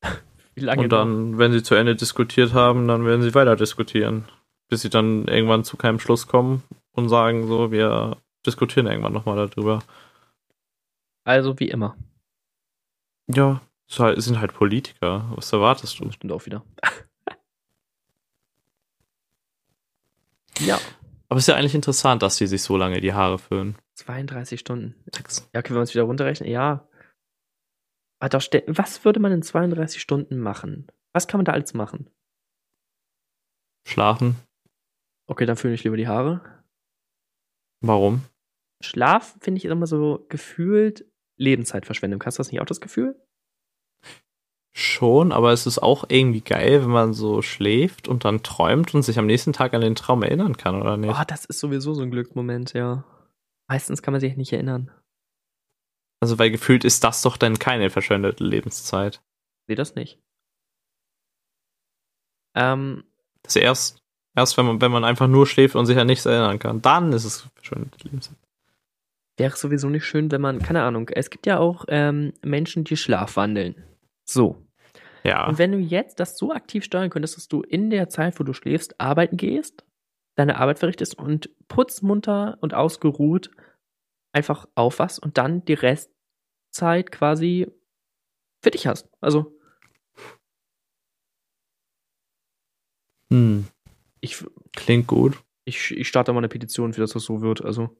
Wie 0.54 0.60
lange 0.60 0.82
Und 0.82 0.92
dann, 0.92 1.38
wenn 1.38 1.52
sie 1.52 1.64
zu 1.64 1.74
Ende 1.74 1.96
diskutiert 1.96 2.54
haben, 2.54 2.86
dann 2.86 3.04
werden 3.04 3.22
sie 3.22 3.34
weiter 3.34 3.56
diskutieren. 3.56 4.26
Bis 4.68 4.82
sie 4.82 4.90
dann 4.90 5.26
irgendwann 5.26 5.64
zu 5.64 5.76
keinem 5.76 5.98
Schluss 5.98 6.28
kommen 6.28 6.62
und 6.92 7.08
sagen 7.08 7.48
so, 7.48 7.72
wir 7.72 8.18
diskutieren 8.46 8.86
irgendwann 8.86 9.12
nochmal 9.12 9.48
darüber. 9.48 9.76
noch? 9.76 9.84
Also 11.24 11.58
wie 11.58 11.68
immer. 11.68 11.96
Ja, 13.28 13.46
halt- 13.46 13.60
sind 13.90 14.40
halt 14.40 14.54
Politiker. 14.54 15.30
Was 15.34 15.52
erwartest 15.52 15.98
du? 15.98 16.04
Das 16.04 16.14
stimmt 16.14 16.32
auch 16.32 16.46
wieder. 16.46 16.64
Ja. 20.60 20.78
Aber 21.28 21.38
es 21.38 21.44
ist 21.44 21.48
ja 21.48 21.56
eigentlich 21.56 21.74
interessant, 21.74 22.22
dass 22.22 22.36
die 22.36 22.46
sich 22.46 22.62
so 22.62 22.76
lange 22.76 23.00
die 23.00 23.14
Haare 23.14 23.38
föhnen. 23.38 23.76
32 23.94 24.60
Stunden. 24.60 24.94
Ja, 25.54 25.62
können 25.62 25.76
wir 25.76 25.80
uns 25.80 25.94
wieder 25.94 26.04
runterrechnen? 26.04 26.50
Ja. 26.50 26.88
Aber 28.18 28.38
was 28.38 29.04
würde 29.04 29.20
man 29.20 29.32
in 29.32 29.42
32 29.42 30.00
Stunden 30.00 30.38
machen? 30.38 30.86
Was 31.12 31.28
kann 31.28 31.38
man 31.38 31.44
da 31.46 31.52
alles 31.52 31.72
machen? 31.72 32.10
Schlafen. 33.86 34.36
Okay, 35.26 35.46
dann 35.46 35.56
föhne 35.56 35.74
ich 35.74 35.84
lieber 35.84 35.96
die 35.96 36.08
Haare. 36.08 36.40
Warum? 37.80 38.24
Schlaf 38.82 39.36
finde 39.40 39.58
ich 39.58 39.64
immer 39.64 39.86
so 39.86 40.26
gefühlt 40.28 41.06
Lebenszeitverschwendung. 41.36 42.22
Hast 42.24 42.38
du 42.38 42.40
das 42.40 42.52
nicht 42.52 42.60
auch 42.60 42.66
das 42.66 42.80
Gefühl? 42.80 43.18
Schon, 44.72 45.32
aber 45.32 45.52
es 45.52 45.66
ist 45.66 45.78
auch 45.80 46.04
irgendwie 46.08 46.42
geil, 46.42 46.82
wenn 46.82 46.90
man 46.90 47.12
so 47.12 47.42
schläft 47.42 48.06
und 48.06 48.24
dann 48.24 48.42
träumt 48.42 48.94
und 48.94 49.02
sich 49.02 49.18
am 49.18 49.26
nächsten 49.26 49.52
Tag 49.52 49.74
an 49.74 49.80
den 49.80 49.96
Traum 49.96 50.22
erinnern 50.22 50.56
kann, 50.56 50.80
oder 50.80 50.96
nicht? 50.96 51.10
Oh, 51.10 51.24
das 51.26 51.44
ist 51.44 51.58
sowieso 51.58 51.92
so 51.94 52.02
ein 52.02 52.10
Glücksmoment, 52.10 52.72
ja. 52.72 53.04
Meistens 53.68 54.00
kann 54.02 54.12
man 54.12 54.20
sich 54.20 54.36
nicht 54.36 54.52
erinnern. 54.52 54.90
Also, 56.20 56.38
weil 56.38 56.50
gefühlt 56.50 56.84
ist 56.84 57.02
das 57.02 57.22
doch 57.22 57.36
dann 57.36 57.58
keine 57.58 57.90
verschwendete 57.90 58.44
Lebenszeit. 58.44 59.22
Nee, 59.66 59.74
das 59.74 59.94
nicht. 59.94 60.20
Ähm, 62.54 63.04
das 63.42 63.56
erst, 63.56 64.02
erst 64.36 64.56
wenn 64.56 64.66
man, 64.66 64.80
wenn 64.80 64.92
man 64.92 65.04
einfach 65.04 65.28
nur 65.28 65.46
schläft 65.46 65.74
und 65.74 65.86
sich 65.86 65.98
an 65.98 66.06
nichts 66.06 66.26
erinnern 66.26 66.58
kann, 66.58 66.82
dann 66.82 67.12
ist 67.12 67.24
es 67.24 67.48
verschwendete 67.54 68.04
Lebenszeit. 68.04 68.36
Wäre 69.36 69.56
sowieso 69.56 69.88
nicht 69.88 70.04
schön, 70.04 70.30
wenn 70.30 70.40
man, 70.42 70.58
keine 70.58 70.82
Ahnung, 70.82 71.08
es 71.08 71.30
gibt 71.30 71.46
ja 71.46 71.58
auch 71.58 71.86
ähm, 71.88 72.34
Menschen, 72.42 72.84
die 72.84 72.96
schlafwandeln. 72.96 73.82
So. 74.30 74.66
Ja. 75.24 75.46
Und 75.48 75.58
wenn 75.58 75.72
du 75.72 75.78
jetzt 75.78 76.20
das 76.20 76.38
so 76.38 76.52
aktiv 76.52 76.84
steuern 76.84 77.10
könntest, 77.10 77.36
dass 77.36 77.48
du 77.48 77.62
in 77.62 77.90
der 77.90 78.08
Zeit, 78.08 78.38
wo 78.40 78.44
du 78.44 78.52
schläfst, 78.52 79.00
arbeiten 79.00 79.36
gehst, 79.36 79.84
deine 80.36 80.58
Arbeit 80.58 80.78
verrichtest 80.78 81.18
und 81.18 81.50
putzmunter 81.68 82.56
und 82.60 82.74
ausgeruht 82.74 83.50
einfach 84.32 84.66
aufwachst 84.74 85.20
und 85.20 85.38
dann 85.38 85.64
die 85.64 85.74
Restzeit 85.74 87.10
quasi 87.10 87.66
für 88.62 88.70
dich 88.70 88.86
hast. 88.86 89.08
Also. 89.20 89.58
Hm. 93.32 93.66
Ich, 94.20 94.44
Klingt 94.76 95.06
gut. 95.06 95.42
Ich, 95.64 95.90
ich 95.92 96.08
starte 96.08 96.32
mal 96.32 96.38
eine 96.38 96.48
Petition, 96.48 96.92
für 96.92 97.00
das 97.00 97.12
das 97.12 97.24
so 97.24 97.42
wird. 97.42 97.64
Also. 97.64 97.96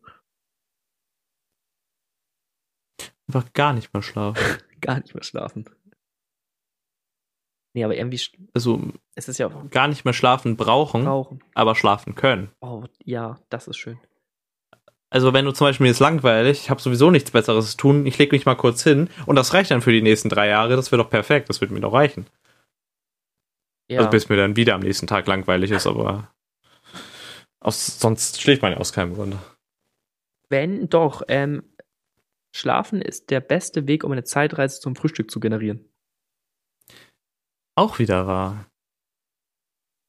Einfach 3.29 3.53
gar 3.53 3.73
nicht 3.73 3.93
mehr 3.93 4.03
schlafen. 4.03 4.43
gar 4.81 5.01
nicht 5.01 5.15
mehr 5.15 5.23
schlafen. 5.23 5.65
Nee, 7.73 7.85
aber 7.85 7.97
irgendwie. 7.97 8.21
Also, 8.53 8.81
es 9.15 9.29
ist 9.29 9.39
ja 9.39 9.47
auch. 9.47 9.71
Gar 9.71 9.89
nicht 9.89 10.05
mehr 10.05 10.15
schlafen 10.15 10.57
brauchen, 10.57 11.05
brauchen, 11.05 11.43
aber 11.55 11.75
schlafen 11.75 12.15
können. 12.15 12.51
Oh, 12.61 12.85
ja, 13.05 13.39
das 13.49 13.69
ist 13.69 13.77
schön. 13.77 13.99
Also, 15.09 15.33
wenn 15.33 15.45
du 15.45 15.53
zum 15.53 15.67
Beispiel 15.67 15.85
mir 15.85 15.91
ist 15.91 16.01
langweilig, 16.01 16.63
ich 16.63 16.71
habe 16.71 16.81
sowieso 16.81 17.11
nichts 17.11 17.31
Besseres 17.31 17.73
zu 17.73 17.77
tun, 17.77 18.07
ich 18.07 18.19
lege 18.19 18.35
mich 18.35 18.47
mal 18.47 18.57
kurz 18.57 18.83
hin 18.83 19.09
und 19.27 19.37
das 19.37 19.55
reicht 19.55 19.71
dann 19.71 19.83
für 19.83 19.93
die 19.93 20.03
nächsten 20.03 20.29
drei 20.29 20.49
Jahre, 20.49 20.77
das 20.77 20.91
wäre 20.93 21.03
doch 21.03 21.11
perfekt, 21.11 21.49
das 21.49 21.61
wird 21.61 21.71
mir 21.71 21.81
doch 21.81 21.93
reichen. 21.93 22.27
Ja. 23.89 23.99
Also, 23.99 24.11
bis 24.11 24.29
mir 24.29 24.37
dann 24.37 24.57
wieder 24.57 24.75
am 24.75 24.81
nächsten 24.81 25.07
Tag 25.07 25.27
langweilig 25.27 25.71
ist, 25.71 25.87
aber. 25.87 26.33
Aus, 27.61 28.01
sonst 28.01 28.41
schläft 28.41 28.63
man 28.63 28.73
ja 28.73 28.79
aus 28.79 28.93
keinem 28.93 29.15
Grunde. 29.15 29.39
Wenn 30.49 30.89
doch, 30.89 31.23
ähm, 31.29 31.63
Schlafen 32.53 33.01
ist 33.01 33.31
der 33.31 33.41
beste 33.41 33.87
Weg, 33.87 34.03
um 34.03 34.13
eine 34.13 34.25
Zeitreise 34.25 34.81
zum 34.81 34.97
Frühstück 34.97 35.31
zu 35.31 35.39
generieren. 35.39 35.90
Auch 37.77 37.99
wieder 37.99 38.27
wahr. 38.27 38.67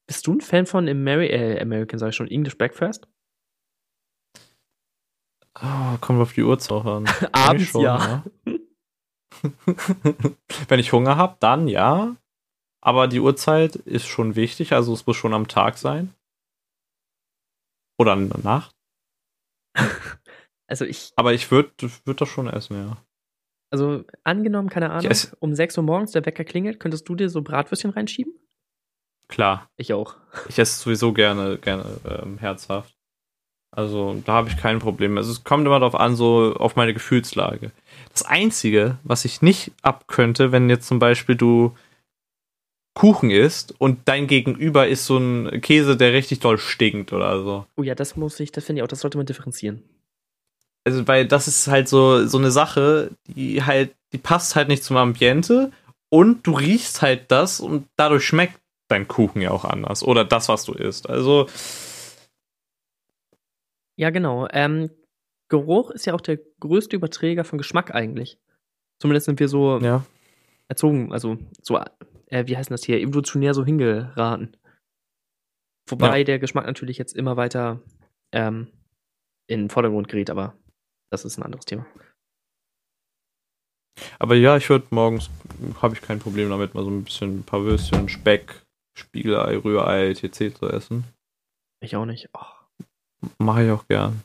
Bist 0.07 0.27
du 0.27 0.33
ein 0.33 0.41
Fan 0.41 0.65
von 0.65 0.89
Ameri 0.89 1.27
äh, 1.27 1.61
American, 1.61 1.99
sag 1.99 2.09
ich 2.09 2.15
schon, 2.15 2.27
English 2.27 2.57
Breakfast? 2.57 3.07
Oh, 5.55 5.97
kommt 5.99 6.21
auf 6.21 6.33
die 6.33 6.43
Uhrzeit 6.43 6.85
an. 6.85 7.05
Abends 7.31 7.67
schon, 7.67 7.81
ja. 7.81 8.23
ja. 8.45 8.53
Wenn 10.67 10.79
ich 10.79 10.91
Hunger 10.91 11.17
habe, 11.17 11.37
dann 11.39 11.67
ja. 11.67 12.15
Aber 12.83 13.07
die 13.07 13.19
Uhrzeit 13.19 13.75
ist 13.75 14.07
schon 14.07 14.35
wichtig, 14.35 14.73
also 14.73 14.93
es 14.93 15.05
muss 15.05 15.15
schon 15.15 15.33
am 15.33 15.47
Tag 15.47 15.77
sein. 15.77 16.13
Oder 17.99 18.13
in 18.13 18.29
der 18.29 18.39
Nacht. 18.39 18.75
Also 20.67 20.85
ich. 20.85 21.11
Aber 21.17 21.33
ich 21.33 21.51
würde 21.51 21.73
würd 22.05 22.21
das 22.21 22.29
schon 22.29 22.47
essen, 22.47 22.77
ja. 22.77 22.97
Also 23.71 24.03
angenommen, 24.25 24.69
keine 24.69 24.91
Ahnung, 24.91 25.13
um 25.39 25.55
6 25.55 25.77
Uhr 25.77 25.83
morgens 25.83 26.11
der 26.11 26.25
Wecker 26.25 26.43
klingelt, 26.43 26.79
könntest 26.79 27.07
du 27.07 27.15
dir 27.15 27.29
so 27.29 27.41
Bratwürstchen 27.41 27.91
reinschieben? 27.91 28.33
Klar. 29.29 29.69
Ich 29.77 29.93
auch. 29.93 30.17
Ich 30.49 30.59
esse 30.59 30.77
sowieso 30.77 31.13
gerne, 31.13 31.57
gerne 31.57 31.85
ähm, 32.05 32.37
herzhaft. 32.37 32.93
Also 33.73 34.21
da 34.25 34.33
habe 34.33 34.49
ich 34.49 34.57
kein 34.57 34.79
Problem. 34.79 35.17
Also 35.17 35.31
es 35.31 35.45
kommt 35.45 35.65
immer 35.65 35.79
darauf 35.79 35.95
an, 35.95 36.17
so 36.17 36.53
auf 36.55 36.75
meine 36.75 36.93
Gefühlslage. 36.93 37.71
Das 38.11 38.23
Einzige, 38.23 38.97
was 39.03 39.23
ich 39.23 39.41
nicht 39.41 39.71
abkönnte, 39.81 40.51
wenn 40.51 40.69
jetzt 40.69 40.87
zum 40.87 40.99
Beispiel 40.99 41.35
du 41.35 41.73
Kuchen 42.93 43.31
isst 43.31 43.73
und 43.79 43.99
dein 44.03 44.27
Gegenüber 44.27 44.89
ist 44.89 45.05
so 45.05 45.17
ein 45.17 45.61
Käse, 45.61 45.95
der 45.95 46.11
richtig 46.11 46.41
doll 46.41 46.57
stinkt 46.57 47.13
oder 47.13 47.41
so. 47.41 47.65
Oh 47.77 47.83
ja, 47.83 47.95
das 47.95 48.17
muss 48.17 48.37
ich, 48.41 48.51
das 48.51 48.65
finde 48.65 48.81
ich 48.81 48.83
auch, 48.83 48.89
das 48.89 48.99
sollte 48.99 49.17
man 49.17 49.25
differenzieren 49.25 49.81
also 50.83 51.07
weil 51.07 51.27
das 51.27 51.47
ist 51.47 51.67
halt 51.67 51.87
so 51.87 52.25
so 52.25 52.37
eine 52.37 52.51
Sache, 52.51 53.11
die 53.27 53.63
halt 53.63 53.95
die 54.13 54.17
passt 54.17 54.55
halt 54.55 54.67
nicht 54.67 54.83
zum 54.83 54.97
Ambiente 54.97 55.71
und 56.09 56.45
du 56.45 56.53
riechst 56.53 57.01
halt 57.01 57.31
das 57.31 57.59
und 57.59 57.87
dadurch 57.95 58.25
schmeckt 58.25 58.59
dein 58.89 59.07
Kuchen 59.07 59.41
ja 59.41 59.51
auch 59.51 59.63
anders 59.65 60.03
oder 60.03 60.25
das 60.25 60.49
was 60.49 60.65
du 60.65 60.73
isst. 60.73 61.09
Also 61.09 61.47
ja 63.97 64.09
genau. 64.09 64.47
Ähm, 64.51 64.89
Geruch 65.49 65.91
ist 65.91 66.05
ja 66.05 66.13
auch 66.13 66.21
der 66.21 66.39
größte 66.59 66.95
Überträger 66.95 67.43
von 67.43 67.57
Geschmack 67.57 67.93
eigentlich. 67.93 68.39
Zumindest 68.99 69.25
sind 69.25 69.39
wir 69.39 69.47
so 69.47 69.79
ja. 69.79 70.05
erzogen, 70.67 71.11
also 71.11 71.37
so 71.61 71.77
äh, 72.27 72.47
wie 72.47 72.57
heißt 72.57 72.71
das 72.71 72.83
hier 72.83 72.99
evolutionär 72.99 73.53
so 73.53 73.65
hingeraten. 73.65 74.55
Wobei 75.89 76.19
ja. 76.19 76.23
der 76.23 76.39
Geschmack 76.39 76.65
natürlich 76.65 76.97
jetzt 76.97 77.15
immer 77.15 77.35
weiter 77.35 77.81
ähm, 78.31 78.67
in 79.47 79.63
den 79.63 79.69
Vordergrund 79.69 80.07
gerät, 80.07 80.29
aber 80.29 80.55
das 81.11 81.25
ist 81.25 81.37
ein 81.37 81.43
anderes 81.43 81.65
Thema. 81.65 81.85
Aber 84.19 84.35
ja, 84.35 84.57
ich 84.57 84.69
würde 84.69 84.87
morgens, 84.91 85.29
habe 85.81 85.93
ich 85.93 86.01
kein 86.01 86.19
Problem 86.19 86.49
damit, 86.49 86.73
mal 86.73 86.83
so 86.83 86.89
ein 86.89 87.03
bisschen 87.03 87.39
ein 87.39 87.43
paar 87.43 87.63
Würstchen, 87.63 88.09
Speck, 88.09 88.63
Spiegelei, 88.97 89.57
Rührei, 89.57 90.09
etc. 90.09 90.57
zu 90.57 90.69
essen. 90.69 91.03
Ich 91.83 91.95
auch 91.95 92.05
nicht. 92.05 92.29
Oh. 92.33 92.85
Mache 93.37 93.65
ich 93.65 93.71
auch 93.71 93.87
gern. 93.87 94.23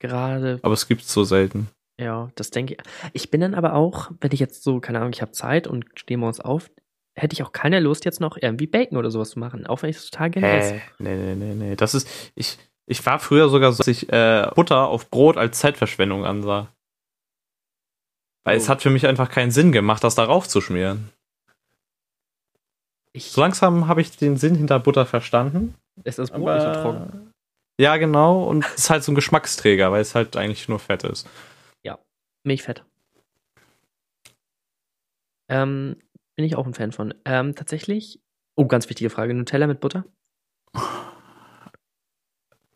Gerade. 0.00 0.58
Aber 0.62 0.74
es 0.74 0.88
gibt's 0.88 1.12
so 1.12 1.24
selten. 1.24 1.68
Ja, 2.00 2.30
das 2.34 2.50
denke 2.50 2.74
ich. 2.74 2.80
Ich 3.12 3.30
bin 3.30 3.40
dann 3.40 3.54
aber 3.54 3.74
auch, 3.74 4.10
wenn 4.20 4.32
ich 4.32 4.40
jetzt 4.40 4.62
so, 4.62 4.80
keine 4.80 4.98
Ahnung, 4.98 5.12
ich 5.12 5.22
habe 5.22 5.32
Zeit 5.32 5.66
und 5.66 5.86
stehe 5.94 6.18
morgens 6.18 6.40
auf, 6.40 6.70
hätte 7.18 7.32
ich 7.32 7.42
auch 7.42 7.52
keine 7.52 7.80
Lust, 7.80 8.04
jetzt 8.04 8.20
noch 8.20 8.36
irgendwie 8.40 8.66
Bacon 8.66 8.98
oder 8.98 9.10
sowas 9.10 9.30
zu 9.30 9.38
machen, 9.38 9.66
auch 9.66 9.82
wenn 9.82 9.90
ich 9.90 9.96
es 9.96 10.10
total 10.10 10.30
gerne 10.30 10.50
esse. 10.50 10.80
Nee, 10.98 11.16
nee, 11.16 11.34
nee, 11.34 11.54
nee. 11.54 11.76
Das 11.76 11.94
ist, 11.94 12.08
ich, 12.34 12.58
ich 12.86 13.04
war 13.04 13.18
früher 13.18 13.48
sogar 13.48 13.72
so, 13.72 13.78
dass 13.78 13.88
ich 13.88 14.10
äh, 14.12 14.50
Butter 14.54 14.86
auf 14.86 15.10
Brot 15.10 15.36
als 15.36 15.58
Zeitverschwendung 15.58 16.24
ansah. 16.24 16.72
Weil 18.44 18.56
oh. 18.56 18.60
es 18.60 18.68
hat 18.68 18.82
für 18.82 18.90
mich 18.90 19.06
einfach 19.06 19.28
keinen 19.28 19.50
Sinn 19.50 19.72
gemacht, 19.72 20.04
das 20.04 20.14
darauf 20.14 20.48
zu 20.48 20.60
schmieren. 20.60 21.10
Ich 23.12 23.32
so 23.32 23.40
langsam 23.40 23.88
habe 23.88 24.00
ich 24.00 24.16
den 24.16 24.36
Sinn 24.36 24.54
hinter 24.54 24.78
Butter 24.78 25.06
verstanden. 25.06 25.74
Ist 26.04 26.18
das 26.18 26.30
Brot 26.30 26.54
nicht 26.54 26.62
so 26.62 26.72
trocken? 26.72 27.32
Ja, 27.80 27.96
genau. 27.96 28.44
Und 28.44 28.64
es 28.64 28.74
ist 28.74 28.90
halt 28.90 29.02
so 29.02 29.12
ein 29.12 29.16
Geschmacksträger, 29.16 29.90
weil 29.90 30.00
es 30.00 30.14
halt 30.14 30.36
eigentlich 30.36 30.68
nur 30.68 30.78
Fett 30.78 31.02
ist. 31.02 31.28
Ja, 31.82 31.98
Milchfett. 32.44 32.84
Ähm, 35.48 35.96
bin 36.36 36.44
ich 36.44 36.56
auch 36.56 36.66
ein 36.66 36.74
Fan 36.74 36.92
von. 36.92 37.14
Ähm, 37.24 37.54
tatsächlich, 37.54 38.20
oh, 38.56 38.66
ganz 38.66 38.88
wichtige 38.88 39.10
Frage: 39.10 39.34
Nutella 39.34 39.66
mit 39.66 39.80
Butter? 39.80 40.04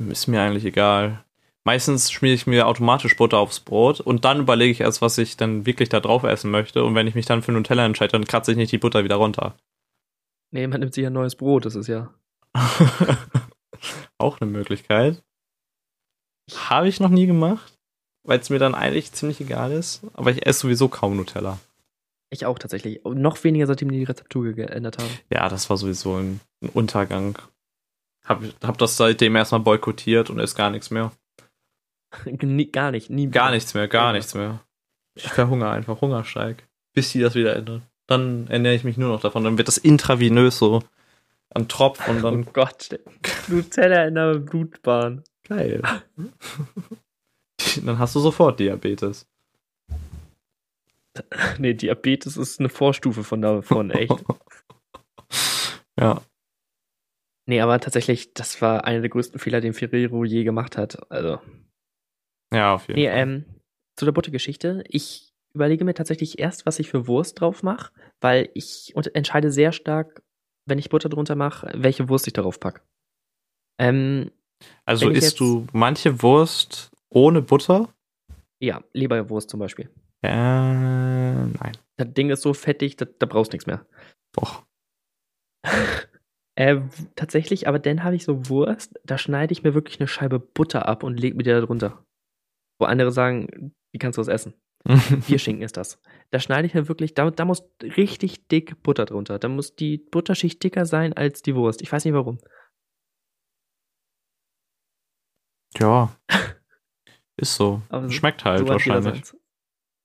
Ist 0.09 0.29
mir 0.29 0.41
eigentlich 0.41 0.65
egal. 0.65 1.25
Meistens 1.65 2.11
schmiere 2.11 2.35
ich 2.35 2.47
mir 2.47 2.67
automatisch 2.67 3.17
Butter 3.17 3.39
aufs 3.39 3.61
Brot 3.61 4.01
und 4.01 4.25
dann 4.25 4.41
überlege 4.41 4.73
ich 4.73 4.81
erst, 4.81 5.03
was 5.03 5.19
ich 5.19 5.37
dann 5.37 5.67
wirklich 5.67 5.91
da 5.91 6.01
drauf 6.01 6.23
essen 6.23 6.51
möchte. 6.51 6.85
Und 6.85 6.95
wenn 6.95 7.07
ich 7.07 7.15
mich 7.15 7.27
dann 7.27 7.43
für 7.43 7.53
Nutella 7.53 7.85
entscheide, 7.85 8.13
dann 8.13 8.25
kratze 8.25 8.53
ich 8.53 8.57
nicht 8.57 8.73
die 8.73 8.79
Butter 8.79 9.05
wieder 9.05 9.17
runter. 9.17 9.55
Nee, 10.53 10.67
man 10.67 10.81
nimmt 10.81 10.95
sich 10.95 11.07
ein 11.07 11.13
neues 11.13 11.37
Brot, 11.37 11.67
das 11.67 11.75
ist 11.75 11.87
ja. 11.87 12.13
Auch 14.19 14.41
eine 14.41 14.51
Möglichkeit. 14.51 15.23
Habe 16.55 16.89
ich 16.89 16.99
noch 16.99 17.11
nie 17.11 17.27
gemacht, 17.27 17.79
weil 18.25 18.41
es 18.41 18.51
mir 18.51 18.59
dann 18.59 18.75
eigentlich 18.75 19.13
ziemlich 19.13 19.41
egal 19.41 19.71
ist. 19.71 20.03
Aber 20.15 20.31
ich 20.31 20.47
esse 20.47 20.61
sowieso 20.61 20.89
kaum 20.89 21.17
Nutella. 21.17 21.59
Ich 22.31 22.47
auch 22.47 22.59
tatsächlich. 22.59 23.05
Und 23.05 23.21
noch 23.21 23.43
weniger, 23.43 23.67
seitdem 23.67 23.91
die 23.91 23.99
die 23.99 24.05
Rezeptur 24.05 24.53
geändert 24.53 24.99
haben. 24.99 25.11
Ja, 25.33 25.49
das 25.49 25.69
war 25.69 25.77
sowieso 25.77 26.17
ein, 26.17 26.41
ein 26.63 26.69
Untergang. 26.69 27.39
Hab, 28.31 28.45
hab 28.63 28.79
das 28.79 28.97
seitdem 28.97 29.35
erstmal 29.35 29.61
boykottiert 29.61 30.31
und 30.31 30.39
ist 30.39 30.55
gar 30.55 30.71
nichts 30.71 30.93
mehr. 30.93 31.11
gar 32.73 32.93
nicht, 32.93 33.11
nie. 33.11 33.27
Gar 33.27 33.51
nichts 33.51 33.75
mehr, 33.75 33.89
gar 33.89 34.13
nichts 34.13 34.35
mehr. 34.35 34.61
Ich 35.17 35.29
verhungere 35.29 35.71
einfach, 35.71 36.01
Hungersteig. 36.01 36.69
Bis 36.93 37.11
die 37.11 37.19
das 37.19 37.35
wieder 37.35 37.57
ändern. 37.57 37.83
Dann 38.07 38.47
ernähre 38.47 38.77
ich 38.77 38.85
mich 38.85 38.97
nur 38.97 39.09
noch 39.09 39.21
davon. 39.21 39.43
Dann 39.43 39.59
wird 39.59 39.67
das 39.67 39.79
intravenös 39.79 40.59
so 40.59 40.85
Ein 41.53 41.67
Tropf 41.67 42.07
und 42.07 42.23
dann. 42.23 42.45
Oh 42.45 42.51
Gott, 42.53 43.01
Nutella 43.49 44.05
in 44.05 44.15
der 44.15 44.35
Blutbahn. 44.35 45.25
Geil. 45.49 45.83
dann 47.85 47.99
hast 47.99 48.15
du 48.15 48.21
sofort 48.21 48.61
Diabetes. 48.61 49.27
Nee, 51.59 51.75
Diabetes 51.75 52.37
ist 52.37 52.61
eine 52.61 52.69
Vorstufe 52.69 53.25
von 53.25 53.43
davon, 53.43 53.91
echt. 53.91 54.25
ja. 55.99 56.23
Nee, 57.47 57.61
aber 57.61 57.81
tatsächlich, 57.81 58.35
das 58.35 58.61
war 58.63 58.85
einer 58.85 59.01
der 59.01 59.11
größten 59.11 59.41
Fehler, 59.41 59.61
den 59.61 59.75
Ferrero 59.75 60.25
je 60.25 60.45
gemacht 60.45 60.77
hat. 60.77 61.11
Also. 61.11 61.41
Ja, 62.53 62.75
auf 62.75 62.89
jeden 62.89 63.01
nee, 63.01 63.09
Fall. 63.09 63.19
ähm, 63.19 63.45
zu 63.97 64.05
der 64.05 64.13
Buttergeschichte. 64.13 64.85
Ich 64.89 65.33
überlege 65.55 65.85
mir 65.85 65.95
tatsächlich 65.95 66.39
erst, 66.39 66.67
was 66.67 66.79
ich 66.79 66.91
für 66.91 67.07
Wurst 67.07 67.41
drauf 67.41 67.63
mache, 67.63 67.93
weil 68.21 68.51
ich 68.55 68.95
entscheide 69.15 69.51
sehr 69.51 69.73
stark, 69.73 70.23
wenn 70.67 70.79
ich 70.79 70.91
Butter 70.91 71.09
drunter 71.09 71.35
mache, 71.35 71.71
welche 71.75 72.09
Wurst 72.09 72.27
ich 72.27 72.33
darauf 72.33 72.61
packe. 72.61 72.83
Ähm, 73.79 74.31
also 74.85 75.09
isst 75.09 75.41
du 75.41 75.67
manche 75.73 76.23
Wurst 76.23 76.91
ohne 77.09 77.43
Butter? 77.43 77.93
ja, 78.61 78.85
Leberwurst 78.93 79.51
zum 79.51 79.61
Beispiel. 79.61 79.89
Äh, 80.23 80.29
nein. 80.31 81.73
Das 81.97 82.13
Ding 82.13 82.31
ist 82.31 82.43
so 82.43 82.55
fettig, 82.55 82.97
da, 82.97 83.07
da 83.07 83.27
brauchst 83.27 83.53
du 83.53 83.57
nichts 83.57 83.67
mehr. 83.67 83.87
Doch. 84.33 84.65
Äh, 86.61 86.83
tatsächlich, 87.17 87.69
aber 87.69 87.79
dann 87.79 88.05
habe 88.05 88.17
ich 88.17 88.25
so 88.25 88.51
Wurst, 88.51 89.01
da 89.03 89.17
schneide 89.17 89.51
ich 89.51 89.63
mir 89.63 89.73
wirklich 89.73 89.99
eine 89.99 90.09
Scheibe 90.09 90.39
Butter 90.39 90.87
ab 90.87 91.03
und 91.03 91.19
lege 91.19 91.35
mir 91.35 91.43
die 91.43 91.49
da 91.49 91.61
drunter. 91.63 92.05
Wo 92.79 92.85
andere 92.85 93.13
sagen, 93.13 93.73
wie 93.93 93.99
kannst 93.99 94.19
du 94.19 94.21
das 94.21 94.29
essen? 94.29 94.53
Bierschinken 95.27 95.63
ist 95.63 95.79
das. 95.79 96.03
Da 96.31 96.39
schneide 96.39 96.67
ich 96.67 96.75
mir 96.75 96.87
wirklich, 96.87 97.15
da, 97.15 97.31
da 97.31 97.47
muss 97.47 97.65
richtig 97.83 98.47
dick 98.49 98.83
Butter 98.83 99.07
drunter. 99.07 99.39
Da 99.39 99.49
muss 99.49 99.75
die 99.75 99.97
Butterschicht 99.97 100.63
dicker 100.63 100.85
sein 100.85 101.15
als 101.15 101.41
die 101.41 101.55
Wurst. 101.55 101.81
Ich 101.81 101.91
weiß 101.91 102.05
nicht 102.05 102.13
warum. 102.13 102.39
ja. 105.79 106.15
Ist 107.39 107.55
so. 107.55 107.81
Aber 107.89 108.11
Schmeckt 108.11 108.45
halt 108.45 108.59
So 108.59 108.69
wahrscheinlich. 108.69 109.33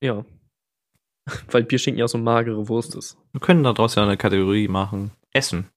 Ja. 0.02 0.24
Weil 1.52 1.64
Bierschinken 1.66 2.00
ja 2.00 2.08
so 2.08 2.18
magere 2.18 2.70
Wurst 2.70 2.96
ist. 2.96 3.18
Wir 3.34 3.42
können 3.42 3.66
daraus 3.66 3.96
ja 3.96 4.04
eine 4.04 4.16
Kategorie 4.16 4.70
machen. 4.70 5.12
Essen. 5.34 5.70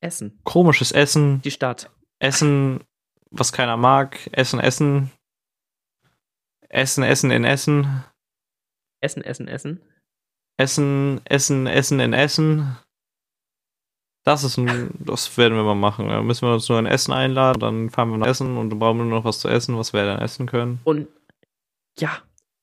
Essen. 0.00 0.38
Komisches 0.44 0.92
Essen. 0.92 1.42
Die 1.42 1.50
Stadt. 1.50 1.90
Essen, 2.18 2.84
was 3.30 3.52
keiner 3.52 3.76
mag. 3.76 4.28
Essen, 4.32 4.60
Essen. 4.60 5.10
Essen, 6.68 7.02
Essen 7.02 7.30
in 7.30 7.44
Essen. 7.44 8.04
Essen, 9.00 9.22
Essen, 9.22 9.48
Essen. 9.48 9.80
Essen, 10.58 11.20
Essen, 11.24 11.66
Essen 11.66 12.00
in 12.00 12.12
Essen. 12.12 12.76
Das 14.24 14.44
ist 14.44 14.58
ein, 14.58 14.90
das 14.98 15.38
werden 15.38 15.56
wir 15.56 15.64
mal 15.64 15.74
machen. 15.74 16.08
Da 16.08 16.20
müssen 16.20 16.46
wir 16.46 16.52
uns 16.52 16.68
nur 16.68 16.78
ein 16.78 16.86
Essen 16.86 17.12
einladen, 17.12 17.60
dann 17.60 17.90
fahren 17.90 18.10
wir 18.10 18.18
nach 18.18 18.26
Essen 18.26 18.58
und 18.58 18.70
dann 18.70 18.78
brauchen 18.78 18.98
wir 18.98 19.04
nur 19.04 19.18
noch 19.18 19.24
was 19.24 19.38
zu 19.38 19.48
essen, 19.48 19.78
was 19.78 19.92
wir 19.92 20.04
dann 20.04 20.20
essen 20.20 20.46
können. 20.46 20.80
Und 20.84 21.08
ja. 21.98 22.10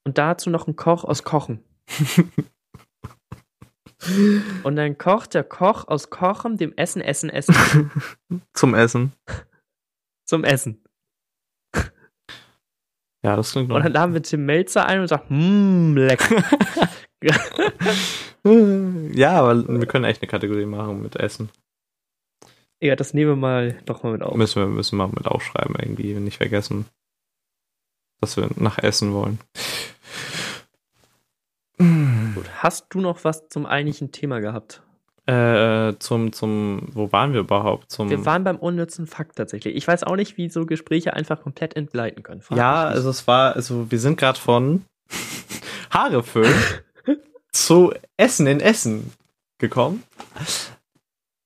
Und 0.03 0.19
dazu 0.19 0.51
noch 0.51 0.67
ein 0.67 0.75
Koch 0.75 1.03
aus 1.03 1.23
Kochen. 1.23 1.63
Und 4.63 4.75
dann 4.75 4.97
kocht 4.97 5.33
der 5.33 5.43
Koch 5.43 5.87
aus 5.87 6.09
Kochen 6.09 6.57
dem 6.57 6.73
Essen, 6.77 7.01
Essen, 7.01 7.29
Essen 7.29 7.91
Zum 8.53 8.73
Essen. 8.75 9.13
zum 10.25 10.43
Essen. 10.43 10.81
Ja, 13.23 13.35
das 13.35 13.51
klingt 13.53 13.71
Und 13.71 13.83
dann 13.83 13.91
laden 13.91 14.13
wir 14.13 14.21
Tim 14.21 14.45
Melzer 14.45 14.85
ein 14.85 14.99
und 14.99 15.07
sagen, 15.07 15.25
mmm, 15.29 15.97
lecker. 15.97 16.43
ja, 19.13 19.31
aber 19.31 19.67
wir 19.67 19.87
können 19.87 20.05
echt 20.05 20.21
eine 20.21 20.29
Kategorie 20.29 20.67
machen 20.67 21.01
mit 21.01 21.15
Essen. 21.15 21.49
ja, 22.79 22.95
das 22.95 23.15
nehmen 23.15 23.31
wir 23.31 23.35
mal 23.35 23.81
doch 23.85 24.03
mal 24.03 24.11
mit 24.11 24.21
auf. 24.21 24.35
Müssen 24.35 24.61
wir 24.61 24.67
müssen 24.67 24.97
wir 24.97 25.07
mit 25.07 25.25
aufschreiben, 25.25 25.75
irgendwie, 25.75 26.13
nicht 26.13 26.37
vergessen, 26.37 26.85
dass 28.21 28.37
wir 28.37 28.49
nach 28.57 28.77
Essen 28.77 29.11
wollen. 29.13 29.39
Gut. 32.45 32.63
Hast 32.63 32.87
du 32.89 33.01
noch 33.01 33.23
was 33.23 33.47
zum 33.49 33.65
eigentlichen 33.65 34.11
Thema 34.11 34.39
gehabt? 34.39 34.81
Äh, 35.27 35.97
zum, 35.97 36.31
zum, 36.33 36.87
wo 36.93 37.11
waren 37.11 37.33
wir 37.33 37.39
überhaupt? 37.39 37.91
Zum, 37.91 38.09
Wir 38.11 38.25
waren 38.25 38.43
beim 38.43 38.57
unnützen 38.57 39.07
Fakt 39.07 39.37
tatsächlich. 39.37 39.75
Ich 39.75 39.87
weiß 39.87 40.03
auch 40.03 40.15
nicht, 40.15 40.37
wie 40.37 40.49
so 40.49 40.67
Gespräche 40.67 41.13
einfach 41.13 41.41
komplett 41.41 41.75
entgleiten 41.75 42.21
können. 42.21 42.41
Frag 42.41 42.57
ja, 42.57 42.83
also 42.83 43.09
es 43.09 43.25
war, 43.27 43.55
also 43.55 43.89
wir 43.89 43.99
sind 43.99 44.19
gerade 44.19 44.39
von 44.39 44.85
Haare 45.89 46.21
füllen 46.21 46.53
zu 47.51 47.91
Essen 48.17 48.45
in 48.45 48.59
Essen 48.59 49.13
gekommen. 49.57 50.03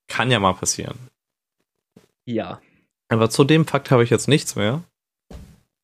Kann 0.09 0.29
ja 0.29 0.39
mal 0.39 0.53
passieren. 0.53 0.97
Ja, 2.25 2.59
Aber 3.07 3.29
zu 3.29 3.45
dem 3.45 3.65
Fakt 3.65 3.91
habe 3.91 4.03
ich 4.03 4.09
jetzt 4.09 4.27
nichts 4.27 4.55
mehr. 4.57 4.83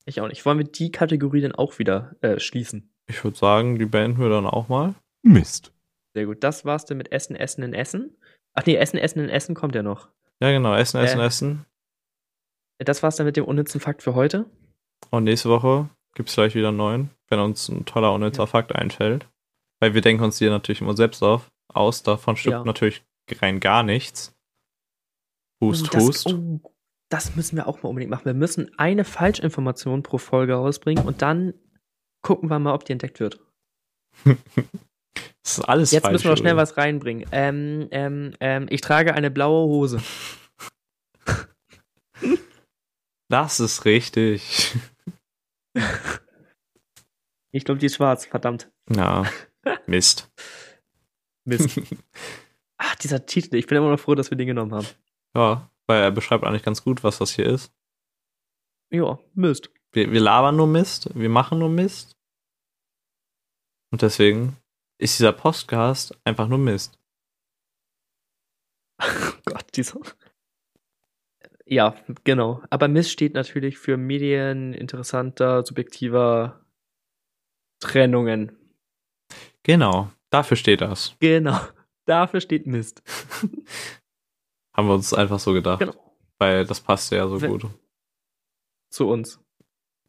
ich 0.05 0.19
auch 0.19 0.27
nicht. 0.27 0.45
Wollen 0.45 0.57
wir 0.57 0.65
die 0.65 0.91
Kategorie 0.91 1.41
dann 1.41 1.53
auch 1.53 1.79
wieder 1.79 2.15
äh, 2.21 2.39
schließen? 2.39 2.91
Ich 3.07 3.23
würde 3.23 3.37
sagen, 3.37 3.79
die 3.79 3.85
beenden 3.85 4.19
wir 4.19 4.29
dann 4.29 4.45
auch 4.45 4.67
mal. 4.67 4.95
Mist. 5.25 5.73
Sehr 6.13 6.25
gut. 6.25 6.43
Das 6.43 6.65
war's 6.65 6.85
denn 6.85 6.97
mit 6.97 7.11
Essen, 7.11 7.35
Essen 7.35 7.63
in 7.63 7.73
Essen. 7.73 8.15
Ach 8.53 8.65
nee, 8.65 8.75
Essen, 8.75 8.97
Essen 8.97 9.19
in 9.19 9.29
Essen 9.29 9.55
kommt 9.55 9.75
ja 9.75 9.83
noch. 9.83 10.09
Ja, 10.39 10.51
genau, 10.51 10.73
Essen, 10.75 11.01
Essen, 11.01 11.19
Äh. 11.19 11.25
Essen. 11.25 11.65
Das 12.79 13.03
war's 13.03 13.15
dann 13.15 13.25
mit 13.25 13.37
dem 13.37 13.45
unnützen 13.45 13.79
Fakt 13.81 14.03
für 14.03 14.15
heute. 14.15 14.45
Und 15.09 15.23
nächste 15.25 15.49
Woche 15.49 15.89
gibt 16.13 16.29
es 16.29 16.35
gleich 16.35 16.55
wieder 16.55 16.69
einen 16.69 16.77
neuen, 16.77 17.09
wenn 17.29 17.39
uns 17.39 17.67
ein 17.69 17.85
toller 17.85 18.13
unnützer 18.13 18.43
Ja. 18.43 18.47
Fakt 18.47 18.73
einfällt. 18.75 19.27
Weil 19.79 19.93
wir 19.93 20.01
denken 20.01 20.23
uns 20.23 20.37
die 20.37 20.49
natürlich 20.49 20.81
immer 20.81 20.95
selbst 20.95 21.21
auf, 21.23 21.51
aus. 21.73 22.03
Davon 22.03 22.35
stimmt 22.37 22.53
Ja. 22.53 22.63
natürlich 22.63 23.03
rein 23.41 23.59
gar 23.59 23.83
nichts. 23.83 24.33
Hust, 25.61 25.93
das, 25.93 26.03
hust. 26.03 26.27
Oh, 26.33 26.59
das 27.09 27.35
müssen 27.35 27.55
wir 27.55 27.67
auch 27.67 27.81
mal 27.81 27.89
unbedingt 27.89 28.11
machen. 28.11 28.25
Wir 28.25 28.33
müssen 28.33 28.71
eine 28.77 29.03
Falschinformation 29.05 30.03
pro 30.03 30.17
Folge 30.17 30.53
rausbringen 30.53 31.05
und 31.05 31.21
dann 31.21 31.53
gucken 32.21 32.49
wir 32.49 32.59
mal, 32.59 32.73
ob 32.73 32.85
die 32.85 32.91
entdeckt 32.93 33.19
wird. 33.19 33.39
Das 35.43 35.57
ist 35.59 35.63
alles 35.65 35.91
Jetzt 35.91 36.03
falsch. 36.03 36.13
müssen 36.13 36.23
wir 36.25 36.31
noch 36.31 36.37
schnell 36.37 36.57
was 36.57 36.77
reinbringen. 36.77 37.27
Ähm, 37.31 37.87
ähm, 37.91 38.33
ähm, 38.39 38.65
ich 38.69 38.81
trage 38.81 39.13
eine 39.13 39.31
blaue 39.31 39.67
Hose. 39.67 40.01
Das 43.27 43.59
ist 43.59 43.85
richtig. 43.85 44.75
Ich 47.51 47.65
glaube, 47.65 47.79
die 47.79 47.87
ist 47.87 47.95
schwarz. 47.95 48.27
Verdammt. 48.27 48.71
Ja, 48.87 49.25
Mist. 49.87 50.31
Mist. 51.43 51.81
Ach, 52.77 52.95
dieser 52.97 53.25
Titel. 53.25 53.55
Ich 53.55 53.65
bin 53.65 53.79
immer 53.79 53.89
noch 53.89 53.99
froh, 53.99 54.13
dass 54.13 54.29
wir 54.29 54.37
den 54.37 54.45
genommen 54.47 54.75
haben. 54.75 54.87
Ja, 55.35 55.71
weil 55.87 56.03
er 56.03 56.11
beschreibt 56.11 56.43
eigentlich 56.43 56.63
ganz 56.63 56.83
gut, 56.83 57.03
was 57.03 57.17
das 57.17 57.31
hier 57.31 57.47
ist. 57.47 57.73
Ja, 58.91 59.17
Mist. 59.33 59.71
Wir, 59.91 60.11
wir 60.11 60.19
labern 60.19 60.55
nur 60.55 60.67
Mist, 60.67 61.09
wir 61.15 61.29
machen 61.29 61.59
nur 61.59 61.69
Mist. 61.69 62.15
Und 63.91 64.01
deswegen 64.01 64.55
ist 64.97 65.19
dieser 65.19 65.33
Podcast 65.33 66.17
einfach 66.23 66.47
nur 66.47 66.59
Mist. 66.59 66.97
Oh 69.01 69.51
Gott, 69.51 69.65
dieser. 69.75 69.99
Ja, 71.65 71.95
genau. 72.23 72.63
Aber 72.69 72.87
Mist 72.87 73.11
steht 73.11 73.33
natürlich 73.33 73.77
für 73.77 73.97
Medien 73.97 74.73
interessanter, 74.73 75.63
subjektiver 75.65 76.65
Trennungen. 77.79 78.57
Genau, 79.63 80.11
dafür 80.31 80.57
steht 80.57 80.81
das. 80.81 81.15
Genau. 81.19 81.59
Dafür 82.07 82.39
steht 82.39 82.67
Mist. 82.67 83.01
Haben 84.77 84.87
wir 84.87 84.93
uns 84.93 85.11
einfach 85.11 85.39
so 85.39 85.53
gedacht. 85.53 85.79
Genau. 85.79 86.15
Weil 86.37 86.65
das 86.65 86.79
passt 86.79 87.11
ja 87.11 87.27
so 87.27 87.41
Wenn- 87.41 87.51
gut. 87.51 87.65
Zu 88.91 89.07
uns. 89.09 89.39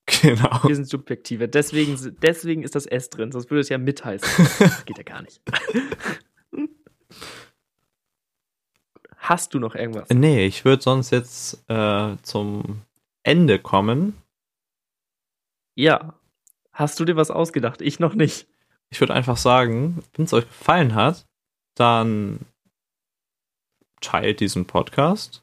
Genau. 0.23 0.63
Wir 0.63 0.77
sind 0.77 0.89
subjektive. 0.89 1.49
Deswegen, 1.49 1.99
deswegen 2.23 2.63
ist 2.63 2.77
das 2.77 2.87
S 2.87 3.11
drin, 3.11 3.33
sonst 3.33 3.51
würde 3.51 3.61
es 3.61 3.69
ja 3.69 3.77
mit 3.77 4.05
heißen. 4.05 4.47
Das 4.61 4.85
geht 4.85 4.99
ja 4.99 5.03
gar 5.03 5.23
nicht. 5.23 5.41
Hast 9.17 9.53
du 9.53 9.59
noch 9.59 9.75
irgendwas? 9.75 10.09
nee, 10.11 10.47
ich 10.47 10.65
würde 10.65 10.81
sonst 10.83 11.11
jetzt 11.11 11.69
äh, 11.69 12.17
zum 12.23 12.83
Ende 13.25 13.59
kommen. 13.59 14.17
Ja. 15.75 16.15
Hast 16.73 17.01
du 17.01 17.05
dir 17.05 17.17
was 17.17 17.33
ausgedacht? 17.33 17.83
Ich 17.83 17.99
noch 17.99 18.15
nicht. 18.15 18.47
Ich 18.91 19.01
würde 19.01 19.15
einfach 19.15 19.37
sagen, 19.37 20.05
wenn 20.15 20.27
es 20.27 20.33
euch 20.33 20.47
gefallen 20.47 20.95
hat, 20.95 21.27
dann 21.75 22.39
teilt 24.01 24.39
diesen 24.39 24.67
Podcast, 24.67 25.43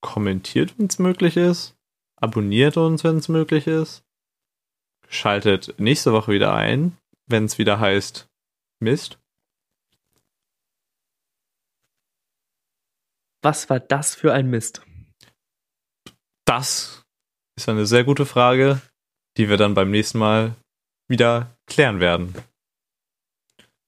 kommentiert, 0.00 0.78
wenn 0.78 0.86
es 0.86 0.98
möglich 0.98 1.36
ist, 1.36 1.76
abonniert 2.22 2.76
uns, 2.76 3.02
wenn 3.04 3.16
es 3.16 3.28
möglich 3.28 3.66
ist, 3.66 4.04
schaltet 5.08 5.74
nächste 5.78 6.12
Woche 6.12 6.32
wieder 6.32 6.54
ein, 6.54 6.96
wenn 7.26 7.44
es 7.44 7.58
wieder 7.58 7.80
heißt 7.80 8.28
Mist. 8.80 9.18
Was 13.42 13.68
war 13.68 13.80
das 13.80 14.14
für 14.14 14.32
ein 14.32 14.48
Mist? 14.48 14.86
Das 16.44 17.04
ist 17.56 17.68
eine 17.68 17.86
sehr 17.86 18.04
gute 18.04 18.24
Frage, 18.24 18.80
die 19.36 19.48
wir 19.48 19.56
dann 19.56 19.74
beim 19.74 19.90
nächsten 19.90 20.18
Mal 20.18 20.54
wieder 21.08 21.56
klären 21.66 21.98
werden. 21.98 22.34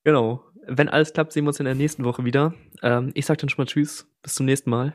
Genau. 0.03 0.45
wenn 0.67 0.89
alles 0.89 1.13
klappt, 1.13 1.33
sehen 1.33 1.45
wir 1.45 1.49
uns 1.49 1.61
in 1.61 1.67
der 1.67 1.75
nächsten 1.75 2.05
Woche 2.05 2.25
wieder. 2.25 2.55
Ähm, 2.83 3.13
ich 3.15 3.27
sag 3.27 3.39
dann 3.39 3.49
schon 3.49 3.63
mal 3.63 3.67
Tschüss. 3.67 4.09
Bis 4.23 4.35
zum 4.35 4.47
nächsten 4.47 4.71
Mal. 4.71 4.95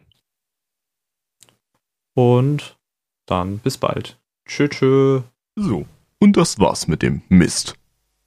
Und 2.16 2.79
dann 3.30 3.60
bis 3.60 3.78
bald. 3.78 4.18
Tschö, 4.46 4.68
tschö. 4.68 5.22
So, 5.56 5.86
und 6.20 6.38
das 6.38 6.60
war's 6.60 6.88
mit 6.88 7.02
dem 7.02 7.22
Mist. 7.30 7.76